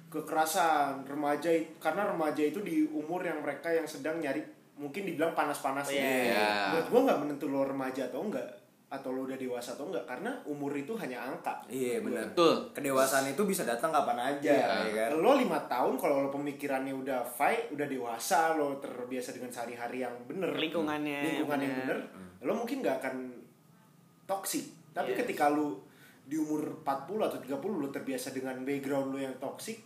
kekerasan 0.10 1.06
remaja 1.06 1.50
karena 1.78 2.10
remaja 2.10 2.42
itu 2.42 2.58
di 2.62 2.90
umur 2.90 3.22
yang 3.22 3.38
mereka 3.38 3.70
yang 3.70 3.86
sedang 3.86 4.18
nyari 4.18 4.42
mungkin 4.76 5.06
dibilang 5.06 5.32
panas-panas 5.32 5.86
Iya. 5.88 6.02
Iya. 6.02 6.48
menurut 6.70 6.88
gua 6.88 7.02
nggak 7.06 7.20
menentu 7.20 7.46
lo 7.48 7.62
remaja 7.62 8.06
atau 8.06 8.24
enggak 8.24 8.48
atau 8.88 9.10
lo 9.10 9.24
udah 9.24 9.34
dewasa 9.36 9.74
atau 9.74 9.86
enggak 9.88 10.02
karena 10.04 10.30
umur 10.44 10.70
itu 10.72 10.94
hanya 10.94 11.18
angka 11.24 11.66
Iya 11.66 11.98
benar. 12.00 12.30
Betul. 12.30 12.54
Kedewasaan 12.72 13.26
itu 13.28 13.42
bisa 13.44 13.64
datang 13.64 13.90
kapan 13.90 14.18
aja, 14.32 14.54
Iya. 14.54 14.70
ya 14.86 15.10
kan? 15.10 15.10
lo 15.16 15.34
lima 15.36 15.58
tahun 15.64 15.94
kalau 15.96 16.22
lo 16.22 16.30
pemikirannya 16.30 16.94
udah 16.96 17.22
fight 17.24 17.70
udah 17.70 17.86
dewasa 17.86 18.54
lo 18.54 18.78
terbiasa 18.78 19.30
dengan 19.32 19.50
sehari-hari 19.50 20.02
yang 20.02 20.14
bener 20.24 20.54
Lingkungannya 20.54 21.20
lingkungan 21.24 21.58
yang 21.60 21.74
bener. 21.76 21.98
bener 21.98 22.00
lo 22.44 22.54
mungkin 22.56 22.82
nggak 22.82 22.98
akan 23.00 23.16
toksik 24.26 24.66
tapi 24.92 25.12
Yes. 25.12 25.20
ketika 25.20 25.50
lo 25.50 25.82
di 26.24 26.36
umur 26.36 26.82
40 26.82 27.20
atau 27.24 27.38
30 27.38 27.52
lo 27.76 27.90
terbiasa 27.90 28.30
dengan 28.30 28.62
background 28.62 29.10
lo 29.10 29.20
yang 29.20 29.36
toksik 29.38 29.82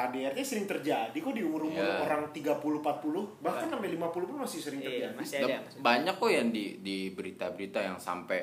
KDRT 0.00 0.38
sering 0.40 0.66
terjadi 0.66 1.12
kok 1.14 1.30
di 1.30 1.42
umur-umur 1.42 1.76
Iya. 1.78 2.00
orang 2.00 2.22
30 2.30 2.56
40 2.56 3.38
bahkan 3.38 3.68
sampai 3.68 3.88
50 3.90 4.24
pun 4.24 4.36
masih 4.40 4.58
sering 4.58 4.80
Iya, 4.80 4.88
terjadi 4.88 5.14
masih 5.14 5.36
ada. 5.38 5.46
Dan 5.46 5.60
Banyak 5.78 6.14
kok 6.16 6.30
yang 6.30 6.48
di 6.48 6.64
di 6.78 6.96
berita-berita 7.10 7.78
yang 7.82 7.96
sampai 7.96 8.40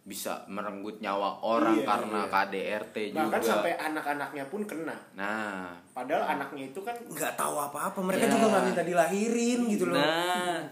bisa 0.00 0.40
merenggut 0.46 0.96
nyawa 0.98 1.36
orang 1.38 1.74
Iya, 1.74 1.84
karena 1.84 2.20
iya. 2.22 2.30
KDRT 2.30 2.96
juga. 3.10 3.20
bahkan 3.22 3.42
sampai 3.42 3.72
anak-anaknya 3.74 4.44
pun 4.46 4.60
kena 4.64 4.96
Nah, 5.14 5.76
padahal 5.90 6.24
anaknya 6.30 6.64
itu 6.66 6.80
kan 6.80 6.96
Nggak 7.02 7.32
tahu 7.34 7.56
apa-apa, 7.58 7.98
mereka 8.02 8.24
Ya. 8.24 8.32
juga 8.32 8.46
nggak 8.50 8.64
minta 8.66 8.82
dilahirin 8.82 9.60
gitu 9.66 9.84
loh. 9.86 9.96
nah 9.96 10.64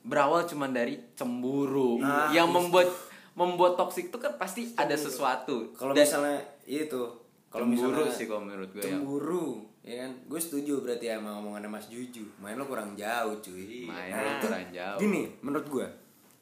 berawal 0.00 0.42
cuma 0.44 0.66
dari 0.68 0.94
cemburu 1.12 1.98
Ah, 2.00 2.30
yang 2.30 2.48
iya. 2.48 2.54
membuat 2.54 2.88
membuat 3.34 3.76
toksik 3.76 4.08
itu 4.08 4.16
kan 4.16 4.34
pasti 4.34 4.72
ada 4.72 4.94
sesuatu. 4.94 5.70
Kalau 5.72 5.92
misalnya 5.92 6.38
itu, 6.64 7.02
kalau 7.48 7.64
cemburu 7.64 7.92
misalnya 7.94 8.10
sih 8.10 8.26
kalau 8.26 8.42
menurut 8.42 8.66
gue 8.68 8.80
yang 8.80 8.98
cemburu, 8.98 9.46
ya 9.60 9.67
kan? 9.94 10.10
Gue 10.26 10.36
setuju 10.36 10.80
berarti 10.80 11.06
ya 11.06 11.16
sama 11.16 11.38
omongannya 11.38 11.70
Mas 11.70 11.86
Juju. 11.86 12.26
Main 12.36 12.54
lo 12.54 12.64
kurang 12.64 12.92
jauh, 12.92 13.38
cuy. 13.38 13.86
Main 13.86 14.10
Nah, 14.10 14.18
lo 14.18 14.28
itu 14.30 14.44
kurang 14.44 14.66
jauh. 14.68 14.98
Gini, 14.98 15.22
menurut 15.40 15.66
gue, 15.66 15.86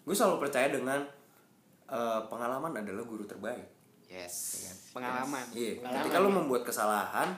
gue 0.02 0.14
selalu 0.14 0.40
percaya 0.40 0.66
dengan 0.68 1.00
eh, 1.86 2.20
pengalaman 2.26 2.74
adalah 2.74 3.04
guru 3.04 3.22
terbaik. 3.22 3.62
yes. 4.06 4.66
Pengalaman. 4.90 5.44
Iya, 5.52 5.78
Pengalaman, 5.78 6.02
ketika 6.02 6.18
lo 6.18 6.28
ya. 6.28 6.34
membuat 6.34 6.62
kesalahan, 6.64 7.28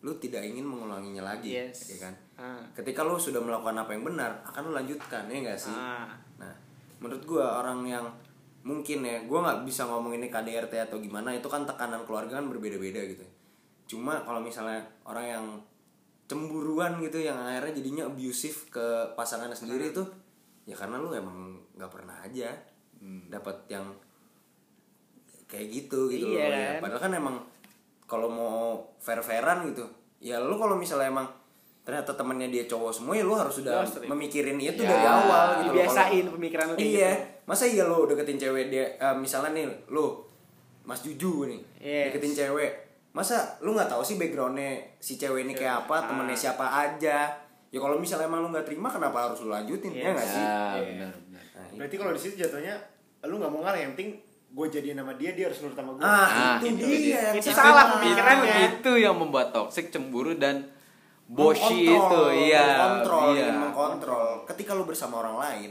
lo 0.00 0.12
tidak 0.14 0.42
ingin 0.42 0.60
mengulanginya 0.60 1.24
lagi, 1.24 1.56
Yes. 1.56 1.88
ya 1.88 1.96
kan? 2.02 2.14
Ah. 2.34 2.60
Ketika 2.74 3.00
lo 3.00 3.16
sudah 3.16 3.40
melakukan 3.40 3.72
apa 3.72 3.92
yang 3.92 4.04
benar, 4.04 4.44
akan 4.44 4.68
lo 4.68 4.72
lanjutkan, 4.74 5.24
ya 5.24 5.36
enggak 5.40 5.56
sih? 5.56 5.72
Ah. 5.72 6.12
Nah, 6.36 6.52
menurut 6.98 7.24
gua 7.24 7.60
orang 7.60 7.80
yang 7.84 8.04
mungkin 8.60 9.00
ya, 9.00 9.24
gua 9.24 9.40
nggak 9.40 9.58
bisa 9.64 9.84
ngomong 9.84 10.12
ini 10.12 10.28
KDRT 10.28 10.74
atau 10.84 11.00
gimana, 11.00 11.32
itu 11.32 11.48
kan 11.48 11.64
tekanan 11.64 12.04
keluarga 12.04 12.36
kan 12.36 12.48
berbeda-beda 12.48 13.00
gitu. 13.00 13.24
Cuma 13.84 14.20
kalau 14.20 14.40
misalnya 14.40 14.80
orang 15.04 15.26
yang 15.26 15.46
cemburuan 16.24 16.96
gitu, 16.98 17.20
yang 17.20 17.36
akhirnya 17.36 17.72
jadinya 17.74 18.04
abusive 18.06 18.68
ke 18.68 18.86
pasangannya 19.12 19.52
sendiri 19.52 19.92
itu, 19.92 20.00
ya 20.64 20.72
karena 20.72 20.96
lu 20.96 21.12
emang 21.12 21.60
nggak 21.76 21.92
pernah 21.92 22.16
aja 22.20 22.48
dapat 23.28 23.68
yang 23.68 23.84
kayak 25.44 25.68
gitu 25.70 26.08
gitu 26.08 26.24
Iya 26.32 26.40
loh 26.40 26.48
ya. 26.50 26.64
kan? 26.66 26.80
Padahal 26.80 27.02
kan 27.02 27.12
emang 27.14 27.36
kalau 28.04 28.28
mau 28.28 28.56
fair-fairan 28.98 29.68
gitu, 29.68 29.84
ya 30.18 30.40
lu 30.40 30.56
kalau 30.56 30.74
misalnya 30.74 31.12
emang 31.12 31.28
ternyata 31.84 32.16
temennya 32.16 32.48
dia 32.48 32.64
cowok 32.64 32.96
semua 32.96 33.12
ya 33.12 33.20
lu 33.20 33.36
harus 33.36 33.60
sudah 33.60 33.84
harus 33.84 33.92
memikirin 34.02 34.56
itu 34.56 34.80
Ya, 34.80 34.88
dari 34.88 35.04
awal 35.04 35.46
gitu 35.60 35.84
Kalau- 35.84 36.32
pemikiran 36.32 36.66
lu 36.72 36.74
Iya, 36.80 37.12
gitu. 37.12 37.44
masa 37.44 37.64
iya 37.68 37.84
lu 37.84 38.08
deketin 38.08 38.40
cewek 38.40 38.72
dia 38.72 38.88
eh, 38.96 39.12
misalnya 39.12 39.52
nih 39.52 39.68
lu 39.92 40.16
Mas 40.82 41.04
Juju 41.04 41.44
nih 41.44 41.60
Yes. 41.76 42.08
deketin 42.08 42.32
cewek 42.34 42.83
masa 43.14 43.34
lu 43.60 43.72
nggak 43.72 43.86
tahu 43.88 44.02
sih 44.02 44.16
backgroundnya 44.16 44.74
si 44.98 45.14
cewek 45.14 45.46
ini 45.46 45.54
kayak 45.54 45.86
apa 45.86 46.04
temennya 46.04 46.34
Ah. 46.34 46.42
siapa 46.44 46.66
aja 46.66 47.18
ya 47.68 47.78
kalau 47.78 47.94
misalnya 47.94 48.26
emang 48.26 48.42
lu 48.42 48.50
nggak 48.50 48.66
terima 48.66 48.86
kenapa 48.88 49.24
harus 49.24 49.38
lu 49.40 49.48
lanjutin 49.48 49.90
ya 49.90 50.02
Yes. 50.04 50.12
nggak 50.12 50.28
sih 50.28 50.42
Ya, 50.42 50.50
Iya. 50.50 50.82
benar 50.84 51.12
benar. 51.16 51.42
Nah, 51.46 51.66
berarti 51.76 51.96
kalau 51.96 52.10
di 52.10 52.20
situ 52.20 52.34
jatuhnya 52.36 52.74
lu 53.24 53.34
nggak 53.36 53.48
mau 53.48 53.62
ngalah 53.62 53.78
yang 53.78 53.94
penting 53.94 54.18
gue 54.50 54.66
jadian 54.68 54.96
sama 54.96 55.14
dia 55.14 55.30
dia 55.32 55.46
harus 55.46 55.58
nurut 55.60 55.74
sama 55.74 55.90
gue 55.92 56.00
ah, 56.00 56.10
Nah, 56.10 56.54
itu, 56.56 56.66
itu 56.68 56.78
dia, 56.80 56.98
dia. 56.98 57.20
yang 57.24 57.36
Itu 57.36 57.50
salah. 57.50 57.86
pemikirannya. 57.92 58.54
itu 58.68 58.92
yang 58.96 59.14
membuat 59.14 59.48
toxic 59.50 59.88
cemburu 59.88 60.34
dan 60.34 60.70
boshi 61.24 61.88
itu 61.88 62.20
iya 62.36 62.62
mengkontrol, 62.76 63.32
iya. 63.32 63.48
mengkontrol. 63.50 64.28
Ketika 64.44 64.70
lu 64.72 64.84
bersama 64.84 65.18
orang 65.18 65.40
lain, 65.40 65.70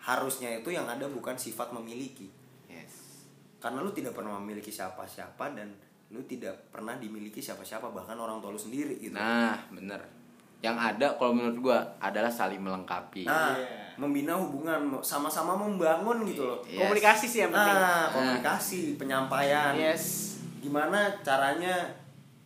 harusnya 0.00 0.56
itu 0.56 0.70
yang 0.70 0.86
ada 0.86 1.06
bukan 1.06 1.36
sifat 1.36 1.70
memiliki. 1.70 2.30
yes 2.66 3.28
Karena 3.58 3.78
lu 3.78 3.90
tidak 3.90 4.14
pernah 4.14 4.34
memiliki 4.34 4.70
siapa-siapa 4.70 5.52
dan 5.52 5.68
lu 6.10 6.20
tidak 6.24 6.52
pernah 6.68 6.94
dimiliki 6.94 7.38
siapa-siapa 7.38 7.86
bahkan 7.88 8.14
orang 8.14 8.38
tua 8.38 8.50
lu 8.50 8.58
sendiri 8.58 8.98
gitu. 8.98 9.14
nah 9.14 9.54
bener 9.70 10.02
yang 10.60 10.74
ada 10.74 11.14
kalau 11.14 11.32
menurut 11.32 11.58
gua 11.62 11.78
adalah 11.96 12.28
saling 12.28 12.60
melengkapi 12.60 13.24
Nah, 13.24 13.56
Iya. 13.56 13.96
membina 13.96 14.34
hubungan 14.34 14.76
sama-sama 15.00 15.52
membangun 15.52 16.20
gitu 16.24 16.44
loh. 16.44 16.60
Yes. 16.64 16.80
Komunikasi 16.80 17.24
sih 17.24 17.40
yang 17.40 17.48
penting. 17.50 17.76
Nah, 17.76 18.04
komunikasi, 18.08 18.80
penyampaian. 18.96 19.72
Yes. 19.72 20.36
Gimana 20.58 21.08
caranya 21.20 21.88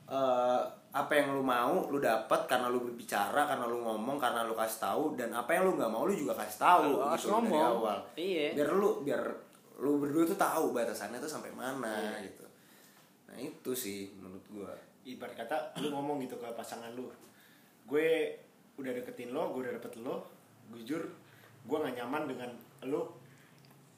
eh, 0.04 0.60
apa 0.90 1.10
yang 1.10 1.34
lu 1.34 1.42
mau 1.42 1.90
lu 1.90 1.98
dapat 1.98 2.46
karena 2.46 2.70
lu 2.70 2.82
berbicara, 2.82 3.46
karena 3.46 3.66
lu 3.66 3.82
ngomong, 3.82 4.14
karena 4.14 4.42
lu 4.42 4.54
kasih 4.54 4.78
tahu 4.80 5.02
dan 5.14 5.30
apa 5.30 5.50
yang 5.50 5.66
lu 5.66 5.74
nggak 5.74 5.90
mau 5.90 6.06
lu 6.06 6.14
juga 6.14 6.38
kasih 6.38 6.58
tahu 6.60 6.82
Lu 6.94 7.02
harus 7.02 7.18
gitu 7.18 7.34
dari 7.34 7.50
ngomong. 7.50 7.66
awal. 7.82 7.98
Iya. 8.14 8.46
Biar 8.54 8.68
lu 8.70 8.88
biar 9.02 9.22
lu 9.78 9.90
berdua 9.98 10.22
tuh 10.24 10.38
tahu 10.38 10.70
batasannya 10.70 11.18
tuh 11.18 11.26
sampai 11.28 11.50
mana 11.50 12.14
gitu. 12.22 12.43
Nah, 13.34 13.40
itu 13.40 13.70
sih 13.74 14.14
menurut 14.14 14.46
gua. 14.48 14.70
ibarat 15.04 15.36
kata 15.36 15.56
lu 15.78 15.90
ngomong 15.90 16.16
gitu 16.18 16.32
ke 16.34 16.46
pasangan 16.50 16.88
lu 16.94 17.04
gue 17.84 18.32
udah 18.74 18.88
deketin 18.90 19.30
lo 19.30 19.52
gue 19.52 19.60
udah 19.60 19.76
dapet 19.76 20.00
lo 20.00 20.24
jujur 20.72 21.02
gue 21.60 21.76
nggak 21.76 21.98
nyaman 21.98 22.24
dengan 22.24 22.48
lo 22.82 23.20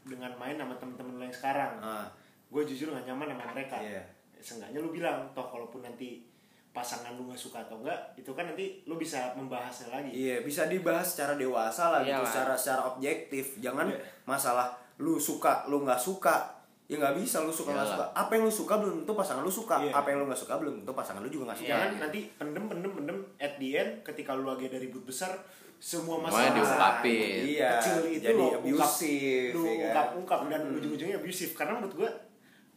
dengan 0.03 0.35
main 0.35 0.57
sama 0.57 0.75
temen-temen 0.75 1.15
lo 1.15 1.23
yang 1.23 1.31
sekarang 1.33 1.79
Ah. 1.79 2.11
gue 2.47 2.63
jujur 2.65 2.91
nggak 2.91 3.07
nyaman 3.07 3.31
sama 3.31 3.45
mereka 3.53 3.79
Iya. 3.79 4.03
seenggaknya 4.37 4.79
lu 4.79 4.91
bilang 4.91 5.31
toh 5.31 5.47
kalaupun 5.47 5.81
nanti 5.81 6.27
pasangan 6.73 7.15
lu 7.15 7.25
nggak 7.25 7.39
suka 7.39 7.63
atau 7.63 7.79
enggak 7.79 7.97
itu 8.15 8.31
kan 8.31 8.45
nanti 8.45 8.83
lu 8.83 8.97
bisa 8.97 9.31
membahasnya 9.33 9.89
lagi 9.93 10.11
Iya, 10.11 10.43
bisa 10.43 10.67
dibahas 10.67 11.07
secara 11.07 11.35
dewasa 11.35 11.89
lah 11.89 12.01
gitu, 12.01 12.11
Iyalah. 12.13 12.27
secara 12.27 12.55
secara 12.55 12.83
objektif. 12.89 13.57
Jangan 13.59 13.87
Iya. 13.89 14.03
masalah 14.25 14.75
lu 14.99 15.17
suka, 15.17 15.65
lu 15.67 15.81
nggak 15.81 15.97
suka. 15.99 16.56
Ya 16.87 17.03
nggak 17.03 17.19
bisa 17.19 17.43
lu 17.43 17.51
suka 17.51 17.75
nggak 17.75 17.89
suka. 17.99 18.05
Apa 18.15 18.31
yang 18.39 18.47
lu 18.47 18.53
suka 18.55 18.75
belum 18.79 19.03
tentu 19.03 19.15
pasangan 19.19 19.43
lu 19.43 19.51
suka. 19.51 19.77
Iya. 19.83 19.93
Apa 19.95 20.07
yang 20.15 20.19
lu 20.23 20.27
nggak 20.31 20.39
suka 20.39 20.55
belum 20.63 20.75
tentu 20.83 20.93
pasangan 20.95 21.21
lu 21.23 21.31
juga 21.31 21.45
nggak 21.51 21.59
suka. 21.59 21.71
jangan 21.75 21.89
gitu. 21.91 22.03
nanti 22.07 22.21
pendem 22.39 22.65
pendem 22.71 22.93
pendem 22.95 23.19
at 23.43 23.53
the 23.59 23.69
end 23.75 23.91
ketika 24.07 24.31
lu 24.39 24.47
lagi 24.47 24.71
ada 24.71 24.79
ribut 24.79 25.03
besar 25.03 25.35
semua 25.77 26.17
masalah 26.23 26.57
diungkapin. 26.57 27.53
Iya, 27.53 27.83
kecil 27.83 27.97
itu 28.09 28.25
jadi 28.25 28.39
lo 28.39 28.47
abusive, 28.57 29.53
lu 29.53 29.63
ya 29.67 29.75
kan? 29.75 29.85
ungkap 29.85 30.09
ungkap 30.17 30.41
dan 30.49 30.63
ujung-ujungnya 30.73 31.17
abusive 31.21 31.53
karena 31.53 31.73
menurut 31.77 31.95
gue 32.01 32.11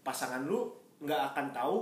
pasangan 0.04 0.42
lu 0.44 0.68
nggak 1.00 1.22
akan 1.32 1.46
tahu 1.56 1.78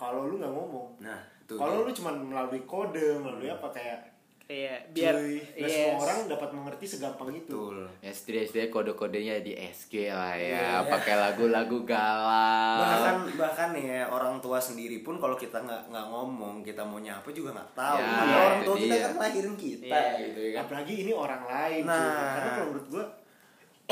kalau 0.00 0.32
lu 0.32 0.40
nggak 0.40 0.48
ngomong 0.48 0.96
Nah, 1.04 1.20
kalau 1.44 1.84
lu 1.84 1.90
cuma 1.92 2.14
melalui 2.16 2.64
kode 2.64 3.20
melalui 3.20 3.52
apa 3.52 3.68
kayak 3.68 4.11
Iya, 4.44 4.74
biar 4.90 5.14
cuy 5.14 5.38
nggak 5.38 5.64
yes. 5.64 5.76
semua 5.78 5.96
orang 6.02 6.18
dapat 6.26 6.50
mengerti 6.50 6.84
segampang 6.84 7.30
itu 7.30 7.46
betul. 7.48 7.78
ya 7.98 8.10
setidaknya 8.10 8.66
kode-kodenya 8.68 9.34
di 9.38 9.54
SG 9.54 10.08
lah 10.08 10.34
ya 10.34 10.82
Iya. 10.82 10.90
pakai 10.90 11.14
lagu-lagu 11.14 11.78
galau 11.82 12.82
bahkan 12.82 13.16
bahkan 13.34 13.70
ya 13.72 14.04
orang 14.04 14.36
tua 14.38 14.58
sendiri 14.58 15.00
pun 15.00 15.16
kalau 15.16 15.34
kita 15.34 15.56
nggak 15.56 15.88
nggak 15.88 16.06
ngomong 16.06 16.60
kita 16.60 16.82
mau 16.82 16.98
nyapa 16.98 17.28
juga 17.28 17.54
nggak 17.54 17.70
tahu 17.72 17.96
Ya, 17.96 18.10
Karena 18.12 18.36
orang 18.36 18.60
tua 18.62 18.76
kita 18.76 18.94
kan 18.98 19.12
lahirin 19.16 19.54
kita 19.54 19.86
Iya. 19.88 20.18
gitu 20.20 20.40
ya 20.40 20.50
kan 20.52 20.60
apalagi 20.66 20.94
ini 21.00 21.12
orang 21.12 21.42
lain 21.42 21.82
cuy. 21.82 21.88
Nah. 21.88 22.32
karena 22.34 22.50
kalau 22.52 22.66
menurut 22.68 22.86
gue 22.88 23.04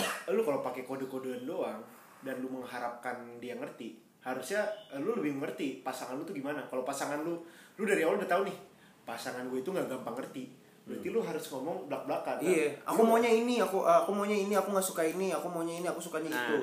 lu 0.35 0.41
kalau 0.41 0.61
pakai 0.61 0.83
kode-kodean 0.83 1.43
doang 1.45 1.81
dan 2.21 2.37
lu 2.39 2.49
mengharapkan 2.51 3.17
dia 3.39 3.57
ngerti 3.57 3.97
harusnya 4.21 4.61
lu 4.99 5.17
lebih 5.17 5.33
mengerti 5.35 5.81
pasangan 5.81 6.15
lu 6.15 6.23
tuh 6.23 6.37
gimana 6.37 6.61
kalau 6.69 6.85
pasangan 6.85 7.25
lu 7.25 7.41
lu 7.75 7.85
dari 7.85 8.05
awal 8.05 8.21
udah 8.21 8.29
tahu 8.29 8.45
nih 8.45 8.57
pasangan 9.03 9.45
gue 9.45 9.59
itu 9.59 9.69
nggak 9.69 9.87
gampang 9.87 10.15
ngerti 10.15 10.45
berarti 10.81 11.07
lu 11.07 11.21
harus 11.21 11.45
ngomong 11.47 11.87
belak 11.87 12.03
belakan 12.05 12.37
iya 12.41 12.73
aku 12.83 13.01
maunya 13.01 13.31
ini 13.31 13.59
aku 13.59 13.81
aku 13.81 14.11
maunya 14.11 14.35
ini 14.35 14.53
aku 14.53 14.71
nggak 14.71 14.83
suka 14.85 15.03
ini 15.03 15.31
aku 15.31 15.47
maunya 15.47 15.77
ini 15.77 15.87
aku 15.87 15.99
sukanya 15.99 16.29
Nah. 16.29 16.41
itu 16.43 16.57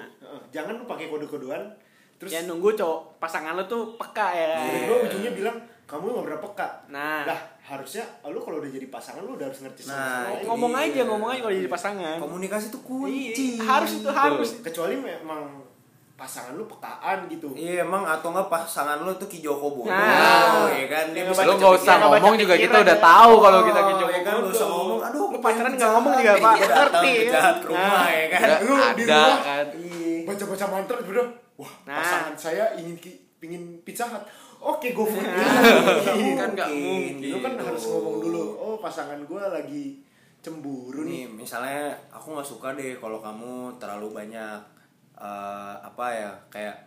jangan 0.49 0.75
lu 0.75 0.83
pakai 0.83 1.07
kode-kodean 1.07 1.63
terus 2.17 2.29
ya 2.29 2.41
nunggu 2.43 2.73
cowok 2.73 3.21
pasangan 3.21 3.53
lo 3.53 3.63
tuh 3.63 3.93
peka 3.93 4.33
ya. 4.33 4.57
Jadi 4.57 4.79
gue 4.83 4.97
ujungnya 5.05 5.31
bilang 5.31 5.53
kamu 5.85 6.09
nggak 6.09 6.25
berapa 6.25 6.41
peka. 6.49 6.67
Nah. 6.89 7.23
Lah 7.23 7.39
harusnya 7.61 8.01
lu 8.25 8.41
kalau 8.41 8.57
udah 8.57 8.65
jadi 8.67 8.89
pasangan 8.89 9.21
lu 9.21 9.37
udah 9.37 9.45
harus 9.45 9.61
ngerti 9.61 9.85
sama 9.85 9.93
Nah, 9.93 10.25
sama 10.25 10.43
ngomong 10.49 10.73
Iya. 10.73 10.81
aja, 10.89 11.01
ngomong 11.05 11.29
aja 11.29 11.39
kalau 11.39 11.55
jadi 11.55 11.69
pasangan. 11.69 12.17
komunikasi 12.17 12.65
itu 12.67 12.79
kunci 12.81 13.45
Iya, 13.53 13.61
harus 13.61 13.91
itu 13.95 14.09
harus. 14.09 14.49
Kecuali 14.59 14.95
memang 14.97 15.61
pasangan 16.17 16.49
lu 16.51 16.65
pekaan 16.65 17.29
gitu. 17.29 17.53
Iya 17.53 17.81
emang 17.81 18.01
atau 18.01 18.33
nggak 18.33 18.49
pasangan 18.49 18.97
lu 18.99 19.13
tuh 19.13 19.25
Ki 19.25 19.37
Joko 19.37 19.69
Bodo 19.71 19.87
Nah. 19.87 20.65
ya 20.67 20.85
kan 20.87 21.13
dia 21.13 21.23
bisa 21.23 21.45
lu 21.45 21.53
baca 21.53 21.55
nggak 21.55 21.71
pikiran, 21.71 21.77
usah 21.77 21.95
ngomong 22.03 22.33
juga 22.35 22.53
kita 22.57 22.77
udah 22.79 22.97
ya. 22.97 23.05
tahu 23.05 23.33
kalau 23.37 23.59
kita 23.61 23.77
Oh, 23.77 23.85
Ki 23.85 23.93
ya 23.93 23.99
Joko 24.01 24.17
kan 24.19 24.33
lu 24.35 24.49
usah 24.49 24.67
ngomong 24.67 24.99
aduh 24.99 25.25
Lu 25.27 25.37
pacaran 25.37 25.61
pengen 25.63 25.77
nggak 25.77 25.91
ngomong 25.93 26.13
juga. 26.15 26.31
Pak. 26.35 26.53
Ngerti, 26.57 27.11
ya. 27.13 27.29
jahat 27.31 27.55
ke 27.55 27.67
rumah 27.67 27.85
Nah. 27.93 28.09
ya 28.09 28.25
kan 28.27 28.41
Lu 28.59 28.73
di 28.73 28.81
ada 28.81 29.03
rumah 29.13 29.39
kan 29.39 29.65
Iya. 29.71 30.13
baca-baca 30.25 30.65
mantra 30.67 30.97
bro. 30.99 31.23
wah 31.55 31.71
Nah. 31.85 31.95
pasangan 31.97 32.33
saya 32.35 32.65
ingin 32.75 32.97
ki- 32.97 33.19
ingin 33.39 33.63
pizza 33.81 34.03
hut 34.03 34.25
oke 34.59 34.87
go 34.91 35.05
food 35.05 35.21
Kan 35.21 36.49
nggak 36.51 36.67
mungkin, 36.67 37.13
lu 37.23 37.37
kan 37.39 37.53
harus 37.55 37.83
ngomong 37.85 38.17
dulu 38.19 38.43
oh 38.55 38.75
pasangan 38.77 39.21
gue 39.21 39.43
lagi 39.43 40.01
cemburu 40.39 41.01
nih 41.03 41.25
nih 41.25 41.37
misalnya 41.37 41.81
aku 42.09 42.31
nggak 42.31 42.45
suka 42.47 42.73
deh 42.73 42.95
kalau 42.95 43.19
kamu 43.19 43.51
terlalu 43.77 44.09
banyak 44.11 44.57
eh, 45.17 45.75
apa 45.81 46.05
ya 46.13 46.31
kayak 46.53 46.77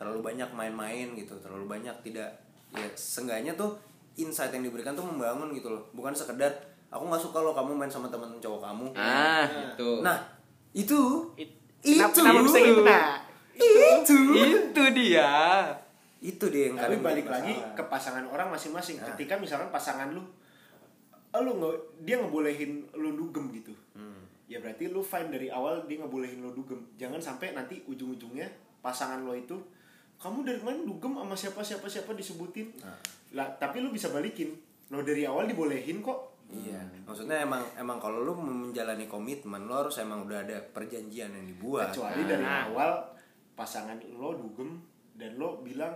terlalu 0.00 0.32
banyak 0.32 0.48
main-main 0.56 1.12
gitu 1.12 1.36
terlalu 1.44 1.68
banyak 1.68 1.92
tidak 2.00 2.32
ya 2.72 2.88
seenggaknya 2.96 3.52
tuh 3.52 3.76
insight 4.16 4.52
yang 4.52 4.64
diberikan 4.64 4.96
tuh 4.96 5.04
membangun 5.04 5.52
gitu 5.52 5.68
loh. 5.70 5.82
Bukan 5.92 6.12
sekedar 6.16 6.50
aku 6.90 7.06
nggak 7.06 7.22
suka 7.22 7.38
lo 7.40 7.52
kamu 7.54 7.76
main 7.76 7.92
sama 7.92 8.08
teman 8.10 8.32
cowok 8.40 8.60
kamu. 8.64 8.86
Ah 8.96 9.46
itu 9.46 10.00
nah 10.02 10.18
itu 10.72 10.98
It- 11.36 11.56
itu. 11.84 12.00
kenapa, 12.00 12.16
kenapa 12.16 12.40
bisa 12.44 12.58
gitu 12.60 12.82
nah 12.84 13.04
itu. 13.60 14.16
Itu. 14.34 14.82
Dia. 14.90 15.32
Itu 16.20 16.44
dia 16.52 16.64
yang 16.72 16.76
tapi 16.76 16.96
balik 17.00 17.28
lagi 17.28 17.56
ke 17.76 17.82
pasangan 17.88 18.24
orang 18.28 18.52
masing-masing. 18.52 19.00
Nah. 19.00 19.12
ketika 19.12 19.36
misalkan 19.36 19.68
pasangan 19.72 20.12
lu 20.12 20.20
eh, 21.30 21.40
lu 21.40 21.60
nggak 21.60 21.76
dia 22.04 22.16
ngebolehin 22.20 22.88
lu 22.96 23.16
dugem 23.16 23.52
gitu. 23.56 23.72
Ya 24.50 24.58
berarti 24.58 24.90
lu 24.90 24.98
fine 24.98 25.30
dari 25.30 25.46
awal 25.46 25.86
dia 25.86 26.02
ngebolehin 26.02 26.42
lu 26.42 26.50
dugem 26.50 26.82
jangan 26.96 27.22
sampai 27.22 27.54
nanti 27.54 27.78
ujung-ujungnya 27.86 28.50
pasangan 28.80 29.22
lo 29.22 29.30
itu 29.32 29.54
kamu 30.16 30.42
dari 30.42 30.58
mana 30.58 30.82
dugem 30.82 31.14
sama 31.14 31.32
siapa 31.32 31.62
siapa 31.62 31.86
siapa 31.86 32.10
disebutin 32.12 32.66
Nah. 32.76 32.98
lah 33.32 33.46
tapi 33.54 33.78
lu 33.78 33.88
bisa 33.88 34.10
balikin 34.10 34.50
lo 34.90 35.00
dari 35.00 35.22
awal 35.22 35.46
dibolehin 35.46 36.00
kok 36.00 36.28
Iya, 36.50 36.82
maksudnya 37.06 37.46
emang 37.46 37.62
emang 37.78 38.02
kalau 38.02 38.26
lu 38.26 38.34
menjalani 38.34 39.06
komitmen 39.06 39.70
lo 39.70 39.86
harus 39.86 40.02
emang 40.02 40.26
udah 40.26 40.42
ada 40.42 40.58
perjanjian 40.66 41.30
yang 41.30 41.46
dibuat. 41.46 41.94
kecuali 41.94 42.26
dari 42.26 42.42
Nah. 42.42 42.66
awal 42.66 42.90
pasangan 43.54 43.94
lo 44.10 44.34
dugem 44.34 44.82
dan 45.14 45.38
lo 45.38 45.62
bilang 45.62 45.94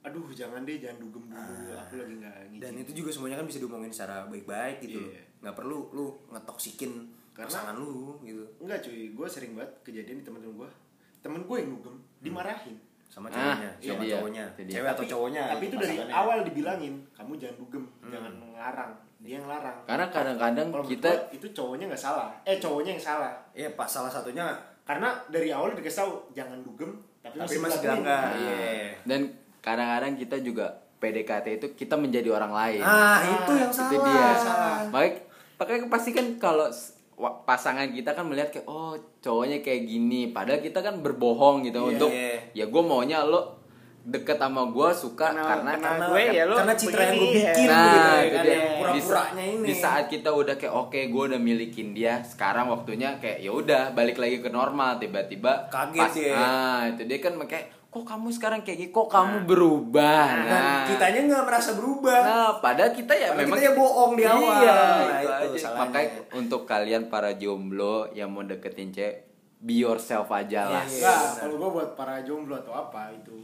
aduh 0.00 0.32
jangan 0.32 0.64
deh 0.64 0.80
jangan 0.80 1.04
dugem 1.04 1.28
dulu 1.28 1.76
aku 1.76 1.94
lagi 1.98 2.14
nggak 2.16 2.34
ngizin 2.48 2.62
Dan 2.62 2.72
itu 2.78 2.90
juga 2.94 3.10
semuanya 3.12 3.36
kan 3.36 3.44
bisa 3.44 3.58
diomongin 3.58 3.92
secara 3.92 4.24
baik-baik 4.24 4.80
gitu 4.80 4.96
loh. 4.96 5.12
Iya. 5.12 5.22
Nggak 5.44 5.56
perlu 5.56 5.78
lu 5.92 6.06
ngetoksikin 6.32 6.92
Karena- 7.36 7.46
pasangan 7.46 7.76
lu 7.76 8.16
gitu. 8.22 8.40
Enggak 8.58 8.80
cuy, 8.80 9.12
gue 9.12 9.26
sering 9.26 9.52
banget 9.52 9.70
kejadian 9.82 10.16
di 10.16 10.24
temen-temen 10.24 10.56
gue 10.56 10.70
Temen 11.18 11.40
gue 11.42 11.56
yang 11.58 11.70
dugem, 11.70 11.94
dimarahin 12.18 12.76
Sama 13.04 13.28
Ah, 13.28 13.54
ceweknya, 13.54 13.70
itu 13.76 13.86
sama 13.88 14.02
dia, 14.02 14.14
cowoknya. 14.14 14.44
Cewek 14.58 14.90
atau 14.90 15.04
cowoknya. 15.06 15.42
Tapi 15.48 15.64
itu 15.64 15.76
dari 15.76 15.94
awal 16.06 16.36
dibilangin 16.42 16.94
Kamu 17.12 17.32
jangan 17.34 17.56
dugem, 17.58 17.84
jangan 18.04 18.32
ngelarang 18.34 18.92
Dia 19.18 19.32
yang 19.34 19.46
larang 19.46 19.78
karena 19.82 20.06
kadang-kadang 20.08 20.66
Kalau 20.70 20.84
kita 20.84 21.08
kita 21.08 21.34
itu 21.34 21.46
cowoknya 21.52 21.84
nggak 21.86 22.02
salah 22.02 22.28
Eh 22.42 22.56
cowoknya 22.56 22.90
yang 22.90 23.04
salah 23.04 23.32
Iya, 23.52 23.68
Pak 23.70 23.84
salah 23.86 24.08
satunya 24.08 24.44
Karena 24.82 25.12
dari 25.26 25.48
awal 25.48 25.72
dikasih 25.72 25.98
tahu 25.98 26.12
Jangan 26.32 26.58
dugem 26.60 26.90
Tapi, 27.20 27.36
tapi 27.36 27.54
masih 27.58 27.80
dilanggar. 27.80 28.22
Nah, 28.22 28.38
Iya. 28.38 28.90
dan 29.02 29.20
kadang-kadang 29.58 30.14
kita 30.14 30.36
juga 30.40 30.66
PDKT 30.96 31.46
itu 31.54 31.66
kita 31.76 31.94
menjadi 31.94 32.30
orang 32.30 32.50
lain 32.50 32.80
Ah, 32.80 33.18
itu 33.20 33.52
yang 33.52 33.68
salah. 33.68 33.90
itu 33.90 33.96
dia 34.00 34.28
Salah. 34.32 34.76
makanya 34.86 35.12
makanya 35.56 35.80
pasti 35.88 36.10
kan 36.10 36.26
kalau 36.38 36.70
pasangan 37.16 37.88
kita 37.90 38.12
kan 38.12 38.24
melihat 38.24 38.50
kayak 38.50 38.66
oh 38.66 38.92
cowoknya 39.18 39.58
kayak 39.58 39.82
gini 39.84 40.28
padahal 40.28 40.60
kita 40.60 40.78
kan 40.78 41.00
berbohong 41.00 41.64
gitu 41.64 41.80
Iya, 41.80 41.88
untuk 41.90 42.10
iya. 42.10 42.36
ya 42.52 42.64
gue 42.66 42.82
maunya 42.82 43.20
lo 43.22 43.56
deket 44.02 44.36
sama 44.36 44.68
gue 44.68 44.88
suka 44.92 45.34
Karena- 45.34 45.42
karena, 45.42 45.70
karena 45.72 45.88
Karena, 45.88 46.06
gue 46.06 46.22
ya 46.30 46.44
lo 46.44 46.54
karena 46.54 46.74
citra 46.74 47.02
yang 47.02 47.16
gue 47.16 47.26
ya. 47.26 47.34
bikin 47.34 47.66
nah 47.66 47.82
gitu, 47.82 47.96
itu 48.22 48.30
kan, 48.30 48.44
dia 48.44 48.52
yang 48.52 48.62
di, 48.62 48.78
pura-puranya 48.78 49.02
sa- 49.34 49.50
ini. 49.50 49.64
di 49.64 49.74
saat 49.74 50.04
kita 50.06 50.30
udah 50.30 50.54
kayak 50.54 50.74
oke 50.76 50.98
gue 51.02 51.22
udah 51.26 51.40
milikin 51.40 51.88
dia 51.90 52.12
sekarang 52.22 52.66
waktunya 52.68 53.08
kayak 53.16 53.38
ya 53.40 53.50
udah 53.50 53.82
balik 53.92 54.16
lagi 54.16 54.38
ke 54.38 54.46
normal 54.48 55.00
tiba-tiba 55.00 55.66
Kaget 55.66 56.10
dia. 56.12 56.34
ah 56.34 56.80
itu 56.86 57.02
dia 57.02 57.18
kan 57.18 57.34
kayak 57.40 57.66
kok 57.96 58.04
kamu 58.06 58.28
sekarang 58.28 58.60
kayak 58.60 58.78
gini 58.78 58.90
kok 58.90 59.08
kamu 59.08 59.36
berubah 59.42 60.26
Dan 60.36 60.52
nah 60.52 60.84
kitanya 60.84 61.20
nggak 61.24 61.44
merasa 61.44 61.70
berubah. 61.72 62.20
Nah, 62.20 62.50
padahal 62.58 62.92
kita 62.92 63.12
ya 63.12 63.28
Padahal 63.30 63.40
memang 63.42 63.56
kita 63.56 63.64
ya 63.64 63.72
bohong 63.74 64.12
di 64.12 64.24
awal. 64.24 64.56
Iya, 64.58 64.76
Nah, 64.76 65.18
itu 65.18 65.46
itu 65.48 65.56
aja. 65.58 65.68
Makanya 65.78 66.08
untuk 66.34 66.62
kalian 66.62 67.02
para 67.06 67.30
jomblo 67.34 67.96
yang 68.12 68.28
mau 68.28 68.42
deketin 68.42 68.90
cewek, 68.90 69.24
be 69.58 69.74
yourself 69.74 70.28
aja 70.30 70.68
lah. 70.70 70.84
Iya, 70.84 70.92
Enggak, 71.00 71.16
benar. 71.16 71.36
kalau 71.38 71.54
gue 71.56 71.70
buat 71.72 71.90
para 71.94 72.16
jomblo 72.20 72.54
atau 72.54 72.74
apa 72.74 73.08
itu 73.10 73.36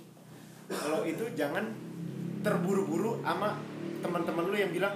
Kalau 0.69 1.01
itu 1.03 1.25
jangan 1.33 1.65
terburu-buru 2.41 3.21
sama 3.21 3.57
teman-teman 3.99 4.45
lu 4.45 4.57
yang 4.57 4.71
bilang 4.71 4.95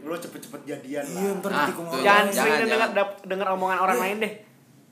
lo 0.00 0.14
cepet-cepet 0.14 0.60
jadian 0.64 1.04
Iya, 1.04 1.30
lah 1.30 1.38
ntar 1.38 1.50
Ah, 1.52 1.66
jangan 1.66 2.00
Jangan, 2.00 2.24
sering 2.28 2.54
jangan. 2.60 2.90
dengar 2.90 3.06
dengar 3.22 3.48
omongan 3.50 3.78
orang 3.80 3.98
lain 3.98 4.16
deh 4.20 4.34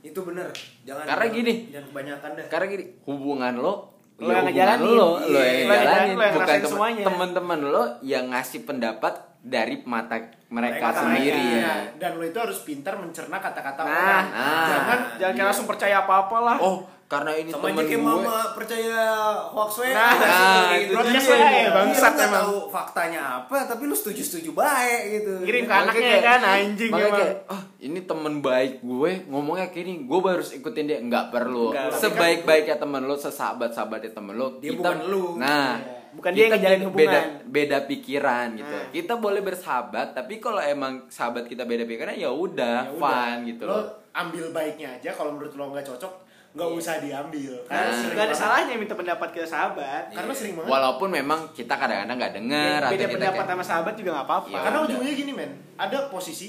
Itu 0.00 0.22
bener. 0.22 0.48
Jangan. 0.82 1.04
Karena 1.04 1.24
jangan- 1.24 1.36
gini. 1.36 1.54
Jangan 1.68 1.86
kebanyakan 1.86 2.30
dah. 2.32 2.46
Karena 2.48 2.66
gini, 2.68 2.84
hubungan 3.04 3.52
lo 3.54 3.74
Lo 4.20 4.26
ya 4.26 4.34
yang 4.34 4.44
ngejalanin. 4.46 4.84
lo, 4.86 4.94
lo 4.94 5.08
Iya, 5.08 5.16
yang 5.16 5.24
yang 5.24 5.40
ngejalanin, 5.40 5.66
ngejalanin, 5.66 6.12
lo 6.12 6.22
yang 6.22 6.34
bukan 6.34 6.56
temen- 6.60 7.02
temen-temen 7.02 7.60
lo 7.66 7.82
yang 8.02 8.24
ngasih 8.28 8.60
pendapat 8.62 9.14
dari 9.40 9.74
mata 9.82 10.16
mereka 10.46 10.76
Mereka 10.86 10.88
sendiri. 11.00 11.40
mereka. 11.40 11.64
Nah, 11.64 11.80
dan 11.96 12.10
lo 12.12 12.24
itu 12.24 12.38
harus 12.38 12.58
pintar 12.60 12.94
mencerna 12.94 13.36
kata-kata 13.38 13.80
Nah, 13.80 13.88
orang 13.88 14.26
nah. 14.28 14.66
jangan 14.66 14.98
jangan 15.16 15.32
kayak 15.32 15.46
langsung 15.46 15.64
percaya 15.66 15.96
apa-apa 15.98 16.36
lah 16.38 16.56
Oh, 16.58 16.76
karena 17.06 17.32
ini 17.32 17.48
Sama 17.48 17.72
temen 17.72 17.82
gue. 17.82 17.96
mama 17.98 18.36
percaya 18.52 19.00
hoax 19.48 19.70
we. 19.78 19.90
Nah, 19.90 20.12
nah, 20.14 20.76
itu 20.76 20.92
broadcast 20.92 21.26
dia. 21.26 21.38
Iya, 21.40 21.70
bangsat 21.72 22.12
nggak 22.12 22.28
emang. 22.28 22.38
tahu 22.38 22.56
faktanya 22.68 23.20
apa, 23.40 23.56
tapi 23.64 23.82
lu 23.82 23.94
setuju-setuju 23.94 24.50
baik 24.52 25.00
gitu. 25.10 25.32
Ngirim 25.40 25.64
ke 25.64 25.74
anaknya 25.74 26.02
kayak- 26.12 26.22
kan 26.22 26.40
anjing 26.44 26.90
emang. 26.92 27.10
kayak, 27.10 27.34
ah 27.48 27.62
ini 27.80 28.00
temen 28.02 28.38
baik 28.38 28.80
gue 28.80 29.24
ngomongnya 29.26 29.66
kayak 29.66 29.80
gini 29.80 30.04
gue 30.04 30.18
harus 30.22 30.52
ikutin 30.52 30.84
dia 30.84 30.98
nggak 31.00 31.28
perlu 31.28 31.70
Nggak, 31.70 31.88
kan- 31.88 32.00
sebaik-baiknya 32.02 32.76
temen 32.76 33.02
lo 33.02 33.16
sesahabat 33.16 33.70
sahabatnya 33.70 34.12
temen 34.12 34.34
lo 34.34 34.56
Dia 34.58 34.70
kita 34.70 34.80
bukan 34.84 34.98
lu. 35.06 35.24
nah 35.36 35.76
Iya. 35.76 35.98
Bukan 36.10 36.30
dia 36.30 36.42
yang 36.42 36.50
kita 36.50 36.58
ngejalin 36.58 36.80
beda- 36.82 36.90
hubungan. 36.90 37.06
beda 37.06 37.20
beda 37.48 37.78
pikiran 37.86 38.46
gitu 38.52 38.74
Nah. 38.74 38.86
kita 38.90 39.14
boleh 39.16 39.40
bersahabat 39.40 40.06
tapi 40.10 40.34
kalau 40.36 40.58
emang 40.58 41.06
sahabat 41.06 41.44
kita 41.44 41.62
beda 41.64 41.84
pikiran 41.84 42.14
ya 42.14 42.28
udah 42.28 42.78
Ya 42.84 42.92
fun 42.92 43.36
gitu 43.44 43.62
lo 43.62 43.72
loh 43.72 43.84
ambil 44.12 44.44
baiknya 44.50 44.88
aja 44.92 45.10
kalau 45.10 45.32
menurut 45.32 45.54
lo 45.54 45.70
nggak 45.70 45.86
cocok 45.86 46.12
nggak 46.50 46.66
Iya. 46.66 46.76
usah 46.76 46.94
diambil 46.98 47.52
Nah. 47.54 47.70
karena 47.70 47.92
sering 47.94 48.10
Gak 48.12 48.24
ada 48.24 48.34
salahnya 48.36 48.74
minta 48.74 48.92
pendapat 48.92 49.28
ke 49.30 49.40
sahabat. 49.40 50.02
karena 50.10 50.34
sering 50.34 50.54
banget 50.54 50.66
walaupun 50.68 51.08
memang 51.08 51.40
kita 51.50 51.74
kadang-kadang 51.74 52.16
nggak 52.18 52.34
denger 52.34 52.80
atau 52.80 52.92
Beda 52.92 53.06
pendapat 53.08 53.38
kayak, 53.38 53.50
sama 53.52 53.64
sahabat 53.64 53.94
juga 53.94 54.10
gak 54.12 54.26
apa-apa. 54.26 54.46
Iya. 54.48 54.58
karena 54.60 54.78
udah. 54.78 54.88
ujungnya 54.90 55.12
gini 55.14 55.32
men 55.32 55.50
ada 55.76 55.98
posisi 56.08 56.48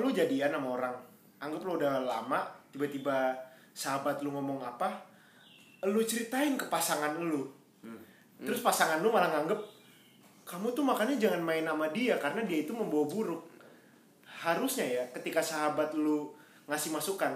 lu 0.00 0.10
jadian 0.14 0.54
sama 0.54 0.68
orang. 0.80 0.96
Anggap 1.42 1.60
lu 1.66 1.76
udah 1.76 2.02
lama 2.02 2.40
tiba-tiba 2.70 3.34
sahabat 3.74 4.22
lu 4.22 4.30
ngomong 4.34 4.62
apa 4.62 4.90
lu 5.84 6.00
ceritain 6.02 6.56
ke 6.56 6.66
pasangan 6.70 7.18
lu. 7.18 7.44
Terus 8.40 8.60
pasangan 8.60 9.00
lu 9.04 9.12
malah 9.12 9.30
nganggep 9.30 9.60
kamu 10.44 10.76
tuh 10.76 10.84
makanya 10.84 11.16
jangan 11.16 11.40
main 11.40 11.64
sama 11.64 11.88
dia 11.88 12.20
karena 12.20 12.44
dia 12.44 12.64
itu 12.64 12.72
membawa 12.72 13.04
buruk. 13.08 13.42
Harusnya 14.24 14.84
ya 14.84 15.04
ketika 15.12 15.40
sahabat 15.40 15.96
lu 15.96 16.32
ngasih 16.68 16.92
masukan 16.92 17.32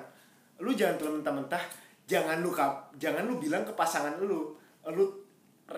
lu 0.58 0.74
jangan 0.74 0.98
telan 0.98 1.14
mentah-mentah 1.22 1.62
jangan 2.08 2.40
lu 2.40 2.50
kap 2.50 2.90
jangan 2.98 3.22
lu 3.28 3.38
bilang 3.38 3.62
ke 3.62 3.72
pasangan 3.76 4.16
lu 4.18 4.56
lu 4.88 5.04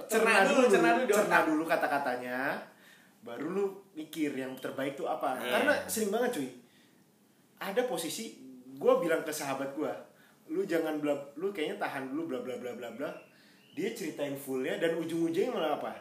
cerna 0.06 0.46
dulu 0.46 0.70
cerna 0.70 0.90
dulu 0.96 1.10
cerna 1.10 1.38
dulu 1.44 1.62
kata-katanya 1.66 2.54
baru 3.20 3.46
lu 3.52 3.64
mikir 3.92 4.32
yang 4.32 4.54
terbaik 4.56 4.96
tuh 4.96 5.04
apa. 5.04 5.36
Iya. 5.36 5.50
karena 5.52 5.72
sering 5.84 6.10
banget 6.14 6.40
cuy 6.40 6.48
ada 7.60 7.82
posisi 7.84 8.40
gue 8.66 8.92
bilang 8.98 9.20
ke 9.20 9.30
sahabat 9.30 9.72
gue 9.72 9.92
lu 10.50 10.64
jangan 10.64 10.98
bla 10.98 11.12
lu 11.36 11.52
kayaknya 11.52 11.78
tahan 11.78 12.10
dulu 12.10 12.26
bla 12.26 12.38
bla 12.40 12.56
bla 12.56 12.72
bla 12.72 12.88
bla 12.90 13.10
dia 13.70 13.92
ceritain 13.92 14.34
fullnya 14.34 14.76
dan 14.76 14.96
ujung-ujungnya 14.96 15.52
malah 15.52 15.76
apa 15.76 15.92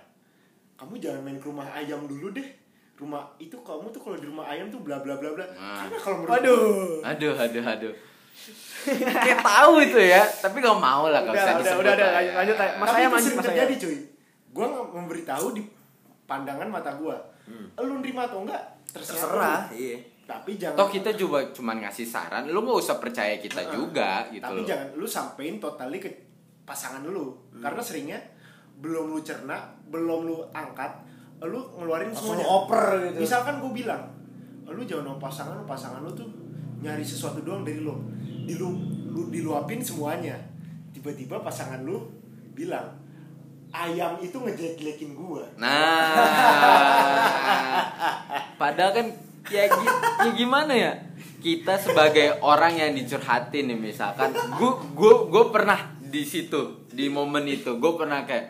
kamu 0.75 0.97
jangan 0.97 1.21
main 1.21 1.37
ke 1.37 1.45
rumah 1.45 1.67
ayam 1.69 2.07
dulu 2.07 2.31
deh 2.31 2.47
rumah 2.95 3.29
itu 3.37 3.55
kamu 3.55 3.87
tuh 3.89 4.01
kalau 4.01 4.17
di 4.17 4.25
rumah 4.25 4.47
ayam 4.47 4.67
tuh 4.67 4.81
bla 4.81 4.99
bla 4.99 5.15
bla 5.15 5.31
bla 5.31 5.45
Nah. 5.45 5.85
karena 5.85 5.97
kalau 5.97 6.15
menurut 6.17 6.33
Waduh. 6.33 7.05
aduh 7.05 7.33
aduh 7.37 7.63
aduh 7.63 7.93
kayak 9.23 9.39
tahu 9.43 9.73
itu 9.83 9.99
ya 9.99 10.23
tapi 10.39 10.57
gak 10.59 10.79
mau 10.79 11.07
lah 11.07 11.19
Udah, 11.21 11.35
gak 11.35 11.35
usah 11.35 11.53
udah, 11.59 11.73
udah, 11.75 11.93
udah, 11.93 12.07
lah 12.07 12.11
lanjut, 12.15 12.31
ya. 12.31 12.37
lanjut, 12.39 12.55
Mas 12.55 12.87
tapi 12.87 12.89
saya 12.89 13.03
itu 13.03 13.11
lanjut, 13.11 13.11
Mas 13.11 13.23
saya. 13.35 13.47
terjadi 13.51 13.73
cuy 13.75 13.97
gue 14.49 14.65
memberitahu 14.95 15.45
di 15.51 15.61
pandangan 16.25 16.67
mata 16.71 16.91
gue 16.95 17.15
lu 17.77 17.93
nerima 17.99 18.21
atau 18.25 18.47
enggak 18.47 18.61
terserah, 18.89 19.19
Terserah, 19.19 19.59
iya. 19.73 19.97
Tapi 20.29 20.61
jangan 20.61 20.77
toh 20.77 20.89
kita 20.93 21.17
juga 21.17 21.41
cuman 21.49 21.81
ngasih 21.81 22.05
saran 22.05 22.53
lu 22.53 22.61
nggak 22.61 22.85
usah 22.85 23.01
percaya 23.01 23.41
kita 23.41 23.65
juga 23.73 24.29
gitu 24.29 24.45
tapi 24.45 24.61
loh. 24.61 24.69
jangan 24.69 24.87
lu 24.93 25.07
sampein 25.09 25.57
totally 25.57 25.97
ke 25.97 26.09
pasangan 26.69 27.01
lu. 27.01 27.33
Hmm. 27.49 27.65
karena 27.65 27.81
seringnya 27.81 28.19
belum 28.77 29.09
lu 29.09 29.25
cerna 29.25 29.57
belum 29.89 30.29
lu 30.29 30.37
angkat 30.53 31.01
lu 31.41 31.57
ngeluarin 31.81 32.13
Langsung 32.13 32.37
semuanya. 32.37 32.45
lu 32.45 32.55
oper 32.61 32.85
gitu. 33.09 33.17
misalkan 33.25 33.57
gue 33.57 33.71
bilang 33.73 34.05
lu 34.69 34.85
jangan 34.85 35.09
sama 35.09 35.17
pasangan 35.17 35.53
lu 35.57 35.65
pasangan 35.65 36.01
lu 36.05 36.13
tuh 36.13 36.29
nyari 36.79 37.03
sesuatu 37.03 37.43
doang 37.43 37.67
dari 37.67 37.83
lu. 37.83 37.91
Dilu 38.47 38.71
lu 39.11 39.27
diluapin 39.29 39.83
semuanya. 39.83 40.39
Tiba-tiba 40.95 41.43
pasangan 41.43 41.83
lu 41.83 42.07
bilang 42.55 42.87
ayam 43.69 44.17
itu 44.17 44.33
ngejelek-jelekin 44.33 45.13
gua. 45.13 45.45
Nah, 45.61 46.17
padahal 48.61 48.91
kan 48.97 49.07
ya, 49.49 49.63
ya 49.67 50.31
gimana 50.33 50.73
ya? 50.73 50.93
Kita 51.39 51.79
sebagai 51.79 52.43
orang 52.43 52.75
yang 52.75 52.91
dicurhatin 52.91 53.71
nih 53.71 53.79
misalkan, 53.79 54.31
gue 54.31 54.71
gue 54.91 55.13
gue 55.27 55.43
pernah 55.49 55.79
di 55.99 56.25
situ 56.25 56.89
di 56.89 57.07
momen 57.07 57.45
itu 57.45 57.77
gue 57.77 57.91
pernah 57.95 58.25
kayak 58.25 58.45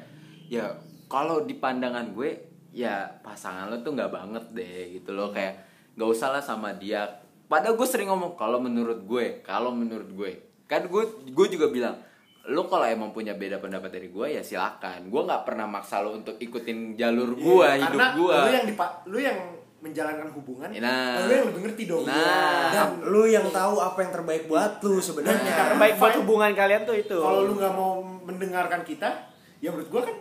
ya 0.48 0.74
kalau 1.06 1.44
di 1.44 1.54
pandangan 1.54 2.16
gue 2.16 2.30
ya 2.72 3.20
pasangan 3.22 3.68
lo 3.68 3.82
tuh 3.82 3.94
nggak 3.94 4.10
banget 4.10 4.46
deh 4.54 4.74
gitu 4.96 5.14
loh 5.14 5.30
kayak 5.30 5.62
nggak 5.94 6.10
usah 6.10 6.34
lah 6.34 6.42
sama 6.42 6.74
dia. 6.74 7.06
Padahal 7.46 7.78
gue 7.78 7.86
sering 7.86 8.10
ngomong 8.10 8.34
kalau 8.34 8.58
menurut 8.58 9.06
gue 9.06 9.42
kalau 9.42 9.70
menurut 9.70 10.10
gue. 10.10 10.32
Kan 10.66 10.86
gue 10.86 11.04
gue 11.30 11.48
juga 11.50 11.70
bilang 11.70 11.98
lo 12.50 12.66
kalau 12.66 12.88
emang 12.88 13.14
punya 13.14 13.38
beda 13.38 13.62
pendapat 13.62 13.94
dari 13.94 14.10
gue 14.10 14.34
ya 14.34 14.42
silakan. 14.42 15.10
Gue 15.10 15.22
nggak 15.26 15.46
pernah 15.46 15.70
maksa 15.70 16.02
lo 16.02 16.18
untuk 16.18 16.42
ikutin 16.42 16.98
jalur 16.98 17.38
gue 17.38 17.68
Iya, 17.70 17.86
hidup 17.86 18.02
gue 18.18 18.34
lu 18.34 18.50
yang 18.50 18.66
dipa- 18.66 18.98
lu 19.06 19.18
yang 19.22 19.38
menjalankan 19.80 20.28
hubungan 20.36 20.68
Nah. 20.76 21.24
lu 21.24 21.32
yang 21.32 21.48
lebih 21.50 21.62
ngerti 21.66 21.84
dong. 21.88 22.04
Nah. 22.04 22.68
dan 22.70 23.00
lu 23.00 23.24
yang 23.24 23.48
tahu 23.48 23.80
apa 23.80 24.00
yang 24.04 24.12
terbaik 24.12 24.44
buat 24.46 24.80
lu 24.82 25.00
sebenarnya. 25.00 25.40
Dan 25.40 25.66
terbaik 25.72 25.96
buat 25.96 26.14
hubungan 26.20 26.52
kalian 26.52 26.84
tuh 26.84 26.96
itu. 26.96 27.16
Kalau 27.16 27.48
lu 27.48 27.56
nggak 27.56 27.74
mau 27.74 28.04
mendengarkan 28.04 28.84
kita 28.84 29.08
ya 29.60 29.72
menurut 29.72 29.88
gua 29.88 30.02
kan 30.04 30.16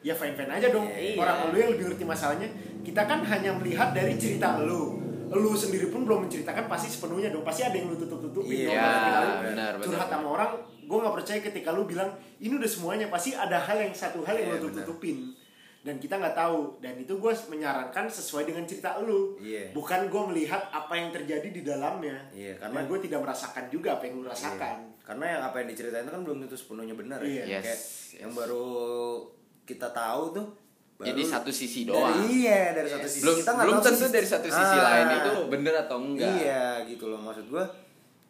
ya 0.00 0.12
fine 0.12 0.34
fine 0.34 0.50
aja 0.52 0.68
dong. 0.68 0.86
Iya. 0.86 1.14
orang 1.16 1.36
lu 1.48 1.56
yang 1.56 1.70
lebih 1.72 1.84
ngerti 1.88 2.04
masalahnya 2.04 2.48
kita 2.82 3.02
kan 3.04 3.22
hanya 3.22 3.54
melihat 3.54 3.94
dari 3.94 4.18
cerita 4.18 4.58
lu. 4.58 4.98
Lu 5.30 5.50
sendiri 5.54 5.88
pun 5.88 6.04
belum 6.04 6.26
menceritakan 6.26 6.66
pasti 6.66 6.90
sepenuhnya 6.90 7.30
dong. 7.30 7.42
Pasti 7.42 7.62
ada 7.62 7.74
yang 7.74 7.90
lu 7.90 7.96
tutup 7.96 8.20
tutupin 8.20 8.68
Iya, 8.68 8.74
benar, 8.74 9.26
benar, 9.40 9.72
curhat 9.82 10.06
sama 10.06 10.28
orang. 10.30 10.50
Gue 10.84 10.98
nggak 11.00 11.14
percaya 11.16 11.40
ketika 11.40 11.72
lu 11.72 11.86
bilang 11.86 12.10
ini 12.36 12.54
udah 12.54 12.68
semuanya. 12.68 13.06
Pasti 13.08 13.32
ada 13.32 13.56
hal 13.56 13.78
yang 13.80 13.90
satu 13.90 14.20
hal 14.22 14.34
yang 14.36 14.50
Iya, 14.50 14.54
lu 14.54 14.60
tutup 14.60 14.74
benar. 14.74 14.86
tutupin 14.86 15.16
dan 15.84 16.00
kita 16.00 16.16
nggak 16.16 16.32
tahu 16.32 16.80
dan 16.80 16.96
itu 16.96 17.12
gue 17.12 17.32
menyarankan 17.46 18.08
sesuai 18.08 18.44
dengan 18.44 18.64
cerita 18.64 18.96
lu 18.98 19.36
Iya. 19.36 19.68
bukan 19.70 20.08
gue 20.08 20.22
melihat 20.26 20.64
apa 20.68 20.90
yang 20.94 21.12
terjadi 21.12 21.44
di 21.44 21.60
dalamnya 21.60 22.16
Iya, 22.32 22.56
karena- 22.56 22.82
gue 22.82 22.98
tidak 23.00 23.20
merasakan 23.20 23.68
juga 23.68 23.94
apa 23.94 24.04
yang 24.04 24.18
lu 24.18 24.26
rasakan 24.26 24.76
Iya. 24.80 24.92
Karena 25.04 25.24
yang 25.28 25.42
apa 25.44 25.56
yang 25.60 25.68
diceritain 25.68 26.00
itu 26.00 26.10
kan 26.10 26.22
belum 26.24 26.38
tentu 26.40 26.56
sepenuhnya 26.56 26.96
benar 26.96 27.20
Iya. 27.20 27.44
ya. 27.44 27.44
Yes, 27.44 27.60
Kayak 27.60 27.76
yes. 27.76 27.82
yang 28.16 28.32
baru 28.32 28.66
kita 29.62 29.88
tahu 29.90 30.22
tuh 30.32 30.46
baru 30.94 31.06
Jadi 31.10 31.22
satu 31.22 31.50
sisi 31.50 31.84
dari- 31.84 31.92
doang. 31.92 32.16
iya, 32.24 32.72
dari 32.72 32.88
satu 32.88 33.04
sisi. 33.04 33.20
belum 33.20 33.36
kita 33.36 33.50
nggak 33.50 33.64
belum 33.66 33.76
tahu 33.76 33.84
tentu 33.84 34.00
sisi- 34.00 34.14
dari 34.14 34.28
satu 34.30 34.48
sisi 34.48 34.64
Ah, 34.72 34.84
lain 34.86 35.06
itu 35.12 35.32
bener 35.50 35.74
atau 35.78 35.96
enggak 35.98 36.32
Iya, 36.34 36.64
gitu 36.86 37.04
loh 37.06 37.20
maksud 37.20 37.44
gua. 37.46 37.64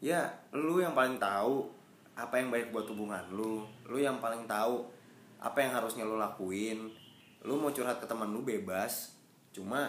Ya, 0.00 0.20
lu 0.50 0.82
yang 0.82 0.92
paling 0.92 1.16
tahu 1.16 1.70
apa 2.12 2.34
yang 2.34 2.50
baik 2.50 2.68
buat 2.70 2.86
hubungan 2.86 3.22
lu. 3.30 3.62
Lu 3.84 3.96
yang 3.96 4.18
paling 4.18 4.42
tahu 4.44 4.82
apa 5.38 5.58
yang 5.60 5.72
harusnya 5.72 6.02
lu 6.02 6.16
lakuin. 6.16 6.90
Lu 7.44 7.54
mau 7.54 7.70
curhat 7.70 8.00
ke 8.00 8.06
teman 8.06 8.28
lu 8.28 8.40
bebas. 8.40 9.14
Cuma 9.52 9.86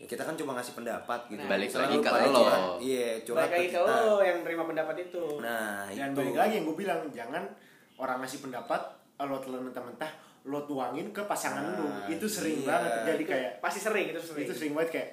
ya 0.00 0.08
kita 0.08 0.24
kan 0.24 0.32
cuma 0.32 0.56
ngasih 0.56 0.72
pendapat 0.72 1.20
gitu. 1.28 1.38
Nah, 1.38 1.48
balik 1.52 1.68
Misalnya 1.68 1.88
lagi 1.92 1.98
ke 2.00 2.10
lo. 2.32 2.42
Iya, 2.80 3.08
curhat 3.20 3.46
Baik 3.46 3.52
lagi 3.52 3.68
ke 3.68 3.76
kita. 3.76 3.92
lo 4.00 4.16
yang 4.18 4.38
terima 4.40 4.64
pendapat 4.64 4.96
itu 4.98 5.24
Nah, 5.38 5.84
dan 5.86 6.08
itu. 6.10 6.16
balik 6.16 6.36
lagi 6.40 6.52
yang 6.56 6.64
gue 6.64 6.76
bilang 6.80 7.00
jangan 7.12 7.44
orang 7.94 8.16
ngasih 8.24 8.40
pendapat 8.40 8.80
lo 9.20 9.36
telan 9.36 9.60
mentah-mentah 9.60 10.10
lo 10.48 10.64
tuangin 10.64 11.12
ke 11.12 11.20
pasangan 11.22 11.76
Nah, 11.76 11.76
lu 11.76 11.86
itu 12.08 12.24
sering 12.24 12.64
iya. 12.64 12.72
banget 12.72 12.90
terjadi 12.96 13.22
Itu 13.22 13.30
kayak 13.30 13.50
pasti 13.60 13.78
sering 13.78 14.06
itu 14.08 14.20
sering 14.24 14.44
itu 14.48 14.52
sering 14.56 14.72
banget 14.72 14.90
kayak 14.96 15.08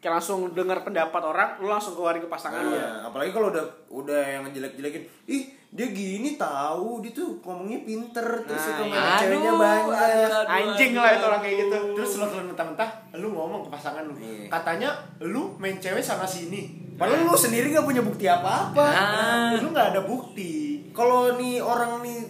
kayak 0.00 0.12
langsung 0.16 0.40
dengar 0.56 0.80
pendapat 0.80 1.20
orang 1.20 1.60
lu 1.60 1.68
langsung 1.68 1.92
keluarin 1.92 2.24
ke 2.24 2.28
pasangan 2.28 2.64
lu 2.64 2.72
Nah, 2.72 3.12
apalagi 3.12 3.28
kalau 3.28 3.52
udah 3.52 3.64
udah 3.92 4.20
yang 4.24 4.42
ngejelek-jelekin, 4.48 5.04
ih 5.28 5.52
dia 5.74 5.90
gini 5.90 6.38
tahu, 6.38 7.02
dia 7.02 7.10
tuh 7.10 7.34
ngomongnya 7.42 7.82
pinter, 7.82 8.22
terus 8.46 8.54
Nah, 8.56 8.66
suka 8.70 8.82
iya. 8.86 8.94
main 8.94 9.10
ceweknya 9.18 9.50
Aduh, 9.50 9.58
banyak. 9.58 9.90
aduh, 9.90 10.22
aduh. 10.38 10.54
anjing 10.54 10.92
lah 10.94 11.10
itu 11.10 11.24
orang 11.26 11.42
kayak 11.42 11.56
gitu 11.60 11.76
terus 11.92 12.10
lo 12.14 12.26
telan 12.30 12.46
mentah-mentah 12.46 12.90
lu 13.14 13.28
ngomong 13.28 13.60
ke 13.60 13.68
pasangan 13.68 14.02
lu 14.06 14.14
Iya. 14.14 14.46
katanya 14.48 14.90
lu 15.18 15.42
main 15.56 15.76
cewek 15.76 15.98
sana 15.98 16.22
sini 16.24 16.86
Padahal 16.94 17.26
lu 17.26 17.34
sendiri 17.34 17.74
gak 17.74 17.82
punya 17.82 17.98
bukti 18.00 18.22
apa-apa. 18.24 18.86
Ah. 18.86 19.50
lu 19.58 19.66
nggak 19.68 19.90
ada 19.90 20.06
bukti 20.06 20.78
Kalau 20.94 21.34
nih 21.34 21.58
orang 21.58 21.98
nih, 22.00 22.22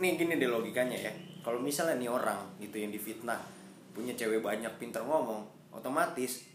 nih 0.00 0.16
gini 0.16 0.40
deh 0.40 0.48
logikanya 0.48 0.96
ya. 0.96 1.12
Kalau 1.44 1.60
misalnya 1.60 2.00
nih 2.00 2.08
orang 2.08 2.40
gitu 2.56 2.80
yang 2.80 2.88
difitnah 2.88 3.36
punya 3.92 4.16
cewek 4.16 4.40
banyak 4.40 4.72
pinter 4.80 5.04
ngomong, 5.04 5.44
otomatis 5.70 6.48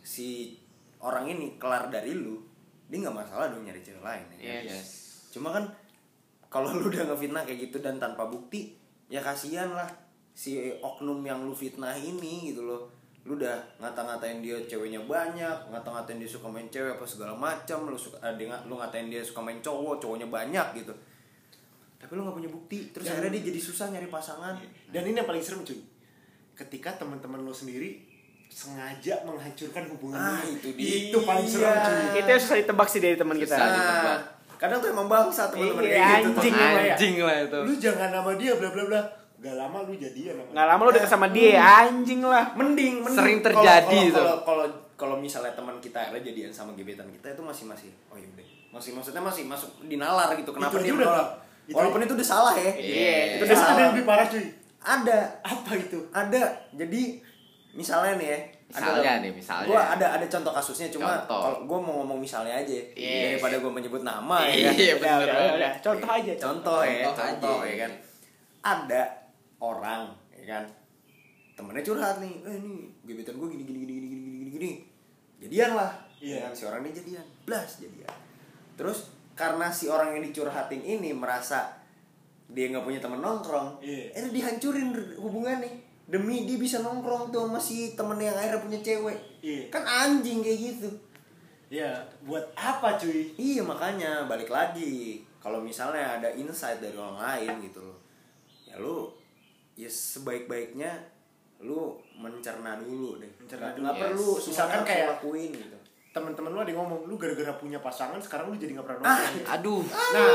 si 0.00 0.58
orang 0.98 1.26
ini 1.28 1.54
kelar 1.54 1.86
dari 1.86 2.10
lu, 2.12 2.42
dia 2.84 2.98
nggak 2.98 3.14
masalah 3.14 3.46
dong 3.46 3.62
nyari 3.62 3.78
cewek 3.78 4.02
lain. 4.02 4.26
Ya. 4.34 4.58
kan? 4.58 4.74
Yes. 4.74 4.86
Cuma 5.30 5.54
kan 5.54 5.70
kalau 6.54 6.70
lu 6.70 6.86
udah 6.86 7.02
ngefitnah 7.04 7.42
kayak 7.42 7.66
gitu 7.66 7.82
dan 7.82 7.98
tanpa 7.98 8.22
bukti, 8.24 8.78
ya 9.04 9.18
kasihan 9.18 9.66
lah 9.68 9.90
si 10.30 10.54
oknum 10.76 11.18
yang 11.20 11.42
lu 11.42 11.50
fitnah 11.50 11.90
ini 11.92 12.48
gitu 12.48 12.62
loh. 12.62 12.86
Lu 13.24 13.34
udah 13.34 13.56
ngata-ngatain 13.78 14.38
dia 14.38 14.54
ceweknya 14.62 15.02
banyak, 15.02 15.66
ngata-ngatain 15.66 16.16
dia 16.16 16.28
suka 16.28 16.46
main 16.46 16.68
cewek 16.68 16.94
apa 16.94 17.02
segala 17.02 17.32
macam, 17.32 17.88
lu 17.88 17.96
suka 17.96 18.20
eh, 18.20 18.36
dia, 18.36 18.46
nga- 18.46 18.62
lu 18.62 18.76
ngatain 18.76 19.08
dia 19.08 19.18
suka 19.18 19.40
main 19.40 19.58
cowok, 19.58 19.98
cowoknya 19.98 20.28
banyak 20.28 20.66
gitu. 20.76 20.94
Tapi 21.96 22.12
lu 22.12 22.22
nggak 22.22 22.36
punya 22.36 22.50
bukti, 22.52 22.78
terus 22.88 23.02
Dan- 23.02 23.16
akhirnya 23.18 23.32
dia 23.34 23.44
jadi 23.48 23.60
susah 23.60 23.86
nyari 23.88 24.06
pasangan. 24.06 24.54
dan 24.86 25.02
ini 25.02 25.16
yang 25.16 25.24
paling 25.24 25.40
serem 25.40 25.64
cuy 25.64 25.80
ketika 26.54 26.94
teman-teman 26.94 27.40
lo 27.40 27.50
sendiri 27.50 28.04
sengaja 28.46 29.24
menghancurkan 29.24 29.88
hubungan 29.88 30.14
Ah, 30.14 30.38
lu. 30.38 30.54
itu 30.54 30.70
dia. 30.70 31.10
itu 31.10 31.18
paling 31.18 31.42
serem 31.44 31.74
cuy 31.74 31.98
itu 32.14 32.28
yang 32.28 32.38
susah 32.38 32.56
ditebak 32.60 32.86
sih 32.86 33.00
dari 33.00 33.16
teman 33.16 33.34
kita. 33.34 33.56
Kadang 34.56 34.78
tuh 34.78 34.88
emang 34.88 35.06
bangsa 35.06 35.46
teman-teman. 35.46 35.82
Iya, 35.82 35.92
kayak 35.92 36.08
gitu. 36.16 36.28
tuh. 36.28 36.40
anjing 36.40 36.54
lah 36.54 36.70
ya. 36.74 36.94
anjing 36.94 37.14
lah 37.18 37.36
itu. 37.40 37.58
Lu 37.60 37.72
jangan 37.74 38.08
nama 38.10 38.30
dia 38.34 38.52
bla 38.54 38.68
bla 38.68 38.84
bla. 38.84 39.02
Gak 39.36 39.54
lama 39.54 39.76
lu 39.82 39.92
jadian 39.94 40.34
sama 40.34 40.48
nggak 40.50 40.66
lama 40.66 40.80
lu 40.80 40.90
deket 40.90 41.10
sama 41.10 41.26
dia 41.28 41.60
anjing 41.60 42.20
lah. 42.20 42.44
Mending, 42.54 42.94
mending. 43.00 43.12
Sering 43.14 43.38
terjadi 43.40 43.84
kalau- 43.84 44.08
itu. 44.08 44.16
kalau 44.16 44.36
kalau 44.40 44.66
kalau 44.94 45.16
misalnya 45.18 45.52
teman 45.52 45.76
kita 45.78 46.00
ada 46.00 46.16
jadian 46.16 46.48
sama 46.48 46.72
gebetan 46.72 47.04
kita 47.10 47.26
itu 47.30 47.42
masih 47.42 47.64
masih 47.66 47.90
oh 48.08 48.16
ya 48.16 48.24
udah. 48.26 48.46
Masih 48.70 48.90
maksudnya 48.90 49.20
masih 49.20 49.44
masuk 49.44 49.70
di 49.82 49.94
nalar 49.94 50.32
gitu 50.32 50.48
kenapa 50.48 50.74
Itu 50.74 50.82
dia 50.82 50.92
udah- 50.92 51.06
menolak? 51.06 51.28
itu 51.64 51.72
walaupun 51.72 52.00
itu 52.02 52.12
udah 52.14 52.28
salah 52.28 52.54
ya. 52.54 52.72
Iya. 52.72 53.16
itu 53.36 53.42
Terus 53.42 53.50
udah 53.50 53.58
ada 53.58 53.64
salah. 53.66 53.80
yang 53.80 53.90
lebih 53.92 54.04
parah 54.04 54.26
cuy? 54.26 54.44
Ada. 54.80 55.18
Apa 55.40 55.70
itu? 55.74 55.98
Ada. 56.10 56.42
Jadi 56.72 57.02
misalnya 57.72 58.12
nih 58.14 58.28
ya 58.28 58.38
Misalnya 58.66 59.12
nih, 59.20 59.30
misalnya. 59.30 59.68
gua 59.68 59.82
ada 59.88 60.06
ada 60.12 60.26
contoh 60.26 60.50
kasusnya 60.50 60.88
cuma 60.88 61.14
Contoh. 61.20 61.40
kalau 61.40 61.58
gua 61.64 61.78
mau 61.78 61.94
ngomong 62.00 62.18
misalnya 62.18 62.54
aja 62.56 62.74
Iya. 62.92 63.36
daripada 63.36 63.56
gua 63.58 63.72
menyebut 63.72 64.02
nama 64.02 64.36
ya 64.42 64.50
kan? 64.64 64.74
Iya, 64.74 64.92
udah 64.92 64.98
bener 64.98 65.18
udah 65.20 65.34
banget. 65.36 65.54
udah 65.54 65.72
contoh 65.80 66.10
aja 66.10 66.32
contoh 66.34 66.80
ya 66.82 67.00
Contoh 67.04 67.22
contoh 67.22 67.56
aja. 67.56 67.66
ya 67.66 67.76
kan 67.78 67.92
ada 68.64 69.02
orang 69.58 70.02
ya 70.32 70.44
kan 70.50 70.64
temennya 71.54 71.82
curhat 71.82 72.16
nih 72.18 72.34
eh 72.42 72.56
nih 72.56 72.78
gebetan 73.04 73.36
gue 73.36 73.48
gini 73.48 73.62
gini 73.62 73.78
gini 73.80 73.92
gini 73.94 74.06
gini 74.08 74.24
gini 74.34 74.50
gini 74.50 74.70
jadian 75.40 75.72
lah 75.74 75.92
Iya. 76.18 76.34
ya 76.34 76.42
kan? 76.42 76.52
si 76.52 76.62
orang 76.64 76.80
ini 76.82 76.92
jadian 76.94 77.26
blas 77.44 77.70
jadian 77.78 78.16
terus 78.74 78.98
karena 79.34 79.68
si 79.68 79.86
orang 79.86 80.14
yang 80.14 80.24
dicurhatin 80.24 80.80
ini 80.80 81.12
merasa 81.12 81.68
dia 82.46 82.68
nggak 82.68 82.82
punya 82.82 82.98
temen 82.98 83.20
nongkrong 83.20 83.78
Iya. 83.78 84.10
eh 84.10 84.24
dihancurin 84.28 84.88
hubungannya 85.14 85.70
demi 86.04 86.44
dia 86.44 86.56
bisa 86.56 86.78
nongkrong 86.78 87.28
tuh 87.28 87.44
sama 87.44 87.56
si 87.56 87.92
temen 87.92 88.16
yang 88.16 88.32
akhirnya 88.32 88.60
punya 88.60 88.80
cewek. 88.80 89.18
Iya. 89.40 89.62
kan 89.68 89.82
anjing 89.82 90.40
kayak 90.40 90.58
gitu. 90.60 90.88
Ya 91.68 91.90
buat 92.22 92.44
apa 92.54 92.94
cuy? 92.94 93.32
Iya 93.34 93.64
makanya 93.64 94.24
balik 94.24 94.48
lagi. 94.48 95.24
Kalau 95.38 95.60
misalnya 95.60 96.20
ada 96.20 96.28
insight 96.30 96.78
dari 96.78 96.94
orang 96.94 97.16
lain 97.16 97.68
gitu 97.68 97.80
loh. 97.80 97.98
Ya 98.64 98.76
lu 98.76 99.08
ya 99.74 99.88
sebaik-baiknya 99.88 100.92
lu 101.60 101.96
mencerna 102.14 102.76
dulu 102.76 103.16
deh. 103.18 103.28
Mencerna 103.40 103.72
Nggak- 103.72 103.74
dulu, 103.74 103.84
nggak 103.84 103.96
yes. 103.96 104.02
perlu 104.04 104.30
Misalkan 104.44 104.80
kayak- 104.84 105.08
lakuin 105.16 105.50
gitu 105.52 105.73
teman-teman 106.14 106.46
lu 106.48 106.60
ada 106.60 106.70
yang 106.70 106.80
ngomong 106.80 107.00
lu 107.04 107.14
gara-gara 107.16 107.50
punya 107.52 107.76
pasangan 107.76 108.16
sekarang 108.16 108.46
lu 108.46 108.56
jadi 108.56 108.72
nggak 108.72 108.86
pernah 108.86 109.02
Ah, 109.02 109.18
nongkrong 109.18 109.50
aduh. 109.50 109.82
Nah 109.82 110.30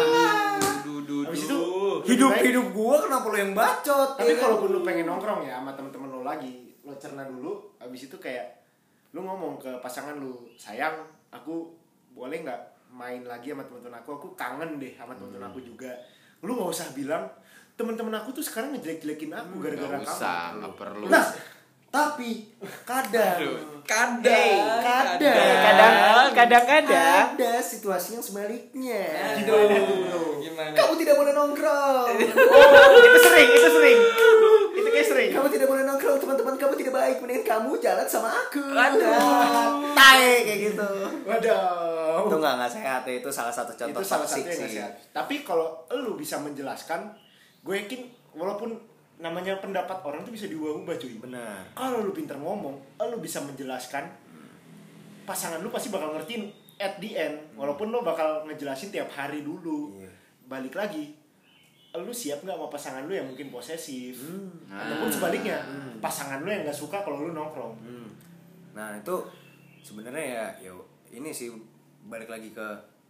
duh 0.84 1.00
duh 1.02 1.22
habis 1.24 1.42
itu 1.42 1.60
hidup 2.06 2.30
baik- 2.30 2.46
hidup 2.46 2.66
gua 2.70 2.96
kenapa 3.00 3.26
lu 3.26 3.38
yang 3.40 3.54
bacot? 3.54 4.10
Tapi 4.14 4.28
ya 4.28 4.34
kan? 4.34 4.42
kalaupun 4.46 4.70
lu 4.70 4.80
pengen 4.82 5.06
nongkrong 5.06 5.42
ya 5.42 5.58
sama 5.58 5.72
teman-teman 5.72 6.10
lu 6.10 6.22
lagi 6.22 6.54
lu 6.82 6.92
cerna 6.94 7.24
dulu 7.24 7.52
habis 7.78 8.02
itu 8.04 8.18
kayak 8.18 8.60
lu 9.10 9.22
ngomong 9.22 9.56
ke 9.58 9.72
pasangan 9.80 10.14
lu 10.14 10.36
sayang 10.54 11.00
aku 11.30 11.72
boleh 12.12 12.44
nggak 12.44 12.60
main 12.92 13.24
lagi 13.24 13.50
sama 13.50 13.64
teman-teman 13.64 13.98
aku? 13.98 14.10
Aku 14.14 14.28
kangen 14.34 14.76
deh 14.76 14.92
sama 14.94 15.14
teman-teman 15.14 15.46
Hmm. 15.46 15.54
aku 15.54 15.62
juga. 15.64 15.92
Lu 16.42 16.54
nggak 16.54 16.70
usah 16.70 16.92
bilang 16.92 17.24
teman-teman 17.74 18.12
aku 18.14 18.34
tuh 18.34 18.44
sekarang 18.44 18.74
ngejelek-jelekin 18.74 19.32
aku 19.32 19.56
gara-gara 19.58 19.96
Gak 19.96 20.04
kamu. 20.04 20.12
usah, 20.12 20.42
gak 20.54 20.74
perlu 20.76 21.06
nah 21.08 21.24
tapi 21.90 22.46
kadang. 22.86 23.38
Kadang. 23.90 24.22
Kadang. 24.22 25.18
kadang. 25.18 26.30
Kadang-kadang 26.38 27.26
ada 27.34 27.54
situasi 27.58 28.14
yang 28.14 28.24
sebaliknya. 28.24 29.02
Tuh 29.42 30.38
gimana? 30.38 30.78
Kamu 30.78 30.94
tidak 31.02 31.16
boleh 31.18 31.34
nongkrong. 31.34 32.14
Oh 32.50 33.02
itu 33.02 33.20
sering 33.26 33.50
itu 33.50 33.70
sering. 33.74 34.00
Itu 34.78 34.90
kayak 34.94 35.08
sering. 35.10 35.30
Kamu 35.34 35.48
tidak 35.50 35.68
boleh 35.68 35.84
nongkrong 35.90 36.22
teman-teman 36.22 36.56
kamu 36.62 36.74
tidak 36.78 36.94
baik. 36.94 37.16
Mendingan 37.26 37.46
kamu 37.50 37.72
jalan 37.82 38.06
sama 38.06 38.30
aku. 38.30 38.62
Aduh. 38.62 39.90
tai 39.98 40.46
kayak 40.46 40.60
gitu. 40.70 40.90
Waduh. 41.26 42.30
Itu 42.30 42.36
nggak 42.38 42.54
nggak 42.62 42.72
sehat 42.78 43.02
ya. 43.10 43.14
Itu 43.18 43.30
salah 43.34 43.54
satu 43.54 43.74
contoh 43.74 43.98
itu 43.98 44.06
salah 44.06 44.30
satu 44.30 44.46
yang 44.46 44.70
sih. 44.70 44.78
sehat. 44.78 44.94
Tapi 45.10 45.42
kalau 45.42 45.90
lu 45.98 46.14
bisa 46.14 46.38
menjelaskan, 46.38 47.10
gue 47.66 47.74
yakin 47.74 48.06
walaupun 48.38 48.78
namanya 49.20 49.60
pendapat 49.60 50.00
orang 50.00 50.24
tuh 50.24 50.32
bisa 50.32 50.48
diubah-ubah 50.48 50.96
cuy. 50.96 51.20
benar 51.20 51.60
Kalau 51.76 52.02
lu 52.02 52.12
pinter 52.12 52.36
ngomong, 52.36 52.76
lu 52.98 53.18
bisa 53.20 53.44
menjelaskan, 53.44 54.08
pasangan 55.24 55.60
lu 55.60 55.70
pasti 55.70 55.92
bakal 55.92 56.16
ngertiin 56.16 56.48
at 56.80 56.96
the 56.98 57.12
end. 57.14 57.36
Walaupun 57.54 57.92
lu 57.92 58.00
bakal 58.00 58.48
ngejelasin 58.48 58.90
tiap 58.90 59.12
hari 59.12 59.44
dulu. 59.44 59.92
Iya. 60.00 60.10
Balik 60.48 60.74
lagi, 60.74 61.14
lu 61.94 62.10
siap 62.10 62.42
nggak 62.42 62.56
sama 62.56 62.68
pasangan 62.70 63.04
lu 63.06 63.14
yang 63.14 63.28
mungkin 63.28 63.50
posesif 63.50 64.24
Ah. 64.70 64.86
ataupun 64.86 65.10
sebaliknya 65.10 65.58
pasangan 65.98 66.42
lu 66.42 66.50
yang 66.50 66.62
nggak 66.62 66.74
suka 66.76 67.02
kalau 67.02 67.26
lu 67.26 67.34
nongkrong 67.34 67.76
Hmm. 67.82 68.10
Nah 68.78 68.94
itu 68.96 69.16
sebenarnya 69.82 70.26
ya, 70.62 70.70
ya 70.70 70.72
ini 71.12 71.34
sih 71.34 71.50
balik 72.06 72.30
lagi 72.30 72.54
ke 72.54 72.68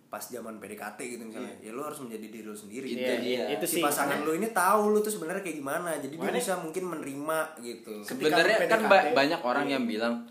pas 0.09 0.19
zaman 0.19 0.57
PDKT 0.57 0.99
gitu 1.07 1.23
misalnya. 1.23 1.53
Ya 1.59 1.69
lu 1.69 1.79
harus 1.79 2.01
menjadi 2.01 2.25
diri 2.27 2.43
lu 2.43 2.53
sendiri. 2.53 2.87
Itu 2.87 2.97
Iya, 2.99 3.17
dia. 3.19 3.43
itu 3.53 3.65
si 3.67 3.77
sih. 3.77 3.81
pasangan 3.81 4.19
lu 4.19 4.33
ini 4.33 4.49
tahu 4.49 4.89
lu 4.89 4.99
tuh 4.99 5.09
sebenarnya 5.09 5.39
kayak 5.39 5.57
gimana. 5.57 5.93
Jadi 5.95 6.11
dia 6.11 6.21
Makanya- 6.23 6.39
bisa 6.39 6.53
mungkin 6.57 6.83
menerima 6.87 7.39
gitu. 7.59 7.93
Sebenarnya 8.01 8.57
kan 8.65 8.81
ba- 8.83 9.13
banyak 9.13 9.39
orang 9.39 9.65
yang 9.67 9.85
bilang 9.85 10.25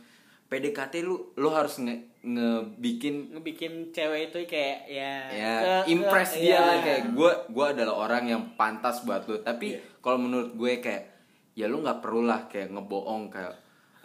PDKT 0.45 1.03
lu 1.03 1.15
lu 1.35 1.49
harus 1.49 1.79
nge 1.79 1.95
ngebikin 2.21 3.31
ngebikin 3.31 3.73
cewek 3.91 4.29
itu 4.29 4.39
kayak 4.49 4.79
ya 4.87 5.13
ya 5.29 5.53
ke- 5.85 5.93
impress 5.93 6.31
ke- 6.33 6.41
dia 6.41 6.51
iya. 6.51 6.59
lah 6.59 6.77
kayak 6.81 7.03
gue 7.13 7.33
gue 7.47 7.67
adalah 7.69 7.95
orang 8.01 8.25
yang 8.27 8.43
pantas 8.55 9.03
buat 9.03 9.23
lu 9.25 9.39
tapi 9.39 9.77
Iya. 9.77 9.81
kalau 10.01 10.19
menurut 10.19 10.51
gue 10.53 10.73
kayak 10.79 11.05
ya 11.53 11.67
lu 11.67 11.79
nggak 11.79 12.01
perlu 12.01 12.25
lah 12.25 12.47
kayak 12.47 12.71
ngebohong 12.71 13.29
kayak 13.29 13.55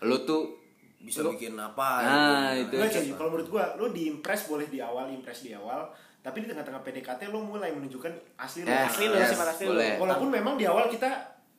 lu 0.02 0.20
tuh 0.22 0.63
Bisa 1.04 1.20
lu- 1.20 1.32
bikin 1.32 1.54
apa 1.54 1.88
Ah, 2.00 2.56
gitu. 2.56 2.80
itu. 2.80 2.88
Cuy, 3.04 3.12
kalau 3.14 3.30
menurut 3.30 3.50
gua 3.50 3.76
lu 3.76 3.92
diimpress 3.92 4.48
boleh 4.48 4.66
di 4.66 4.80
awal 4.80 5.08
impress 5.10 5.44
di 5.44 5.52
awal 5.52 5.84
tapi 6.18 6.40
di 6.40 6.48
tengah-tengah 6.48 6.80
PDKT 6.80 7.28
lu 7.28 7.44
mulai 7.44 7.70
menunjukkan 7.70 8.08
asli 8.38 8.64
lu 8.64 8.70
Eh, 8.70 8.80
asli 8.82 9.06
lu, 9.06 9.14
yes, 9.14 9.30
sifat 9.30 9.48
asli 9.50 9.66
lu. 9.66 9.72
boleh. 9.74 9.92
walaupun 9.98 10.30
memang 10.30 10.56
di 10.56 10.64
awal 10.64 10.88
kita 10.88 11.12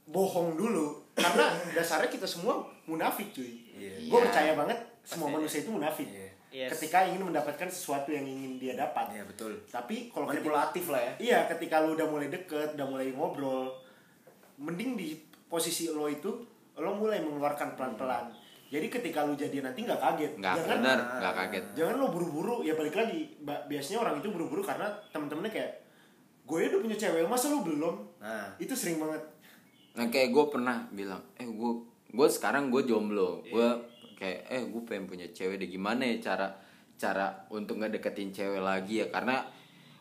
bohong 0.06 0.52
dulu 0.54 1.04
karena 1.12 1.44
dasarnya 1.70 2.08
kita 2.08 2.24
semua 2.24 2.58
munafik 2.84 3.28
cuy 3.30 3.52
Iya. 3.70 4.08
gue 4.08 4.18
percaya 4.22 4.52
banget 4.54 4.76
semua 5.02 5.28
manusia 5.30 5.60
itu 5.60 5.68
munafik 5.70 6.08
Iya. 6.08 6.32
Yes. 6.50 6.70
ketika 6.72 7.04
ingin 7.04 7.24
mendapatkan 7.24 7.66
sesuatu 7.66 8.08
yang 8.08 8.22
ingin 8.22 8.56
dia 8.56 8.72
dapat 8.74 9.10
Iya 9.10 9.26
betul. 9.26 9.52
tapi 9.66 10.08
kalau 10.08 10.24
ketika- 10.24 10.48
Manipulatif 10.48 10.84
lah 10.88 11.00
ya. 11.02 11.12
iya 11.18 11.38
ketika 11.46 11.82
lu 11.82 11.92
udah 11.92 12.06
mulai 12.06 12.28
deket 12.28 12.72
udah 12.72 12.86
mulai 12.86 13.10
ngobrol 13.10 13.68
mending 14.56 14.94
di 14.94 15.18
posisi 15.44 15.88
lo 15.88 16.06
itu 16.06 16.30
lo 16.74 16.90
mulai 16.92 17.20
mengeluarkan 17.20 17.74
pelan-pelan 17.74 18.30
jadi 18.74 18.90
ketika 18.90 19.22
lu 19.22 19.38
jadi 19.38 19.62
nanti 19.62 19.86
nggak 19.86 20.02
kaget. 20.02 20.32
Nggak 20.42 20.54
jangan 20.58 20.78
benar 20.82 20.98
nggak 21.22 21.34
kaget. 21.38 21.64
Jangan 21.78 21.94
lo 21.94 22.06
buru-buru 22.10 22.66
ya 22.66 22.74
balik 22.74 22.98
lagi 22.98 23.30
biasanya 23.70 24.02
orang 24.02 24.18
itu 24.18 24.34
buru-buru 24.34 24.66
karena 24.66 24.90
temen-temennya 25.14 25.52
kayak 25.54 25.72
gue 26.42 26.58
udah 26.74 26.80
punya 26.82 26.96
cewek 26.98 27.22
masa 27.30 27.54
lu 27.54 27.62
belum? 27.62 27.94
Nah, 28.18 28.50
itu 28.58 28.74
sering 28.74 28.98
banget. 28.98 29.22
Nah 29.94 30.10
kayak 30.10 30.34
gue 30.34 30.44
pernah 30.50 30.90
bilang 30.90 31.22
eh 31.38 31.46
gue 31.46 31.72
gue 32.10 32.28
sekarang 32.34 32.74
gue 32.74 32.82
jomblo. 32.82 33.46
Iya. 33.46 33.54
gue 33.54 33.68
kayak 34.18 34.40
eh 34.50 34.62
gue 34.66 34.82
pengen 34.82 35.06
punya 35.06 35.26
cewek 35.30 35.62
deh. 35.62 35.70
Gimana 35.70 36.02
ya 36.10 36.18
cara 36.18 36.50
cara 36.98 37.46
untuk 37.54 37.78
ngedeketin 37.78 38.34
cewek 38.34 38.58
lagi 38.58 39.06
ya? 39.06 39.06
Karena 39.06 39.46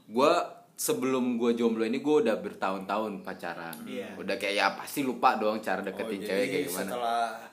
gue 0.10 0.34
sebelum 0.74 1.38
gue 1.38 1.54
jomblo 1.54 1.86
ini 1.86 2.02
gue 2.02 2.16
udah 2.26 2.42
bertahun-tahun 2.42 3.22
pacaran. 3.22 3.86
Iya. 3.86 4.18
udah 4.18 4.34
kayak 4.42 4.56
ya 4.58 4.74
pasti 4.74 5.06
lupa 5.06 5.38
doang 5.38 5.62
cara 5.62 5.86
deketin 5.86 6.26
oh, 6.26 6.26
cewek 6.26 6.46
kayak 6.50 6.66
gimana. 6.74 6.90
Setelah 6.90 7.53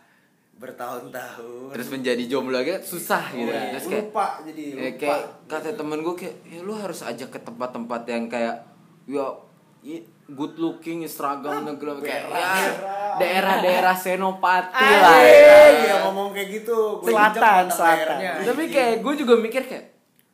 bertahun-tahun 0.60 1.72
terus 1.72 1.88
menjadi 1.88 2.22
jomblo 2.26 2.54
lagi 2.54 2.76
susah 2.80 3.32
gitu 3.32 3.48
Iya, 3.48 3.72
terus 3.72 3.86
kayak 3.86 4.04
lupa 4.06 4.26
jadi 4.44 4.62
ya, 4.62 4.74
lupa. 4.76 4.98
kayak 4.98 5.20
kata 5.48 5.70
temen 5.74 5.98
gue 6.00 6.14
kayak 6.14 6.34
ya 6.46 6.60
lu 6.60 6.72
harus 6.74 7.00
ajak 7.00 7.28
ke 7.30 7.38
tempat-tempat 7.40 8.02
yang 8.04 8.24
kayak 8.26 8.56
ya 9.06 9.26
good 10.30 10.54
looking 10.56 11.00
seragam 11.04 11.64
negara 11.64 11.96
kayak 11.98 12.24
ya 12.28 12.52
daerah-daerah 13.16 13.96
senopati 13.96 14.76
lah 14.78 15.18
ya 15.18 15.24
Iya, 15.24 15.48
kan. 15.50 15.72
iya 15.80 15.94
ngomong 16.02 16.28
kayak 16.30 16.48
gitu. 16.54 16.78
Gua 17.00 17.08
Selatan, 17.10 17.64
selatan. 17.66 18.16
tapi 18.44 18.62
kayak 18.68 18.94
gue 19.00 19.14
juga 19.16 19.34
mikir 19.36 19.62
kayak 19.64 19.86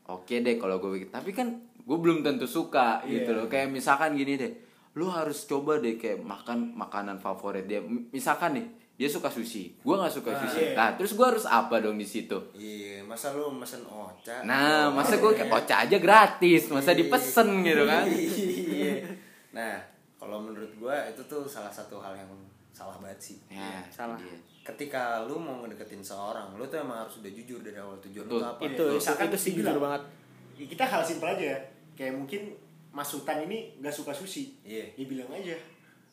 oke 0.06 0.34
deh 0.34 0.54
kalau 0.56 0.76
gue 0.76 0.90
bikin 0.92 1.08
tapi 1.08 1.30
kan 1.30 1.48
gue 1.78 1.96
belum 1.96 2.20
tentu 2.20 2.44
suka 2.44 3.00
gitu 3.04 3.30
Iya. 3.30 3.36
loh 3.36 3.46
kayak 3.46 3.70
misalkan 3.70 4.12
gini 4.12 4.34
deh 4.34 4.52
lu 4.92 5.06
harus 5.06 5.44
coba 5.44 5.78
deh 5.78 5.94
kayak 5.94 6.18
makan 6.18 6.74
makanan 6.74 7.16
favorit 7.16 7.64
dia 7.64 7.80
misalkan 8.10 8.56
nih 8.56 8.66
dia 8.96 9.08
suka 9.08 9.28
sushi 9.28 9.76
gue 9.76 9.94
nggak 9.94 10.08
suka 10.08 10.32
sushi 10.40 10.72
iya. 10.72 10.74
nah 10.74 10.88
terus 10.96 11.12
gue 11.12 11.26
harus 11.28 11.44
apa 11.44 11.78
dong 11.78 12.00
di 12.00 12.08
situ 12.08 12.36
Iya, 12.56 13.04
masa 13.04 13.36
lu 13.36 13.52
mesen 13.52 13.84
oca? 13.84 14.36
Nah, 14.42 14.88
masa 14.88 15.20
gue 15.20 15.30
kayak 15.30 15.52
oca 15.52 15.74
aja 15.84 15.96
gratis, 16.00 16.72
masa 16.72 16.96
dipesen 16.96 17.60
gitu 17.62 17.84
kan? 17.84 18.08
Iya. 18.76 19.04
Nah, 19.52 19.76
kalau 20.16 20.40
menurut 20.40 20.68
gua 20.76 20.96
itu 21.08 21.20
tuh 21.24 21.44
salah 21.44 21.68
satu 21.70 21.96
hal 22.00 22.12
yang 22.12 22.28
salah 22.72 22.96
banget 23.00 23.16
sih. 23.32 23.36
Ya, 23.48 23.80
Salah. 23.88 24.16
iya. 24.20 24.36
Ketika 24.60 25.24
lu 25.24 25.40
mau 25.40 25.64
ngedeketin 25.64 26.04
seorang, 26.04 26.52
lu 26.56 26.64
tuh 26.66 26.76
emang 26.76 27.04
harus 27.06 27.24
udah 27.24 27.32
jujur 27.32 27.60
dari 27.64 27.78
awal 27.80 27.96
tujuan 28.04 28.26
lu 28.28 28.36
apa. 28.42 28.60
itu 28.64 28.84
Misalkan 28.96 29.28
itu 29.32 29.38
sih 29.38 29.50
dibilang, 29.56 29.76
jujur 29.76 29.84
banget 29.84 30.02
ya 30.56 30.64
kita 30.64 30.84
hal 30.88 31.02
simpel 31.04 31.28
aja 31.28 31.44
ya 31.52 31.58
kayak 31.92 32.16
mungkin 32.16 32.56
Mas 32.90 33.12
Sultan 33.12 33.44
ini 33.44 33.76
nggak 33.76 33.92
suka 33.92 34.08
sushi 34.08 34.56
Iya. 34.64 34.88
ya 34.96 35.04
bilang 35.04 35.28
aja 35.28 35.52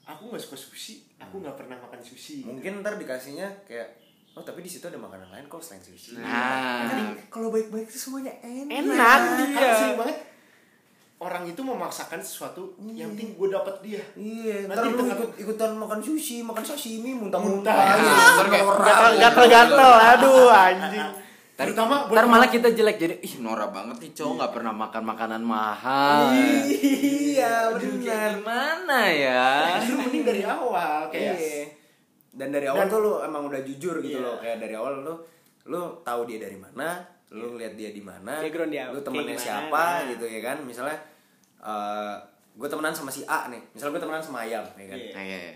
aku 0.04 0.24
nggak 0.28 0.42
suka 0.42 0.58
sushi. 0.58 1.04
Aku 1.18 1.40
nggak 1.40 1.56
pernah 1.56 1.78
makan 1.78 2.00
sushi 2.00 2.44
Mungkin 2.44 2.80
ntar 2.80 2.96
dikasihnya 2.96 3.48
kayak 3.64 3.88
oh 4.34 4.42
tapi 4.42 4.60
di 4.60 4.68
situ 4.68 4.84
ada 4.84 4.98
makanan 4.98 5.30
lain 5.30 5.46
kok 5.46 5.60
selain 5.60 5.80
sushi. 5.80 6.18
Nah, 6.18 6.90
Jadi 6.90 7.04
kalau 7.28 7.48
baik-baik 7.50 7.86
itu 7.86 8.00
semuanya 8.00 8.34
enak. 8.40 8.68
enak 8.68 9.20
dia 9.48 9.70
sering 9.74 9.98
banget. 9.98 10.18
Orang 11.16 11.48
itu 11.48 11.62
memaksakan 11.64 12.20
sesuatu 12.20 12.76
yang 12.84 13.16
penting 13.16 13.32
gue 13.34 13.48
dapat 13.48 13.80
dia. 13.80 14.04
Iya, 14.14 14.68
Nanti 14.68 14.92
lu 14.92 15.08
ikut 15.08 15.32
ikutan 15.40 15.72
makan 15.72 16.04
sushi, 16.04 16.44
makan 16.44 16.60
sashimi, 16.60 17.16
muntah-muntah. 17.16 17.72
Muntah. 17.72 17.96
Iya, 17.96 18.16
Ntar 18.36 18.48
kayak 18.52 18.66
norak. 18.68 19.12
gatel 19.16 19.46
gatel 19.48 19.92
aduh 19.96 20.52
anjing 20.52 21.23
Ntar, 21.54 21.70
Terutama 21.70 22.10
buat 22.10 22.18
ntar 22.18 22.26
malah 22.26 22.50
kita 22.50 22.74
jelek 22.74 22.98
jadi 22.98 23.16
ih 23.22 23.38
Nora 23.38 23.70
banget 23.70 24.02
nih 24.02 24.12
cowok 24.12 24.34
nggak 24.36 24.52
pernah 24.52 24.74
makan 24.74 25.04
makanan 25.06 25.42
mahal. 25.46 26.34
Iya, 26.34 27.70
benar. 27.72 28.42
gimana 28.42 29.00
ya? 29.06 29.46
justru 29.78 30.02
mending 30.02 30.26
dari 30.26 30.42
awal 30.42 31.06
kayak 31.14 31.38
Iya. 31.38 31.66
Dan 32.34 32.50
dari 32.50 32.66
awal 32.66 32.86
Dan- 32.86 32.90
tuh 32.90 33.00
lu 33.00 33.14
emang 33.22 33.46
udah 33.46 33.62
jujur 33.62 34.02
gitu 34.02 34.18
Iya. 34.18 34.26
loh. 34.26 34.36
Kayak 34.38 34.58
dari 34.60 34.74
awal 34.74 35.00
lu 35.00 35.14
lu 35.64 35.82
tahu 36.02 36.26
dia 36.26 36.42
dari 36.42 36.58
mana, 36.58 37.06
lu 37.30 37.54
lihat 37.54 37.78
dia 37.78 37.94
di 37.94 38.02
mana, 38.02 38.42
dia 38.42 38.90
lu 38.90 39.00
temennya 39.00 39.38
siapa 39.38 40.02
Nah. 40.02 40.10
gitu 40.10 40.26
ya 40.26 40.42
kan. 40.42 40.58
Misalnya 40.60 40.98
eh 41.60 42.16
gue 42.52 42.66
temenan 42.68 42.92
sama 42.92 43.10
si 43.10 43.22
A 43.24 43.46
nih. 43.48 43.62
Misalnya 43.70 43.94
gue 43.94 44.02
temenan 44.02 44.22
sama 44.22 44.42
Ayam 44.42 44.66
ya 44.74 44.86
kan. 44.88 44.98
Iya. 44.98 45.14
Nah, 45.14 45.22
iya, 45.24 45.38
iya. 45.44 45.54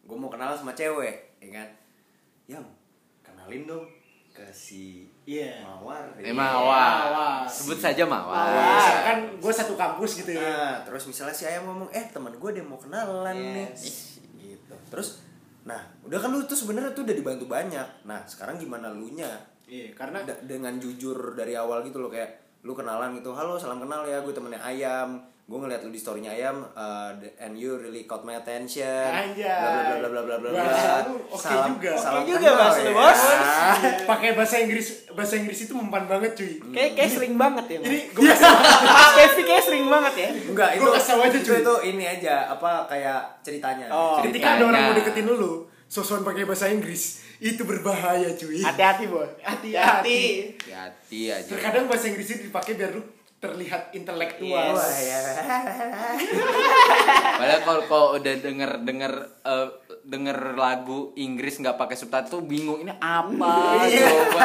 Gue 0.00 0.14
mau 0.14 0.30
kenal 0.30 0.54
sama 0.54 0.70
cewek 0.70 1.38
ya 1.38 1.50
kan. 1.52 1.68
Yam, 2.46 2.64
kenalin 3.20 3.66
dong 3.66 3.82
ke 4.30 4.46
si 4.48 5.10
Iya. 5.22 5.62
Mawar. 5.62 6.06
Eh, 6.16 6.26
ya. 6.26 6.32
mawar. 6.32 6.94
Mawar. 7.06 7.42
Sebut 7.44 7.76
saja 7.76 8.02
mawar. 8.02 8.50
Wah, 8.50 8.94
kan 9.04 9.18
gue 9.32 9.52
satu 9.52 9.74
kampus 9.74 10.22
gitu 10.22 10.32
ya 10.32 10.40
Nah, 10.40 10.74
terus 10.82 11.04
misalnya 11.04 11.30
si 11.32 11.44
Ayam 11.44 11.66
ngomong, 11.66 11.90
eh 11.90 12.06
teman 12.08 12.32
gue 12.32 12.50
dia 12.50 12.62
mau 12.62 12.74
kenalan 12.74 13.34
nih, 13.34 13.68
Yes. 13.68 14.18
gitu. 14.34 14.74
Terus, 14.88 15.22
nah 15.62 15.78
udah 16.02 16.16
kan 16.16 16.30
lu 16.30 16.42
tuh 16.42 16.56
sebenarnya 16.56 16.90
tuh 16.90 17.02
udah 17.02 17.12
dibantu 17.12 17.46
banyak. 17.46 17.86
Nah 18.02 18.22
sekarang 18.24 18.56
gimana 18.56 18.88
lu 18.88 19.10
nya? 19.12 19.30
iya 19.64 19.86
karena 19.92 20.18
Da- 20.20 20.42
dengan 20.42 20.74
jujur 20.76 21.14
dari 21.32 21.54
awal 21.54 21.82
gitu 21.82 21.98
loh 21.98 22.10
kayak 22.10 22.26
lu 22.60 22.74
kenalan 22.74 23.14
gitu, 23.14 23.30
halo 23.30 23.54
salam 23.54 23.78
kenal 23.78 24.02
ya, 24.02 24.18
gue 24.18 24.30
temennya 24.30 24.58
Ayam. 24.58 25.22
Gue 25.50 25.58
ngeliat 25.58 25.82
lu 25.82 25.90
di 25.90 25.98
storynya 25.98 26.30
Ayam, 26.30 26.62
uh, 26.70 27.10
the- 27.12 27.34
and 27.36 27.58
you 27.58 27.74
really 27.74 28.06
caught 28.06 28.22
my 28.22 28.38
attention. 28.38 28.86
Anjay. 28.86 29.50
Bla 29.50 29.98
bla 29.98 30.06
bla 30.06 30.22
bla 30.22 30.36
bla 30.38 30.50
bla 30.54 30.62
oke 31.26 31.42
juga. 31.42 31.90
Salam 31.98 32.22
Oke 32.22 32.30
juga 32.30 32.50
bahasa 32.54 32.80
ya. 32.80 32.92
bos. 32.92 33.20
pakai 34.10 34.30
bahasa 34.32 34.56
Inggris 34.58 34.86
bahasa 35.10 35.34
Inggris 35.34 35.58
itu 35.60 35.74
mempan 35.74 36.06
banget 36.06 36.32
cuy 36.32 36.52
kayak 36.70 36.90
kayak 36.94 37.10
sering 37.10 37.34
banget 37.34 37.66
ya 37.66 37.78
jadi 37.80 37.98
gue 38.08 38.22
kasih 38.24 38.46
Kevi 39.16 39.42
kayak 39.44 39.64
sering 39.64 39.86
banget 39.86 40.14
ya 40.16 40.28
Enggak, 40.46 40.70
itu, 40.70 40.80
Gua 40.80 40.92
kasih 40.94 41.08
tau 41.08 41.20
aja, 41.20 41.30
itu, 41.32 41.38
cuy. 41.44 41.58
itu 41.58 41.74
ini 41.88 42.04
aja, 42.06 42.34
apa 42.48 42.70
kayak 42.86 43.20
ceritanya. 43.42 43.86
Oh. 43.90 44.22
Ketika 44.22 44.54
ada 44.54 44.64
orang 44.64 44.82
mau 44.84 44.94
deketin 44.94 45.26
lu 45.26 45.52
sosokan 45.86 46.22
pakai 46.22 46.46
bahasa 46.46 46.70
Inggris 46.70 47.02
itu 47.38 47.62
berbahaya 47.64 48.30
cuy 48.32 48.62
hati-hati 48.62 49.04
bos 49.08 49.26
Hati-hati. 49.40 50.54
Hati-hati 50.54 51.20
aja. 51.28 51.48
terkadang 51.48 51.90
bahasa 51.90 52.06
Inggris 52.06 52.28
itu 52.28 52.46
dipakai 52.46 52.74
biar 52.74 52.92
lu 52.92 53.02
terlihat 53.40 53.88
intelektual 53.90 54.76
Wah, 54.76 54.84
ya. 55.02 55.20
Padahal 57.34 57.60
kalau 57.62 57.82
kalau 57.84 58.06
udah 58.14 58.34
denger 58.36 58.70
denger 58.80 59.12
eh, 59.40 59.68
denger 60.02 60.38
lagu 60.54 61.12
Inggris 61.14 61.56
nggak 61.56 61.74
pakai 61.74 61.96
subtitle 61.96 62.44
bingung 62.44 62.80
ini 62.80 62.92
apa 62.94 63.80
Iya. 63.82 64.08
coba. 64.28 64.40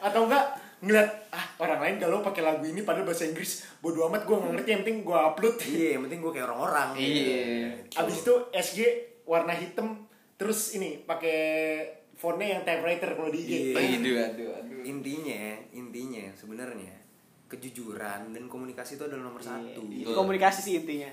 atau 0.00 0.20
enggak 0.24 0.44
ngeliat 0.78 1.10
ah 1.28 1.44
orang 1.58 1.80
lain 1.80 1.96
kalau 1.98 2.22
pakai 2.22 2.40
lagu 2.40 2.62
ini 2.62 2.80
padahal 2.80 3.04
bahasa 3.04 3.26
Inggris 3.26 3.50
bodo 3.78 4.06
amat 4.06 4.22
gue 4.22 4.36
nggak 4.36 4.52
ngerti 4.54 4.68
yang 4.70 4.82
penting 4.82 4.98
gue 5.02 5.18
upload 5.18 5.56
Iya, 5.60 5.88
yang 5.92 6.02
penting 6.04 6.18
gue 6.18 6.32
kayak 6.32 6.46
orang-orang. 6.46 6.88
Iya. 6.94 7.42
abis 7.94 8.16
itu 8.18 8.34
SG 8.50 8.78
warna 9.24 9.52
hitam 9.52 10.08
terus 10.34 10.72
ini 10.72 11.02
pakai 11.02 11.38
fontnya 12.14 12.56
yang 12.56 12.62
typewriter 12.62 13.10
kalau 13.12 13.28
di 13.28 13.38
IG 13.38 13.50
Iya. 13.50 13.74
Aduh 13.76 14.16
aduh 14.24 14.48
aduh. 14.54 14.80
Intinya, 14.82 15.42
intinya 15.70 16.24
sebenarnya 16.32 16.97
kejujuran 17.48 18.30
dan 18.30 18.44
komunikasi 18.44 18.94
itu 18.94 19.04
adalah 19.04 19.24
nomor 19.24 19.40
satu. 19.40 19.80
itu 19.82 20.06
komunikasi 20.06 20.60
sih 20.60 20.74
intinya 20.76 21.08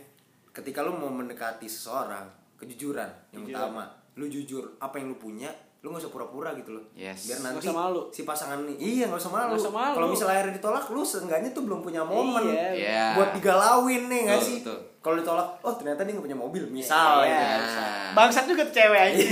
Ketika 0.51 0.79
lu 0.79 0.91
mau 0.91 1.07
mendekati 1.09 1.63
seseorang, 1.65 2.23
kejujuran 2.55 3.11
yang 3.29 3.43
Jujur. 3.43 3.55
utama. 3.57 3.83
Lu 4.15 4.23
jujur 4.25 4.63
apa 4.77 4.95
yang 4.95 5.11
lu 5.11 5.17
punya, 5.17 5.51
lu 5.77 5.91
gak 5.91 5.99
usah 5.99 6.07
pura-pura 6.09 6.55
gitu 6.55 6.71
loh. 6.71 6.83
Yes. 6.93 7.27
Biar 7.27 7.39
nanti 7.41 7.59
usah 7.61 7.75
malu. 7.75 8.07
si 8.09 8.23
pasangan 8.23 8.63
nih, 8.63 8.75
iya 8.77 9.03
gak 9.05 9.19
usah 9.19 9.29
malu. 9.29 9.51
Nggak 9.51 9.59
usah 9.59 9.73
malu. 9.73 9.93
Kalau 9.93 10.07
misalnya 10.07 10.33
akhirnya 10.33 10.55
ditolak, 10.55 10.83
lu 10.87 11.03
seenggaknya 11.03 11.51
tuh 11.51 11.63
belum 11.63 11.79
punya 11.81 12.01
momen 12.01 12.47
Iya. 12.47 12.71
Iya. 12.71 13.03
buat 13.13 13.29
digalauin 13.31 14.07
nih 14.07 14.21
gak 14.25 14.39
Betul, 14.39 14.47
sih? 14.47 14.59
kalau 15.01 15.15
ditolak 15.17 15.47
oh 15.61 15.73
ternyata 15.75 16.01
dia 16.01 16.11
nggak 16.11 16.25
punya 16.25 16.39
mobil 16.39 16.63
misal 16.65 17.19
Iya. 17.21 17.35
ya. 17.35 17.57
Nah. 17.59 18.07
Bangsat 18.13 18.45
juga 18.45 18.63
cewek 18.65 19.01
aja. 19.05 19.23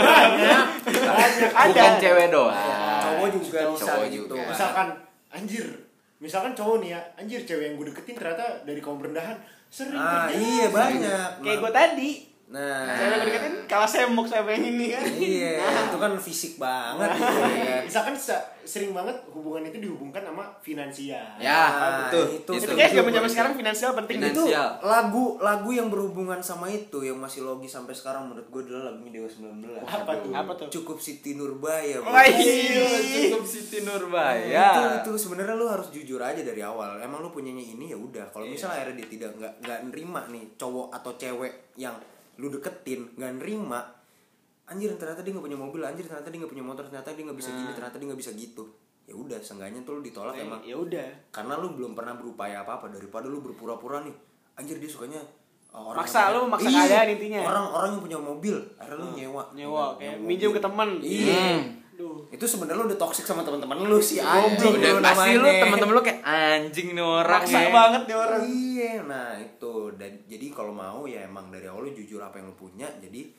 banyak 0.00 0.66
banyak 0.88 1.50
Ada. 1.52 1.68
bukan 1.70 1.92
cewek 1.98 2.26
doang 2.28 2.56
cowok 2.98 3.28
juga 3.30 3.58
bisa 3.68 3.84
Cowok 3.86 4.06
gitu 4.08 4.24
juga. 4.30 4.48
misalkan 4.48 4.86
anjir 5.30 5.66
misalkan 6.18 6.54
cowok 6.54 6.82
nih 6.82 6.90
ya 6.94 7.00
anjir 7.18 7.40
cewek 7.42 7.70
yang 7.70 7.74
gue 7.78 7.86
deketin 7.90 8.16
ternyata 8.18 8.62
dari 8.66 8.80
kaum 8.82 8.98
rendahan. 8.98 9.38
Sering 9.70 9.98
ah 9.98 10.30
iya 10.30 10.70
banyak. 10.70 11.42
Kayak 11.42 11.58
gue 11.62 11.72
tadi. 11.72 12.10
Nah 12.46 12.84
yang 12.86 13.16
gue 13.16 13.26
deketin 13.26 13.54
kalah 13.64 13.88
semok 13.88 14.24
sama 14.24 14.52
yang 14.52 14.68
ini 14.68 14.86
kan. 14.88 15.00
iya 15.10 15.56
itu 15.82 15.96
kan 15.96 16.12
fisik 16.14 16.52
banget 16.54 17.16
gitu 17.16 17.40
ya. 17.56 17.76
misalkan 17.80 18.12
se- 18.12 18.36
sering 18.62 18.92
banget 18.92 19.16
hubungan 19.28 19.64
itu 19.64 19.80
dihubungkan 19.80 20.20
sama 20.22 20.44
finansial 20.58 21.24
ya 21.36 21.48
Nah, 21.66 21.90
betul 22.06 22.24
itu. 22.34 22.50
Itu 22.54 22.62
Itu 22.62 22.72
kayak 22.74 22.90
juga 22.90 23.00
zaman 23.00 23.12
zaman 23.12 23.22
itu. 23.22 23.34
sekarang 23.34 23.52
finansial 23.54 23.90
penting. 23.94 24.16
Finansial. 24.18 24.36
itu 24.36 24.42
Finansial. 24.46 24.68
lagu 24.82 25.24
lagu 25.38 25.70
yang 25.70 25.88
berhubungan 25.88 26.40
sama 26.40 26.66
itu 26.66 26.98
yang 27.00 27.16
masih 27.16 27.40
logis 27.42 27.70
sampai 27.70 27.92
sekarang 27.92 28.24
menurut 28.26 28.46
gue 28.46 28.60
adalah 28.62 28.82
lagunya 28.88 29.10
Dewa 29.14 29.28
19 29.28 29.80
Apa 29.82 30.12
tuh? 30.14 30.32
Apa 30.34 30.52
tuh? 30.54 30.66
cukup 30.70 30.96
Siti 30.98 31.32
Nurbaya. 31.34 31.96
Wah, 31.98 32.24
Iya, 32.24 32.44
iya. 32.94 33.20
cukup 33.30 33.44
Siti 33.44 33.78
itu 33.78 33.84
Nurbaya 33.84 34.64
itu 34.98 35.10
sebenarnya 35.14 35.54
lu 35.54 35.66
harus 35.66 35.88
jujur 35.88 36.20
aja 36.20 36.40
dari 36.40 36.60
awal 36.60 36.96
emang 36.98 37.20
lu 37.20 37.30
punyanya 37.30 37.64
ini 37.66 37.88
ya 37.88 37.96
udah 37.96 38.28
kalau 38.28 38.44
misalnya 38.44 38.78
akhirnya 38.78 39.00
dia 39.00 39.08
tidak 39.10 39.30
nggak 39.34 39.52
nggak 39.60 39.78
nerima 39.88 40.20
nih 40.26 40.44
cowok 40.54 40.92
atau 40.92 41.12
cewek 41.14 41.52
yang 41.74 41.96
lu 42.36 42.48
deketin 42.48 43.14
nggak 43.14 43.32
nerima 43.38 43.80
anjir 44.64 44.90
ternyata 44.96 45.20
dia 45.20 45.32
nggak 45.32 45.44
punya 45.44 45.58
mobil 45.58 45.80
anjir 45.80 46.04
ternyata 46.04 46.28
dia 46.28 46.38
nggak 46.40 46.52
punya 46.52 46.64
motor 46.64 46.84
ternyata 46.88 47.08
dia 47.10 47.24
nggak 47.24 47.36
bisa 47.36 47.50
gini 47.50 47.70
ternyata 47.72 47.96
dia 48.00 48.06
nggak 48.08 48.20
bisa 48.20 48.32
gitu. 48.32 48.64
Ya 49.04 49.12
udah 49.12 49.36
seenggaknya 49.36 49.84
tuh 49.84 49.98
lu 49.98 50.02
ditolak 50.02 50.32
emang. 50.34 50.64
Ya 50.64 50.74
udah. 50.74 51.08
karena 51.28 51.60
lu 51.60 51.76
belum 51.76 51.92
pernah 51.92 52.16
berupaya 52.16 52.64
apa 52.64 52.80
apa 52.80 52.86
daripada 52.88 53.28
lu 53.28 53.38
berpura-pura 53.38 54.00
nih 54.00 54.16
anjir 54.54 54.80
dia 54.80 54.88
sukanya 54.88 55.20
uh, 55.70 55.92
orang 55.92 56.00
Maksa, 56.00 56.32
lu 56.32 56.48
maksa 56.48 56.68
Iya, 56.68 56.80
keadaan 56.88 57.08
intinya. 57.12 57.40
orang 57.44 57.66
orang 57.68 57.88
yang 57.92 58.02
punya 58.02 58.18
mobil 58.18 58.56
akhirnya 58.80 58.96
lu 58.96 59.08
nyewa. 59.12 59.42
Nyewa 59.52 59.84
Punya 59.92 59.98
kayak 60.00 60.16
minjem 60.22 60.50
ke 60.50 60.60
teman. 60.62 60.88
iya 60.98 61.44
Duh. 61.94 62.26
itu 62.34 62.44
sebenarnya 62.44 62.82
lu 62.82 62.86
udah 62.90 62.98
toxic 62.98 63.22
sama 63.22 63.46
teman-teman 63.46 63.86
lu 63.86 64.02
sih 64.02 64.18
Udah 64.18 64.50
anjing 64.50 64.74
lu 64.82 64.98
pasti 64.98 65.30
lu 65.38 65.46
temen-temen 65.46 65.92
lu 65.94 66.02
kayak 66.02 66.20
anjing 66.26 66.88
nih 66.92 67.04
orang 67.06 67.42
Maksa 67.46 67.58
ya." 67.58 67.70
banget 67.70 68.02
nih 68.04 68.16
orang. 68.18 68.40
iya 68.44 68.92
nah 69.06 69.28
itu 69.38 69.74
dan 69.94 70.12
jadi 70.26 70.46
kalau 70.50 70.74
mau 70.74 71.06
ya 71.06 71.24
emang 71.24 71.54
dari 71.54 71.70
awal 71.70 71.86
lu 71.86 71.92
jujur 71.94 72.18
apa 72.18 72.42
yang 72.42 72.50
lu 72.50 72.56
punya 72.58 72.90
jadi 72.98 73.30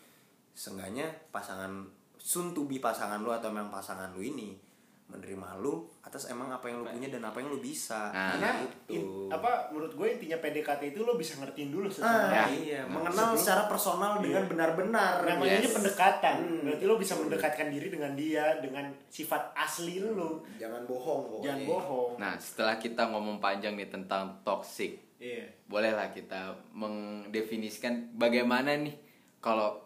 seenggaknya 0.56 1.08
pasangan 1.30 1.84
soon 2.16 2.56
to 2.56 2.66
be 2.66 2.80
pasangan 2.80 3.22
lu 3.22 3.30
atau 3.30 3.52
memang 3.52 3.70
pasangan 3.70 4.16
lu 4.16 4.24
ini 4.24 4.65
menerima 5.06 5.62
lu 5.62 5.86
atas 6.02 6.26
emang 6.28 6.50
apa 6.50 6.66
yang 6.66 6.82
lu 6.82 6.88
punya 6.88 7.08
dan 7.08 7.22
apa 7.22 7.38
yang 7.38 7.48
lu 7.48 7.58
bisa. 7.58 8.10
Nah, 8.10 8.34
karena 8.34 8.50
itu. 8.60 8.92
in- 8.92 9.30
apa 9.30 9.70
menurut 9.70 9.94
gue 9.94 10.08
intinya 10.12 10.38
PDKT 10.38 10.82
itu 10.88 11.02
lo 11.02 11.14
bisa 11.14 11.38
ngertiin 11.38 11.70
dulu 11.70 11.86
ah, 11.86 11.92
seseorang 11.92 12.50
iya 12.52 12.82
Nah, 12.84 12.90
mengenal 12.92 13.14
sebelum- 13.30 13.40
secara 13.40 13.64
personal 13.66 14.12
dengan 14.18 14.44
Iya. 14.44 14.50
benar-benar 14.50 15.14
namanya 15.24 15.60
Yes. 15.60 15.72
pendekatan. 15.72 16.36
Hmm. 16.38 16.62
berarti 16.66 16.84
lo 16.84 16.96
bisa 16.96 17.14
mendekatkan 17.16 17.68
diri 17.70 17.88
dengan 17.88 18.12
dia 18.14 18.46
dengan 18.60 18.86
sifat 19.06 19.54
asli 19.54 20.02
lo. 20.02 20.42
Jangan 20.56 20.82
bohong 20.84 21.22
pokoknya. 21.28 21.46
jangan 21.48 21.62
bohong. 21.64 22.12
Nah 22.18 22.34
setelah 22.36 22.76
kita 22.76 23.02
ngomong 23.06 23.38
panjang 23.38 23.74
nih 23.74 23.88
tentang 23.88 24.42
toxic 24.42 24.98
iya. 25.18 25.46
bolehlah 25.64 26.10
kita 26.10 26.54
mendefinisikan 26.72 28.14
bagaimana 28.14 28.74
nih 28.76 28.98
kalau 29.38 29.85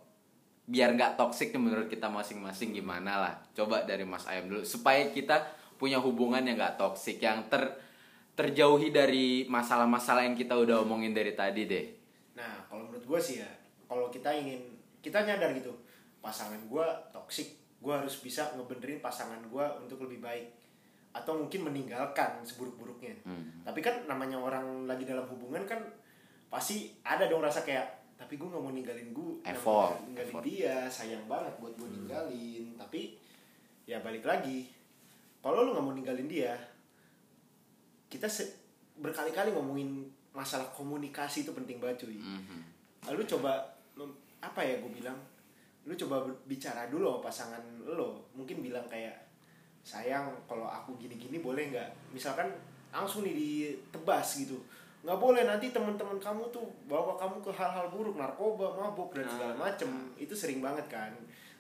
biar 0.70 0.94
nggak 0.94 1.18
toxic 1.18 1.50
nih 1.50 1.62
menurut 1.66 1.90
kita 1.90 2.06
masing-masing 2.14 2.78
gimana 2.78 3.18
lah. 3.18 3.34
Coba 3.58 3.82
dari 3.90 4.06
Mas 4.06 4.30
Ayam 4.30 4.54
dulu 4.54 4.62
supaya 4.62 5.10
kita 5.10 5.42
punya 5.82 5.98
hubungan 5.98 6.46
yang 6.46 6.62
nggak 6.62 6.78
toxic 6.78 7.18
yang 7.18 7.50
ter 7.50 7.66
terjauhi 8.38 8.94
dari 8.94 9.50
masalah-masalah 9.50 10.24
yang 10.24 10.38
kita 10.38 10.54
udah 10.54 10.86
omongin 10.86 11.12
dari 11.12 11.34
tadi 11.34 11.66
deh. 11.66 11.86
Nah 12.38 12.70
kalau 12.70 12.86
menurut 12.86 13.04
gue 13.04 13.20
sih 13.20 13.42
ya 13.42 13.50
kalau 13.90 14.14
kita 14.14 14.30
ingin 14.30 14.62
kita 15.02 15.26
nyadar 15.26 15.58
gitu 15.58 15.74
pasangan 16.22 16.62
gue 16.70 16.86
toksik 17.10 17.58
gue 17.82 17.94
harus 17.96 18.22
bisa 18.22 18.54
ngebenerin 18.54 19.02
pasangan 19.02 19.42
gue 19.42 19.66
untuk 19.82 20.06
lebih 20.06 20.22
baik. 20.22 20.48
Atau 21.10 21.42
mungkin 21.42 21.66
meninggalkan 21.66 22.46
seburuk-buruknya. 22.46 23.26
Hmm. 23.26 23.66
tapi 23.66 23.82
kan 23.82 24.06
namanya 24.06 24.38
orang 24.38 24.86
lagi 24.86 25.04
dalam 25.04 25.26
hubungan 25.26 25.66
kan 25.66 25.82
pasti 26.54 26.94
ada 27.02 27.26
dong 27.26 27.42
rasa 27.42 27.66
kayak 27.66 27.99
tapi 28.20 28.36
gue 28.36 28.52
nggak 28.52 28.60
mau 28.60 28.76
ninggalin 28.76 29.16
gue 29.16 29.32
Effort, 29.48 29.96
ninggalin 30.04 30.28
effort. 30.28 30.44
dia 30.44 30.76
sayang 30.92 31.24
banget 31.24 31.56
buat 31.64 31.72
gue 31.80 31.88
ninggalin. 31.88 32.76
Tapi 32.76 33.16
ya 33.88 34.04
balik 34.04 34.28
lagi 34.28 34.68
kalau 35.40 35.64
lu 35.64 35.72
nggak 35.72 35.86
mau 35.88 35.96
ninggalin 35.96 36.28
dia 36.28 36.52
kita 38.12 38.28
berkali-kali 39.00 39.56
ngomongin 39.56 40.04
masalah 40.36 40.68
komunikasi 40.76 41.48
itu 41.48 41.56
penting 41.56 41.80
banget 41.80 42.04
cuy. 42.04 42.20
Mhm. 42.20 42.60
lu 43.16 43.24
coba 43.24 43.64
apa 44.44 44.62
ya 44.68 44.84
gue 44.84 44.92
bilang? 44.92 45.16
Lu 45.88 45.96
coba 45.96 46.28
bicara 46.44 46.92
dulu 46.92 47.08
sama 47.18 47.32
pasangan 47.32 47.64
lo 47.88 48.28
mungkin 48.36 48.60
bilang 48.60 48.84
kayak 48.92 49.16
sayang 49.80 50.28
kalau 50.44 50.68
aku 50.68 51.00
gini-gini 51.00 51.40
boleh 51.40 51.72
nggak? 51.72 52.12
Misalkan 52.12 52.52
langsung 52.92 53.24
nih 53.24 53.32
ditebas 53.32 54.44
gitu 54.44 54.60
nggak 55.00 55.16
boleh 55.18 55.44
nanti 55.44 55.70
teman-teman 55.70 56.18
kamu 56.18 56.44
tuh 56.50 56.62
bawa 56.84 57.16
kamu 57.16 57.40
ke 57.40 57.52
hal-hal 57.52 57.88
buruk 57.88 58.14
narkoba 58.14 58.68
mabuk 58.74 59.12
dan 59.12 59.24
segala 59.26 59.56
macem 59.58 59.88
itu 60.16 60.32
sering 60.32 60.60
banget 60.60 60.84
kan 60.88 61.12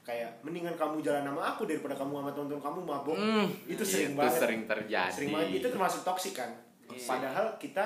kayak 0.02 0.28
mendingan 0.42 0.74
kamu 0.74 1.00
jalan 1.00 1.24
sama 1.24 1.42
aku 1.50 1.64
daripada 1.64 1.94
kamu 1.94 2.14
sama 2.18 2.32
teman-teman 2.32 2.60
kamu 2.62 2.80
mabuk 2.82 3.16
Hmm, 3.16 3.48
itu 3.66 3.80
sering 3.82 4.12
itu 4.12 4.18
banget 4.18 4.40
sering 4.40 4.62
terjadi. 4.66 5.14
sering 5.14 5.30
banget 5.32 5.50
itu 5.56 5.68
termasuk 5.70 6.02
toksik 6.04 6.36
kan 6.36 6.52
Iya. 6.86 7.06
padahal 7.06 7.46
kita 7.56 7.86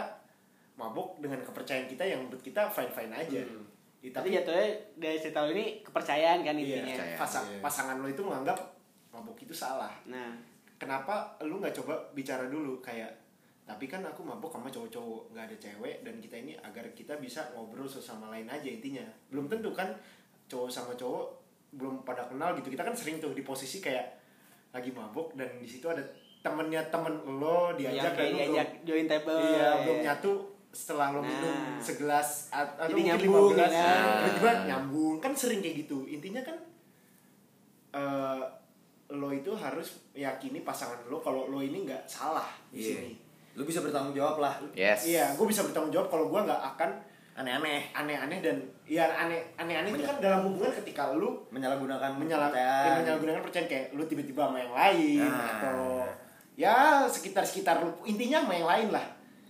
mabuk 0.73 1.19
dengan 1.19 1.37
kepercayaan 1.39 1.85
kita 1.85 2.01
yang 2.03 2.23
menurut 2.23 2.39
kita 2.39 2.65
fine 2.67 2.89
fine 2.89 3.13
aja 3.13 3.41
Hmm. 3.43 3.65
Ya, 3.99 4.11
Tapi 4.11 4.35
jatuhnya 4.35 4.67
dari 4.95 5.15
cerita 5.15 5.39
lo 5.39 5.47
ini 5.49 5.79
kepercayaan 5.79 6.41
kan 6.41 6.51
iya, 6.53 6.83
intinya. 6.83 6.91
Percaya. 6.91 7.15
pasa- 7.15 7.45
Iya. 7.45 7.59
pasangan 7.61 7.95
lo 7.97 8.07
itu 8.09 8.19
menganggap 8.19 8.57
mabuk 9.09 9.37
itu 9.37 9.53
salah 9.53 9.95
Nah, 10.03 10.35
kenapa 10.75 11.13
lu 11.39 11.55
nggak 11.57 11.71
coba 11.73 11.95
bicara 12.11 12.45
dulu 12.45 12.79
kayak 12.79 13.07
tapi 13.63 13.85
kan 13.85 14.01
aku 14.01 14.21
mabuk 14.21 14.49
sama 14.49 14.67
cowok-cowok 14.67 15.31
nggak 15.31 15.45
ada 15.45 15.57
cewek 15.57 15.95
dan 16.01 16.15
kita 16.17 16.35
ini 16.37 16.53
agar 16.57 16.83
kita 16.91 17.15
bisa 17.15 17.47
ngobrol 17.51 17.85
sesama 17.85 18.27
lain 18.27 18.45
aja 18.45 18.67
intinya 18.67 19.01
belum 19.27 19.47
tentu 19.47 19.71
kan 19.71 19.87
cowok 20.45 20.67
sama 20.67 20.91
cowok 20.93 21.25
belum 21.71 22.03
pada 22.03 22.27
kenal 22.27 22.53
gitu 22.53 22.67
kita 22.67 22.83
kan 22.83 22.91
sering 22.91 23.17
tuh 23.17 23.31
di 23.31 23.41
posisi 23.41 23.79
kayak 23.79 24.19
lagi 24.69 24.89
mabuk 24.89 25.31
dan 25.33 25.47
di 25.55 25.65
situ 25.65 25.85
ada 25.85 26.03
temennya 26.39 26.83
temen 26.87 27.13
lo 27.33 27.71
diajak 27.71 28.13
kayak 28.13 28.29
lu 28.29 28.37
diajak 28.37 28.67
belum 28.73 28.85
join 28.85 29.05
table. 29.07 29.39
iya 29.39 29.69
belum 29.79 29.99
nyatu 30.01 30.31
setelah 30.69 31.07
lo 31.09 31.19
Nah. 31.19 31.29
minum 31.29 31.57
segelas 31.79 32.49
at- 32.49 32.75
atau 32.75 32.91
mungkin 32.91 33.15
nyambung, 33.15 33.53
15 33.53 33.69
ya 33.69 33.79
kan? 33.79 34.03
tiba-tiba 34.19 34.51
nyambung 34.67 35.15
kan 35.17 35.31
sering 35.31 35.61
kayak 35.61 35.75
gitu 35.79 36.03
intinya 36.05 36.41
kan 36.41 36.57
eh 37.93 38.43
lo 39.09 39.29
itu 39.29 39.53
harus 39.53 40.01
meyakini 40.11 40.59
pasangan 40.61 41.05
lo 41.05 41.17
kalau 41.17 41.45
lo 41.45 41.61
ini 41.61 41.85
nggak 41.85 42.03
salah 42.03 42.49
di 42.67 42.81
Iya. 42.81 42.89
sini 42.99 43.11
lu 43.53 43.63
bisa 43.63 43.79
bertanggung 43.79 44.11
jawab 44.11 44.37
lah 44.39 44.55
Yes. 44.73 45.05
iya 45.05 45.29
gue 45.31 45.45
bisa 45.45 45.61
bertanggung 45.61 45.91
jawab 45.91 46.07
kalau 46.07 46.25
gue 46.27 46.39
nggak 46.39 46.61
akan 46.73 46.89
aneh-aneh 47.33 47.89
aneh-aneh 47.91 48.39
dan 48.39 48.57
ya 48.83 49.09
aneh 49.09 49.41
aneh-aneh 49.55 49.89
itu 49.91 50.03
kan 50.03 50.17
dalam 50.19 50.45
hubungan 50.45 50.69
ketika 50.75 51.09
lu 51.11 51.41
menyalahgunakan 51.49 52.13
menyala 52.13 52.47
kepercayaan. 52.47 52.85
ya, 52.85 52.97
menyalahgunakan 52.99 53.41
percayaan 53.41 53.67
kayak 53.67 53.85
lu 53.91 54.03
tiba-tiba 54.03 54.41
sama 54.43 54.57
yang 54.59 54.73
lain 54.73 55.21
Nah. 55.23 55.49
atau 55.51 55.77
ya 56.53 56.75
sekitar-sekitar 57.07 57.81
lu 57.81 57.89
intinya 58.03 58.37
sama 58.39 58.53
yang 58.53 58.67
lain 58.67 58.87
lah 58.91 59.05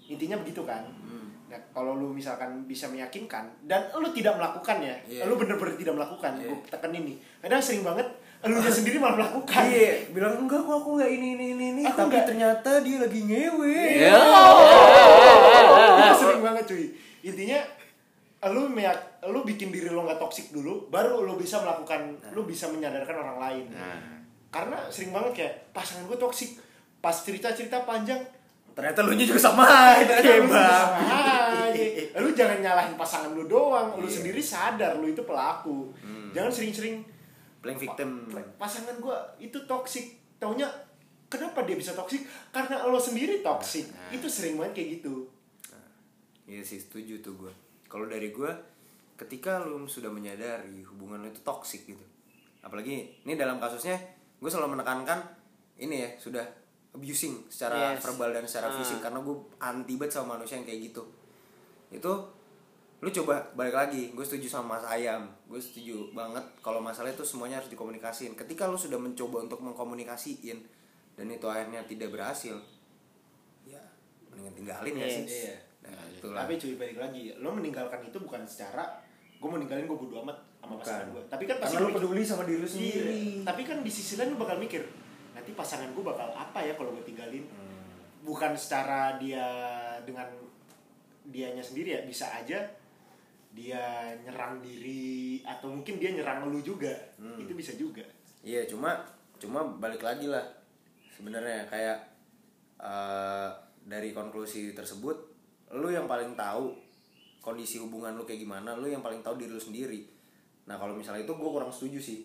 intinya 0.06 0.36
begitu 0.38 0.64
kan 0.64 0.84
Hmm. 0.98 1.28
nah 1.46 1.60
kalau 1.70 1.96
lu 1.96 2.08
misalkan 2.10 2.64
bisa 2.64 2.88
meyakinkan 2.88 3.52
dan 3.62 3.92
lu 3.94 4.08
tidak 4.10 4.36
melakukan 4.36 4.80
ya 4.80 4.96
Iya. 5.06 5.24
lu 5.26 5.36
bener-bener 5.36 5.76
tidak 5.76 5.94
melakukan 5.94 6.32
Iya. 6.34 6.48
gue 6.50 6.58
tekan 6.70 6.92
ini 6.94 7.14
kadang 7.38 7.60
sering 7.60 7.84
banget 7.84 8.08
lu 8.44 8.60
sendiri 8.62 8.98
malah 8.98 9.16
melakukan 9.18 9.64
Iya, 9.64 10.12
bilang 10.12 10.36
enggak 10.38 10.60
kok 10.60 10.76
aku 10.76 10.90
enggak 10.94 11.12
ini 11.12 11.28
ini 11.34 11.46
ini, 11.52 11.66
ini. 11.72 11.84
Tapi 11.86 12.12
nggak. 12.12 12.26
ternyata 12.26 12.70
dia 12.80 12.98
lagi 13.00 13.20
ngewe. 13.22 13.76
Ya. 13.98 14.20
itu 16.04 16.16
sering 16.20 16.42
banget 16.42 16.64
cuy 16.66 16.86
intinya 17.22 17.60
lu 18.46 18.68
meyak 18.68 19.00
lu 19.24 19.42
bikin 19.42 19.72
diri 19.72 19.88
lo 19.88 20.04
nggak 20.04 20.20
toksik 20.20 20.52
dulu 20.52 20.88
baru 20.88 21.24
lu 21.24 21.36
bisa 21.36 21.58
melakukan 21.58 22.04
lu 22.30 22.44
bisa 22.44 22.68
menyadarkan 22.68 23.16
orang 23.18 23.38
lain 23.40 23.66
Nah. 23.70 24.20
karena 24.50 24.78
sering 24.88 25.10
banget 25.10 25.32
kayak 25.34 25.54
pasangan 25.72 26.04
gue 26.04 26.18
toksik 26.18 26.60
pas 27.00 27.16
cerita 27.16 27.50
cerita 27.50 27.80
panjang 27.82 28.20
Ternyata 28.74 29.06
lu 29.06 29.14
juga 29.14 29.38
sama, 29.40 29.70
itu 29.96 30.10
Ternyata 30.10 30.34
lu 30.34 30.50
hebat. 30.50 30.88
aja. 31.70 31.86
lu 32.18 32.30
jangan 32.34 32.58
nyalahin 32.60 32.94
pasangan 32.94 33.30
lu 33.32 33.46
doang 33.46 33.96
lu 33.96 34.10
sendiri 34.10 34.42
sadar 34.42 34.98
lu 34.98 35.08
itu 35.08 35.22
pelaku 35.22 35.94
jangan 36.34 36.50
sering-sering 36.50 37.06
Playing 37.64 37.80
victim. 37.82 38.10
pasangan 38.58 39.00
gue 39.00 39.18
itu 39.40 39.56
toksik 39.64 40.06
taunya 40.36 40.68
kenapa 41.26 41.64
dia 41.64 41.74
bisa 41.74 41.92
toksik 41.92 42.22
karena 42.52 42.84
lo 42.84 43.00
sendiri 43.00 43.40
toksik 43.40 43.88
itu 44.12 44.28
sering 44.28 44.56
banget 44.56 44.74
kayak 44.78 44.90
gitu 45.00 45.32
Iya 46.44 46.60
sih 46.60 46.76
setuju 46.76 47.24
tuh 47.24 47.40
gue. 47.40 47.54
Kalau 47.88 48.04
dari 48.04 48.28
gue, 48.28 48.52
ketika 49.16 49.64
lu 49.64 49.88
sudah 49.88 50.12
menyadari 50.12 50.84
hubungan 50.84 51.24
lu 51.24 51.32
itu 51.32 51.40
toxic 51.40 51.88
gitu. 51.88 52.04
Apalagi 52.60 53.24
ini 53.24 53.34
dalam 53.34 53.56
kasusnya, 53.58 53.96
gue 54.36 54.50
selalu 54.52 54.76
menekankan 54.76 55.24
ini 55.80 56.04
ya 56.04 56.10
sudah 56.20 56.44
abusing 56.92 57.48
secara 57.48 57.96
Yes. 57.96 58.04
verbal 58.04 58.36
dan 58.36 58.44
secara 58.44 58.68
Ah. 58.68 58.76
fisik 58.76 59.00
karena 59.00 59.24
gue 59.24 59.32
anti 59.58 59.96
banget 59.96 60.12
sama 60.14 60.36
manusia 60.36 60.60
yang 60.60 60.68
kayak 60.68 60.92
gitu. 60.92 61.04
Itu 61.90 62.12
lu 63.04 63.12
coba 63.12 63.44
balik 63.54 63.76
lagi 63.76 64.16
gue 64.16 64.24
setuju 64.24 64.48
sama 64.50 64.80
mas 64.80 64.88
ayam. 64.88 65.28
Gue 65.44 65.60
setuju 65.60 66.16
banget 66.16 66.40
kalau 66.64 66.80
masalah 66.80 67.12
itu 67.12 67.20
semuanya 67.22 67.60
harus 67.60 67.68
dikomunikasiin. 67.68 68.32
Ketika 68.34 68.64
lu 68.66 68.80
sudah 68.80 68.96
mencoba 68.96 69.44
untuk 69.44 69.60
mengkomunikasiin 69.60 70.64
dan 71.14 71.26
itu 71.28 71.44
akhirnya 71.46 71.84
tidak 71.84 72.10
berhasil 72.10 72.56
ya 73.64 73.84
mendingan 74.32 74.56
tinggalin 74.56 74.94
ya 74.96 75.06
Iya, 75.06 75.14
sih 75.14 75.26
iya. 75.46 75.56
nah 75.84 76.02
itulah. 76.10 76.40
Tapi 76.42 76.54
cuy 76.58 76.74
balik 76.74 76.98
lagi 76.98 77.24
lo 77.38 77.52
meninggalkan 77.52 78.02
itu 78.02 78.18
bukan 78.18 78.42
secara 78.48 78.88
gue 79.38 79.46
mau 79.46 79.60
ninggalin 79.60 79.84
gue 79.84 79.98
bodo 80.00 80.24
amat 80.24 80.40
sama 80.58 80.80
pasangan 80.80 81.12
gue 81.12 81.24
tapi 81.28 81.44
kan 81.44 81.60
pasti 81.60 81.76
lu 81.76 81.92
peduli 81.92 82.24
sama 82.24 82.48
diri 82.48 82.58
lu 82.58 82.66
Iya. 82.66 82.72
sendiri. 82.72 83.16
Tapi 83.44 83.62
kan 83.62 83.78
di 83.84 83.92
sisi 83.92 84.16
lain 84.16 84.32
lu 84.32 84.40
bakal 84.40 84.56
mikir 84.58 84.80
nanti 85.36 85.52
pasangan 85.52 85.92
gue 85.92 86.00
bakal 86.00 86.32
apa 86.32 86.60
ya 86.64 86.74
kalau 86.74 86.96
gue 86.96 87.04
tinggalin? 87.04 87.44
Hmm. 87.44 87.72
bukan 88.24 88.56
secara 88.56 89.20
dia 89.20 89.44
dengan 90.08 90.24
dianya 91.28 91.60
sendiri 91.60 91.92
ya 91.92 92.02
bisa 92.08 92.32
aja 92.32 92.64
dia 93.54 93.80
nyerang 94.20 94.58
diri 94.60 95.38
atau 95.42 95.70
mungkin 95.70 96.02
dia 96.02 96.10
nyerang 96.10 96.50
lu 96.50 96.58
juga 96.60 96.90
Hmm. 97.16 97.38
itu 97.38 97.54
bisa 97.54 97.72
juga. 97.74 98.02
Iya 98.42 98.66
cuma 98.66 98.98
cuma 99.38 99.62
balik 99.78 100.02
lagi 100.02 100.26
lah. 100.26 100.42
Sebenarnya 101.10 101.64
kayak 101.66 101.98
eh, 102.80 103.50
dari 103.84 104.10
konklusi 104.12 104.74
tersebut 104.74 105.16
lu 105.72 105.88
yang 105.88 106.06
paling 106.06 106.34
tahu 106.34 106.74
kondisi 107.40 107.78
hubungan 107.78 108.14
lu 108.14 108.24
kayak 108.24 108.40
gimana 108.40 108.74
lu 108.74 108.88
yang 108.88 109.00
paling 109.00 109.22
tahu 109.22 109.38
diri 109.38 109.52
lu 109.52 109.62
sendiri. 109.62 110.02
Nah 110.66 110.76
kalau 110.76 110.94
misalnya 110.94 111.22
itu 111.22 111.32
gue 111.32 111.50
kurang 111.50 111.70
setuju 111.70 112.00
sih. 112.00 112.20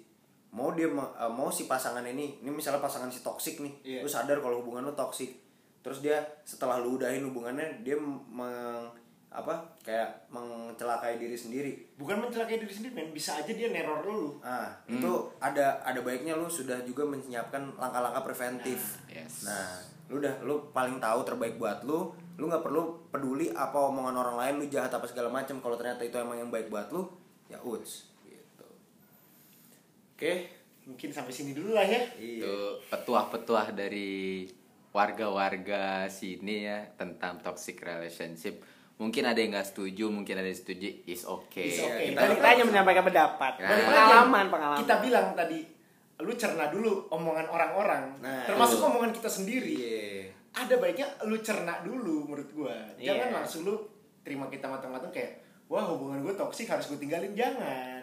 Mau 0.49 0.73
dia 0.73 0.89
eh, 0.89 0.97
mau 1.29 1.53
si 1.53 1.69
pasangan 1.69 2.03
ini 2.03 2.41
ini 2.41 2.49
misalnya 2.49 2.81
pasangan 2.81 3.13
si 3.13 3.21
toksik 3.21 3.61
nih 3.61 3.75
Iya. 3.85 4.01
lu 4.01 4.09
sadar 4.09 4.41
kalau 4.41 4.65
hubungan 4.65 4.83
lu 4.83 4.95
toksik 4.95 5.45
terus 5.79 6.01
dia 6.01 6.19
setelah 6.43 6.81
lu 6.81 6.97
udahin 6.97 7.23
hubungannya 7.23 7.81
dia 7.81 7.95
meng 7.97 8.91
apa 9.29 9.53
kayak 9.85 10.09
mencelakai 10.33 11.21
diri 11.21 11.37
sendiri 11.37 11.73
bukan 12.01 12.17
mencelakai 12.17 12.57
diri 12.57 12.73
sendiri 12.73 12.97
men 12.97 13.13
bisa 13.13 13.37
aja 13.37 13.53
dia 13.53 13.69
neror 13.69 14.01
lu 14.03 14.41
Ah, 14.41 14.73
itu 14.89 15.13
ada 15.37 15.77
ada 15.85 16.01
baiknya 16.01 16.33
lu 16.33 16.49
sudah 16.49 16.81
juga 16.83 17.05
menyiapkan 17.05 17.77
langkah-langkah 17.77 18.25
preventif. 18.25 18.97
Yes. 19.05 19.45
Nah, 19.45 19.85
lu 20.09 20.17
udah 20.25 20.33
lu 20.41 20.73
paling 20.73 20.97
tahu 20.97 21.21
terbaik 21.29 21.61
buat 21.61 21.85
lu, 21.85 22.09
lu 22.41 22.49
nggak 22.49 22.65
perlu 22.65 23.05
peduli 23.13 23.53
apa 23.53 23.77
omongan 23.77 24.17
orang 24.17 24.37
lain 24.41 24.55
lu 24.61 24.67
jahat 24.67 24.89
apa 24.89 25.05
segala 25.05 25.29
macam 25.29 25.61
kalau 25.61 25.77
ternyata 25.77 26.09
itu 26.09 26.17
emang 26.17 26.41
yang 26.41 26.49
baik 26.49 26.73
buat 26.73 26.89
lu, 26.89 27.05
ya 27.53 27.61
uts 27.61 28.09
gitu. 28.25 28.65
Oke. 30.17 30.57
mungkin 30.89 31.13
sampai 31.13 31.29
sini 31.29 31.53
dulu 31.53 31.77
lah 31.77 31.85
ya 31.85 32.01
Iya. 32.17 32.49
itu 32.49 32.57
petuah-petuah 32.89 33.77
dari 33.77 34.49
warga-warga 34.89 36.09
sini 36.09 36.65
ya 36.65 36.81
tentang 36.97 37.37
toxic 37.45 37.77
relationship 37.85 38.65
mungkin 38.99 39.23
ada 39.25 39.39
yang 39.39 39.51
nggak 39.53 39.69
setuju 39.69 40.05
mungkin 40.09 40.35
ada 40.35 40.45
yang 40.45 40.59
setuju 40.59 40.89
is 41.05 41.23
okay, 41.23 41.67
Is 41.69 41.79
okay. 41.79 42.13
kita- 42.13 42.35
Kita 42.35 42.49
hanya 42.49 42.65
menyampaikan 42.65 43.05
pendapat. 43.05 43.53
Nah. 43.57 43.71
Pengalaman, 43.81 44.45
pengalaman. 44.49 44.79
kita 44.83 44.95
bilang 44.99 45.27
tadi 45.33 45.59
lu 46.19 46.35
cerna 46.35 46.67
dulu 46.67 47.07
omongan 47.09 47.47
orang-orang 47.47 48.11
Nah, 48.19 48.43
termasuk 48.45 48.77
itu. 48.77 48.87
omongan 48.87 49.11
kita 49.15 49.31
sendiri 49.31 49.71
Iya. 49.73 50.27
ada 50.53 50.75
baiknya 50.77 51.07
lu 51.25 51.39
cerna 51.39 51.79
dulu 51.81 52.27
menurut 52.27 52.51
gua 52.53 52.75
jangan 52.97 53.31
Iya. 53.31 53.37
langsung 53.39 53.63
lu 53.63 53.79
terima 54.21 54.47
kita 54.47 54.67
matang-matang 54.67 55.09
kayak 55.09 55.39
wah 55.67 55.87
hubungan 55.87 56.19
gue 56.21 56.35
toksik 56.35 56.67
harus 56.67 56.91
gue 56.91 56.99
tinggalin 56.99 57.33
jangan 57.33 58.03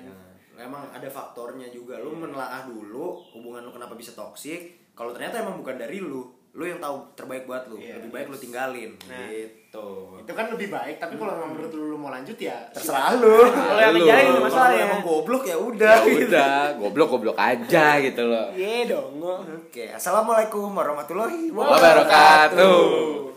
Nah, 0.55 0.63
emang 0.63 0.87
ada 0.87 1.03
faktornya 1.05 1.67
juga. 1.67 1.99
Lu 1.99 2.15
menelaah 2.15 2.63
dulu 2.63 3.19
hubungan 3.29 3.59
lu 3.59 3.75
kenapa 3.75 3.91
bisa 3.91 4.15
toksik. 4.15 4.87
Kalau 4.95 5.11
ternyata 5.11 5.43
emang 5.43 5.59
bukan 5.59 5.75
dari 5.75 5.99
lu, 5.99 6.31
lu 6.55 6.63
yang 6.63 6.79
tahu 6.79 7.03
terbaik 7.19 7.43
buat 7.43 7.67
lu. 7.67 7.75
Iya. 7.75 7.99
Lebih 7.99 8.11
baik 8.15 8.27
lu 8.31 8.37
tinggalin. 8.39 8.91
Nah. 9.11 9.27
Gitu. 9.27 9.87
itu 10.23 10.31
kan 10.31 10.47
lebih 10.47 10.71
baik 10.71 11.03
tapi 11.03 11.19
kalau 11.19 11.35
emang 11.35 11.51
menurut 11.51 11.67
lu, 11.75 11.83
lu 11.91 11.97
mau 11.99 12.07
lanjut 12.07 12.39
ya 12.39 12.55
Terserah 12.71 13.19
lu. 13.19 13.43
Kalau 13.51 13.75
yang 13.83 13.91
Lu. 13.91 13.99
dijalanin 13.99 14.31
itu 14.31 14.43
masalahnya. 14.47 14.83
emang 14.87 15.01
goblok 15.03 15.43
ya 15.43 15.57
udah. 15.59 15.95
ya 15.99 16.15
udah 16.15 16.53
goblok-goblok 16.79 17.35
aja 17.35 17.85
gitu 18.07 18.23
loh 18.23 18.47
Iya 18.55 18.87
dong. 18.87 19.19
Oke, 19.19 19.91
assalamualaikum 19.91 20.71
warahmatullahi 20.71 21.51
wabarakatuh 21.51 23.34